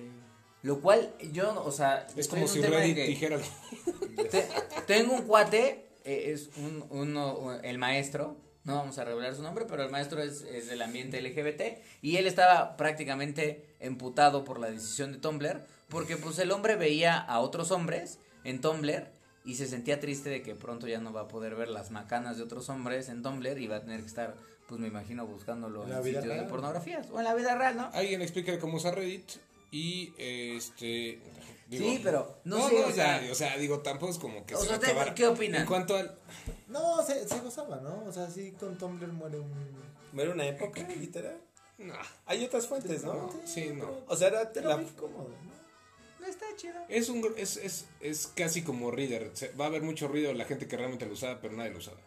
Lo 0.64 0.80
cual, 0.80 1.14
yo, 1.34 1.62
o 1.64 1.72
sea, 1.72 2.08
Es 2.16 2.28
como 2.28 2.48
si 2.48 2.62
Reddit 2.62 2.96
que 2.96 3.04
dijera 3.08 3.38
te- 4.32 4.48
tengo 4.88 5.14
un 5.14 5.24
cuate, 5.24 5.90
eh, 6.06 6.32
es 6.34 6.50
un, 6.58 6.86
uno, 6.90 7.54
el 7.64 7.78
maestro, 7.78 8.38
no 8.64 8.76
vamos 8.78 8.98
a 8.98 9.04
revelar 9.04 9.36
su 9.36 9.44
nombre, 9.44 9.66
pero 9.68 9.84
el 9.84 9.92
maestro 9.92 10.22
es, 10.24 10.42
es 10.42 10.68
del 10.68 10.82
ambiente 10.82 11.22
LGBT 11.22 11.80
y 12.02 12.16
él 12.16 12.28
estaba 12.28 12.78
prácticamente 12.78 13.66
emputado 13.82 14.46
por 14.46 14.58
la 14.60 14.72
decisión 14.72 15.12
de 15.12 15.18
Tumblr, 15.18 15.66
porque 15.90 16.16
pues 16.16 16.40
el 16.40 16.52
hombre 16.52 16.78
veía 16.78 17.18
a 17.18 17.40
otros 17.42 17.72
hombres 17.72 18.20
en 18.46 18.62
Tumblr 18.62 19.08
y 19.46 19.56
se 19.56 19.68
sentía 19.68 20.00
triste 20.00 20.30
de 20.30 20.42
que 20.42 20.56
pronto 20.56 20.88
ya 20.88 21.00
no 21.00 21.12
va 21.14 21.22
a 21.22 21.28
poder 21.28 21.56
ver 21.56 21.70
las 21.70 21.92
macanas 21.92 22.38
de 22.38 22.44
otros 22.44 22.70
hombres 22.70 23.10
en 23.10 23.22
Tumblr 23.24 23.60
y 23.60 23.68
va 23.68 23.78
a 23.78 23.82
tener 23.82 24.00
que 24.02 24.08
estar, 24.08 24.36
pues 24.68 24.80
me 24.80 24.88
imagino, 24.88 25.26
buscándolo 25.28 25.84
¿En 25.84 25.90
en, 25.90 25.96
la 25.96 26.00
vida 26.02 26.20
sitios 26.22 26.24
de 26.36 26.40
real? 26.42 26.48
pornografías 26.48 27.08
o 27.12 27.20
en 27.20 27.26
la 27.26 27.34
vida 27.36 27.56
real, 27.58 27.76
¿no? 27.78 27.90
Alguien 27.94 28.22
explica 28.22 28.58
cómo 28.60 28.78
usar 28.78 28.96
Reddit 28.96 29.30
y 29.72 30.14
este 30.18 31.20
digo- 31.68 31.86
Sí, 31.90 32.00
pero 32.04 32.40
no 32.46 32.58
no, 32.58 32.70
sé, 32.70 32.80
no, 32.82 32.88
o 32.88 32.90
ya, 32.90 33.20
sea- 33.20 33.32
o 33.32 33.36
sea, 33.36 33.58
digo, 33.58 33.80
tampoco 33.80 34.12
es 34.12 34.20
como 34.20 34.46
que 34.46 34.56
O 34.56 34.60
se 34.60 34.68
sea, 34.68 34.72
va 34.74 34.78
a 34.78 34.80
¿te- 34.80 34.92
acabar. 34.92 35.14
qué 35.16 35.28
opinan? 35.28 35.62
En 35.62 35.68
cuanto 35.68 35.96
al 35.98 36.16
No, 36.68 37.04
se, 37.04 37.28
se 37.28 37.40
gozaba, 37.40 37.78
¿no? 37.82 38.04
O 38.08 38.12
sea, 38.14 38.30
sí, 38.30 38.52
con 38.60 38.78
Tumblr 38.78 39.08
muere 39.12 39.40
un. 39.40 39.84
¿Era 40.18 40.32
una 40.32 40.46
época, 40.46 40.82
literal? 41.00 41.38
no, 41.80 41.94
Hay 42.28 42.46
otras 42.46 42.68
fuentes, 42.68 43.04
¿no? 43.04 43.30
sí, 43.46 43.72
no. 43.74 43.90
O 44.08 44.16
sea, 44.16 44.28
era 44.30 44.52
Era 44.56 44.70
la... 44.70 44.78
muy 44.78 44.92
cómodo, 44.92 45.30
¿no? 45.30 45.53
Está 46.28 46.46
chido. 46.56 46.76
Es 46.90 47.10
un 47.10 47.24
es, 47.38 47.58
es, 47.58 47.86
es 48.00 48.28
casi 48.36 48.62
como 48.64 48.92
Reader. 48.92 49.32
Se- 49.34 49.52
va 49.54 49.66
a 49.66 49.68
haber 49.68 49.82
mucho 49.82 50.08
ruido 50.08 50.30
de 50.30 50.36
la 50.36 50.46
gente 50.46 50.68
que 50.68 50.78
realmente 50.78 51.06
lo 51.06 51.14
usaba, 51.14 51.40
pero 51.42 51.54
nadie 51.56 51.72
lo 51.72 51.78
usaba. 51.80 51.98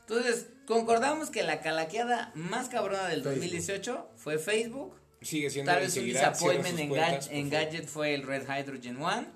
Entonces, 0.00 0.46
concordamos 0.66 1.30
que 1.30 1.42
la 1.42 1.60
calaqueada 1.60 2.32
más 2.34 2.68
cabrona 2.68 3.08
del 3.08 3.22
Facebook. 3.22 3.40
2018 3.40 4.10
fue 4.16 4.38
Facebook. 4.38 4.94
Sigue 5.22 5.50
siendo 5.50 5.70
Tal 5.70 5.82
vez 5.82 5.96
un 5.96 6.04
disappointment 6.06 6.78
en, 6.78 6.88
cuentas, 6.88 7.28
en. 7.30 7.50
Gadget 7.50 7.86
fue 7.86 8.14
el 8.14 8.22
Red 8.24 8.42
Hydrogen 8.48 9.00
One. 9.02 9.26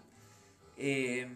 Eh, 0.77 1.29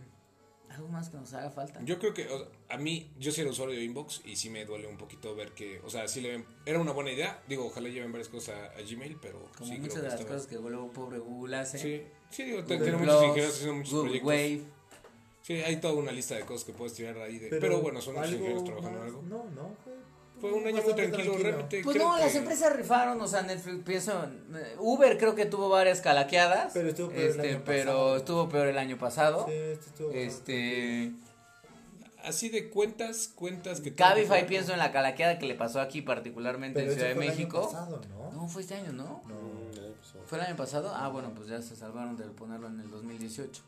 ¿Algo 0.78 0.88
más 0.90 1.08
que 1.10 1.16
nos 1.16 1.32
haga 1.34 1.50
falta? 1.50 1.80
Yo 1.82 1.98
creo 1.98 2.14
que 2.14 2.28
o- 2.28 2.46
a 2.68 2.76
mí, 2.76 3.10
yo 3.18 3.32
soy 3.32 3.42
el 3.42 3.50
usuario 3.50 3.74
de 3.76 3.82
Inbox 3.84 4.22
y 4.24 4.36
sí 4.36 4.48
me 4.48 4.64
duele 4.64 4.86
un 4.86 4.96
poquito 4.96 5.34
ver 5.34 5.50
que, 5.52 5.80
o 5.80 5.90
sea, 5.90 6.06
sí 6.06 6.20
le 6.20 6.30
ven, 6.30 6.46
era 6.64 6.78
una 6.78 6.92
buena 6.92 7.10
idea, 7.10 7.42
digo, 7.48 7.66
ojalá 7.66 7.88
lleven 7.88 8.12
varias 8.12 8.28
cosas 8.28 8.54
a, 8.56 8.78
a 8.78 8.82
Gmail, 8.82 9.18
pero 9.20 9.40
Como 9.58 9.72
sí 9.72 9.78
muchas 9.80 9.94
creo 9.94 10.04
de 10.04 10.08
que 10.10 10.22
las 10.22 10.24
cosas 10.24 10.46
que 10.46 10.54
luego 10.54 10.92
pobre 10.92 11.18
Google 11.18 11.56
hace. 11.56 11.78
Sí, 11.78 12.02
sí, 12.30 12.44
digo, 12.44 12.62
muchos 12.62 13.22
ingenieros 13.24 13.54
haciendo 13.54 13.74
muchos 13.74 13.92
Google 13.92 14.20
proyectos. 14.20 14.28
Wave. 14.28 14.62
Sí, 15.42 15.52
hay 15.54 15.76
toda 15.80 15.94
una 15.94 16.12
lista 16.12 16.36
de 16.36 16.42
cosas 16.42 16.64
que 16.64 16.72
puedes 16.72 16.94
tirar 16.94 17.18
ahí 17.18 17.38
de, 17.40 17.48
pero, 17.58 17.80
bueno, 17.80 18.00
son 18.00 18.14
muchos 18.14 18.32
ingenieros 18.32 18.62
trabajando 18.64 18.98
en 19.00 19.04
algo. 19.04 19.22
No, 19.22 19.44
no, 19.50 19.74
fue. 19.82 19.94
Fue 20.40 20.52
un 20.52 20.66
año 20.66 20.82
muy 20.82 20.94
tranquilo, 20.94 21.34
realmente. 21.38 21.82
Pues 21.82 21.96
no, 21.96 22.16
las 22.18 22.34
empresas 22.34 22.74
rifaron, 22.76 23.20
o 23.20 23.26
sea, 23.26 23.42
Netflix, 23.42 23.84
pienso, 23.84 24.24
eh, 24.24 24.76
Uber 24.78 25.18
creo 25.18 25.34
que 25.34 25.46
tuvo 25.46 25.68
varias 25.68 26.00
calaqueadas. 26.00 26.72
Pero 26.72 26.88
estuvo 26.88 27.08
peor 27.10 27.22
el 27.22 27.30
este, 27.30 27.50
año 27.50 27.62
pero 27.64 27.92
pasado. 27.92 28.16
estuvo 28.16 28.48
peor 28.48 28.66
el 28.68 28.78
año 28.78 28.98
pasado. 28.98 29.46
Sí, 29.46 29.52
este 29.52 29.86
estuvo 29.86 30.10
Este, 30.12 31.12
Así 32.24 32.48
de 32.48 32.68
cuentas, 32.68 33.30
cuentas 33.34 33.80
que... 33.80 33.94
Cabify 33.94 34.46
pienso 34.46 34.72
en 34.72 34.78
la 34.78 34.90
calaqueada 34.90 35.38
que 35.38 35.46
le 35.46 35.54
pasó 35.54 35.80
aquí 35.80 36.02
particularmente 36.02 36.80
Pero 36.80 36.92
en 36.92 36.98
Ciudad 36.98 37.08
de 37.08 37.14
fue 37.14 37.24
el 37.24 37.30
año 37.30 37.38
México. 37.38 37.62
pasado, 37.62 38.00
¿no? 38.10 38.32
No, 38.32 38.48
fue 38.48 38.62
este 38.62 38.74
año, 38.74 38.92
¿no? 38.92 39.22
No. 39.26 39.34
Mm, 39.34 40.26
¿Fue 40.26 40.38
el 40.38 40.44
año 40.44 40.56
pasado? 40.56 40.92
Ah, 40.94 41.08
bueno, 41.08 41.32
pues 41.34 41.48
ya 41.48 41.62
se 41.62 41.74
salvaron 41.74 42.16
de 42.16 42.24
ponerlo 42.24 42.66
en 42.66 42.80
el 42.80 42.90
2018. 42.90 43.62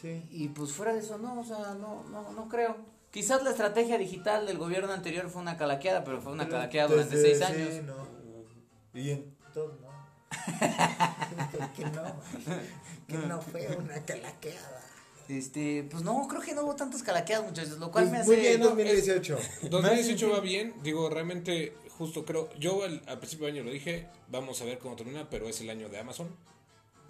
Sí. 0.00 0.22
Y 0.30 0.48
pues 0.48 0.72
fuera 0.72 0.92
de 0.92 1.00
eso, 1.00 1.18
no, 1.18 1.40
o 1.40 1.44
sea, 1.44 1.74
no, 1.74 2.04
no, 2.10 2.32
no 2.32 2.48
creo. 2.48 2.76
Quizás 3.14 3.44
la 3.44 3.50
estrategia 3.50 3.96
digital 3.96 4.44
del 4.44 4.58
gobierno 4.58 4.92
anterior 4.92 5.30
fue 5.30 5.40
una 5.40 5.56
calaqueada, 5.56 6.02
pero 6.02 6.20
fue 6.20 6.32
una 6.32 6.48
calaqueada 6.48 6.88
durante 6.88 7.16
Desde- 7.16 7.36
seis 7.36 7.46
sí, 7.48 7.62
años. 7.62 7.84
no. 7.84 9.00
Y 9.00 9.10
en 9.10 9.36
todo, 9.54 9.78
no. 9.80 9.94
que 11.76 11.84
no, 11.84 12.02
que 13.06 13.16
no 13.28 13.40
fue 13.40 13.68
una 13.76 14.04
calaqueada. 14.04 14.80
Este, 15.28 15.86
pues 15.88 16.02
no, 16.02 16.26
creo 16.26 16.42
que 16.42 16.54
no 16.54 16.62
hubo 16.64 16.74
tantas 16.74 17.04
calaqueadas, 17.04 17.46
muchachos, 17.46 17.78
lo 17.78 17.92
cual 17.92 18.04
Pues 18.06 18.12
me 18.12 18.18
hace... 18.18 18.26
muy 18.30 18.36
bien, 18.40 18.58
no, 18.60 18.66
2018. 18.70 19.38
2018 19.70 20.30
va 20.30 20.40
bien, 20.40 20.74
digo, 20.82 21.08
realmente, 21.08 21.72
justo 21.96 22.24
creo, 22.24 22.50
yo 22.58 22.82
al, 22.82 23.00
al 23.06 23.18
principio 23.20 23.46
del 23.46 23.54
año 23.54 23.64
lo 23.64 23.70
dije, 23.70 24.08
vamos 24.28 24.60
a 24.60 24.64
ver 24.64 24.78
cómo 24.78 24.96
termina, 24.96 25.30
pero 25.30 25.48
es 25.48 25.60
el 25.60 25.70
año 25.70 25.88
de 25.88 25.98
Amazon, 26.00 26.28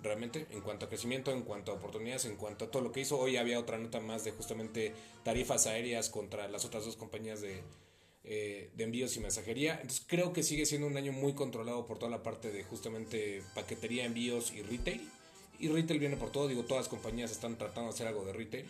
realmente, 0.05 0.46
en 0.50 0.61
cuanto 0.61 0.86
a 0.86 0.88
crecimiento, 0.88 1.32
en 1.32 1.42
cuanto 1.42 1.72
a 1.72 1.74
oportunidades, 1.76 2.26
en 2.26 2.36
cuanto 2.36 2.66
a 2.66 2.70
todo 2.70 2.82
lo 2.82 2.92
que 2.92 3.00
hizo. 3.00 3.18
Hoy 3.18 3.36
había 3.36 3.59
otra 3.59 3.78
nota 3.78 3.98
más 4.00 4.22
de 4.22 4.30
justamente 4.32 4.92
tarifas 5.24 5.66
aéreas 5.66 6.11
contra 6.11 6.46
las 6.48 6.64
otras 6.64 6.84
dos 6.84 6.94
compañías 6.96 7.40
de, 7.40 7.62
eh, 8.24 8.70
de 8.76 8.84
envíos 8.84 9.16
y 9.16 9.20
mensajería. 9.20 9.74
Entonces 9.74 10.05
creo 10.07 10.32
que 10.32 10.42
sigue 10.42 10.66
siendo 10.66 10.86
un 10.86 10.96
año 10.96 11.12
muy 11.12 11.32
controlado 11.34 11.86
por 11.86 11.98
toda 11.98 12.11
la 12.11 12.22
parte 12.22 12.52
de 12.52 12.62
justamente 12.62 13.42
paquetería, 13.55 14.05
envíos 14.05 14.52
y 14.52 14.62
retail. 14.62 15.00
Y 15.59 15.68
retail 15.68 15.98
viene 15.98 16.16
por 16.16 16.30
todo, 16.30 16.46
digo, 16.48 16.64
todas 16.64 16.82
las 16.84 16.88
compañías 16.88 17.30
están 17.30 17.57
tratando 17.57 17.84
de 17.90 17.94
hacer 17.94 18.07
algo 18.07 18.24
de 18.24 18.32
retail. 18.32 18.66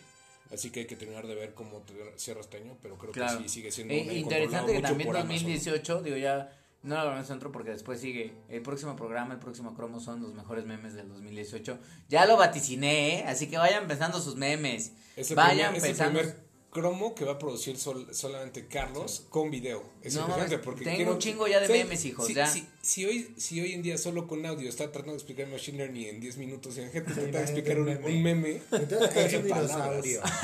Así 0.51 0.69
que 0.69 0.81
hay 0.81 0.85
que 0.85 0.95
terminar 0.95 1.25
de 1.25 1.33
ver 1.35 1.53
cómo 1.55 1.83
cierra 2.17 2.41
este 2.41 2.57
año, 2.57 2.77
pero 2.81 2.97
creo 2.97 3.11
Claro. 3.11 3.39
que 3.39 3.43
sí 3.45 3.49
sigue 3.55 3.71
siendo 3.71 3.93
Eh, 3.95 4.01
un 4.03 4.09
año 4.09 4.19
interesante 4.19 4.73
que 4.73 4.79
también 4.81 5.07
mucho 5.09 5.17
por 5.17 5.17
Amazon. 5.17 5.43
2018, 5.43 6.01
digo 6.03 6.17
ya, 6.17 6.55
no 6.85 6.95
lo 6.95 7.01
hablamos 7.01 7.27
dentro 7.27 7.51
porque 7.51 7.71
después 7.71 7.99
sigue 7.99 8.33
el 8.47 8.61
próximo 8.61 8.95
programa, 8.95 9.33
el 9.33 9.39
próximo 9.39 9.73
cromo 9.73 9.99
son 9.99 10.21
los 10.21 10.33
mejores 10.33 10.65
memes 10.65 10.93
del 10.93 11.09
2018. 11.09 11.79
Ya 12.09 12.25
lo 12.25 12.37
vaticiné, 12.37 13.19
¿eh? 13.19 13.25
así 13.27 13.49
que 13.49 13.57
vayan 13.57 13.87
pensando 13.87 14.21
sus 14.21 14.35
memes. 14.35 14.93
Es 15.15 15.31
el 15.31 15.35
vayan 15.35 15.71
primer, 15.71 15.77
es 15.77 15.83
el 15.83 15.89
pensando. 15.89 16.19
primer 16.19 16.44
cromo 16.75 17.15
que 17.15 17.23
va 17.23 17.31
a 17.33 17.39
producir 17.39 17.77
sol- 17.77 18.07
solamente 18.13 18.67
Carlos 18.67 19.23
con 19.29 19.49
video. 19.49 19.81
Es 20.03 20.13
No, 20.15 20.27
porque 20.63 20.83
tengo 20.83 20.97
quiero- 20.97 21.11
un 21.13 21.19
chingo 21.19 21.47
ya 21.47 21.61
de 21.61 21.67
¿sabes? 21.67 21.83
memes, 21.85 22.03
hijos, 22.05 22.27
Si, 22.27 22.33
ya. 22.33 22.45
Si, 22.47 22.67
si 22.81 23.05
hoy, 23.05 23.33
si 23.37 23.61
hoy 23.61 23.71
en 23.71 23.81
día 23.81 23.97
solo 23.97 24.27
con 24.27 24.45
audio 24.45 24.67
está 24.67 24.85
tratando 24.91 25.13
de 25.13 25.17
explicar 25.19 25.47
Machine 25.47 25.77
Learning 25.77 26.07
en 26.07 26.19
10 26.19 26.37
minutos 26.37 26.77
y 26.77 26.81
en 26.81 26.91
gente 26.91 27.13
trata 27.13 27.37
de 27.37 27.41
explicar 27.43 27.79
un, 27.79 27.85
meme. 27.85 28.05
un 28.07 28.21
meme. 28.23 28.61
Entonces 28.73 29.15
es 29.25 29.33
en 29.33 29.43
dinosaurio. 29.45 30.21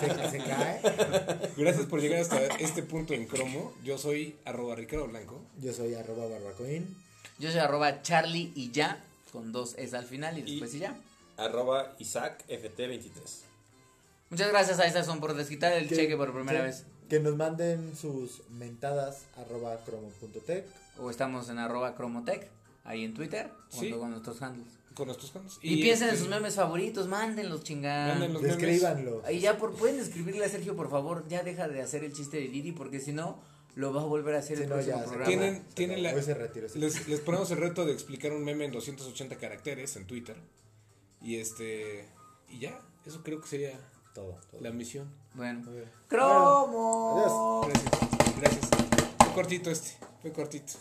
se, 0.00 0.30
se 0.30 0.38
cae. 0.38 0.80
Gracias 1.56 1.86
por 1.86 2.00
llegar 2.00 2.20
hasta 2.20 2.44
este 2.58 2.82
punto 2.82 3.14
en 3.14 3.26
cromo. 3.26 3.72
Yo 3.84 3.96
soy 3.96 4.34
arroba 4.44 4.74
Ricardo 4.74 5.06
Blanco. 5.06 5.40
Yo 5.62 5.72
soy 5.72 5.94
arroba 5.94 6.26
barbacoin. 6.26 6.96
Yo 7.38 7.50
soy 7.50 7.60
arroba 7.60 8.02
Charlie 8.02 8.50
y 8.56 8.72
ya, 8.72 9.04
con 9.32 9.52
dos 9.52 9.76
S 9.78 9.96
al 9.96 10.06
final 10.06 10.36
y 10.38 10.42
después 10.42 10.74
y, 10.74 10.80
ya. 10.80 10.98
Arroba 11.36 11.94
Isaac 12.00 12.44
FT23. 12.48 13.47
Muchas 14.30 14.48
gracias 14.48 14.78
a 14.78 14.86
Isaacson 14.86 15.20
por 15.20 15.34
desquitar 15.34 15.72
el 15.72 15.88
Que- 15.88 15.96
cheque 15.96 16.16
por 16.16 16.32
primera 16.32 16.60
que- 16.60 16.66
vez. 16.66 16.84
Que 17.08 17.20
nos 17.20 17.36
manden 17.36 17.96
sus 17.96 18.42
mentadas 18.50 19.22
arroba 19.36 19.76
cromo.tech. 19.84 20.66
O 20.98 21.10
estamos 21.10 21.48
en 21.48 21.58
arroba 21.58 21.94
Cromotech, 21.94 22.48
ahí 22.84 23.04
en 23.04 23.14
Twitter, 23.14 23.50
o 23.72 23.80
Sí. 23.80 23.88
luego 23.88 24.04
en 24.06 24.10
nuestros 24.10 24.42
handles. 24.42 24.68
Con 24.94 25.06
nuestros 25.06 25.30
fans. 25.30 25.58
Y, 25.62 25.80
piensen 25.80 26.08
en 26.08 26.14
este, 26.14 26.24
sus 26.26 26.28
memes 26.28 26.56
favoritos, 26.56 27.06
mándenlos, 27.06 27.62
chingada. 27.62 28.14
Mándenlos. 28.14 28.42
Los 28.42 28.56
memes. 28.58 28.82
Y 29.30 29.38
ya 29.38 29.56
por, 29.56 29.72
pueden 29.76 30.00
escribirle 30.00 30.44
a 30.44 30.48
Sergio, 30.48 30.74
por 30.74 30.90
favor, 30.90 31.24
ya 31.28 31.44
deja 31.44 31.68
de 31.68 31.80
hacer 31.80 32.02
el 32.02 32.12
chiste 32.12 32.38
de 32.38 32.48
Didi, 32.48 32.72
porque 32.72 32.98
si 32.98 33.12
no, 33.12 33.40
lo 33.76 33.92
va 33.94 34.00
a 34.02 34.04
volver 34.04 34.34
a 34.34 34.38
hacer 34.38 34.56
Si 34.56 34.64
el 34.64 34.68
no, 34.68 34.74
próximo 34.74 34.96
ya 34.98 35.04
programa. 35.04 35.26
Tienen- 35.74 36.02
la- 36.02 36.20
sí. 36.20 36.78
Les, 36.80 37.06
les 37.08 37.20
ponemos 37.24 37.48
el 37.52 37.58
reto 37.58 37.86
de 37.86 37.92
explicar 37.92 38.32
un 38.32 38.42
meme 38.44 38.64
en 38.64 38.72
280 38.72 39.36
caracteres 39.36 39.94
en 39.94 40.04
Twitter. 40.06 40.36
Y 41.22 41.36
este. 41.36 42.06
Y 42.50 42.58
ya, 42.58 42.80
eso 43.06 43.22
creo 43.22 43.40
que 43.40 43.46
sería 43.46 43.78
Todo, 44.14 44.38
todo. 44.50 44.60
la 44.60 44.70
misión. 44.70 45.12
Bueno. 45.34 45.62
¡Cromo! 46.08 47.64
Adiós. 47.66 47.80
Gracias. 47.80 48.40
Gracias. 48.40 48.68
Fue 49.18 49.32
cortito 49.34 49.70
este. 49.70 49.90
Fue 50.22 50.32
cortito. 50.32 50.72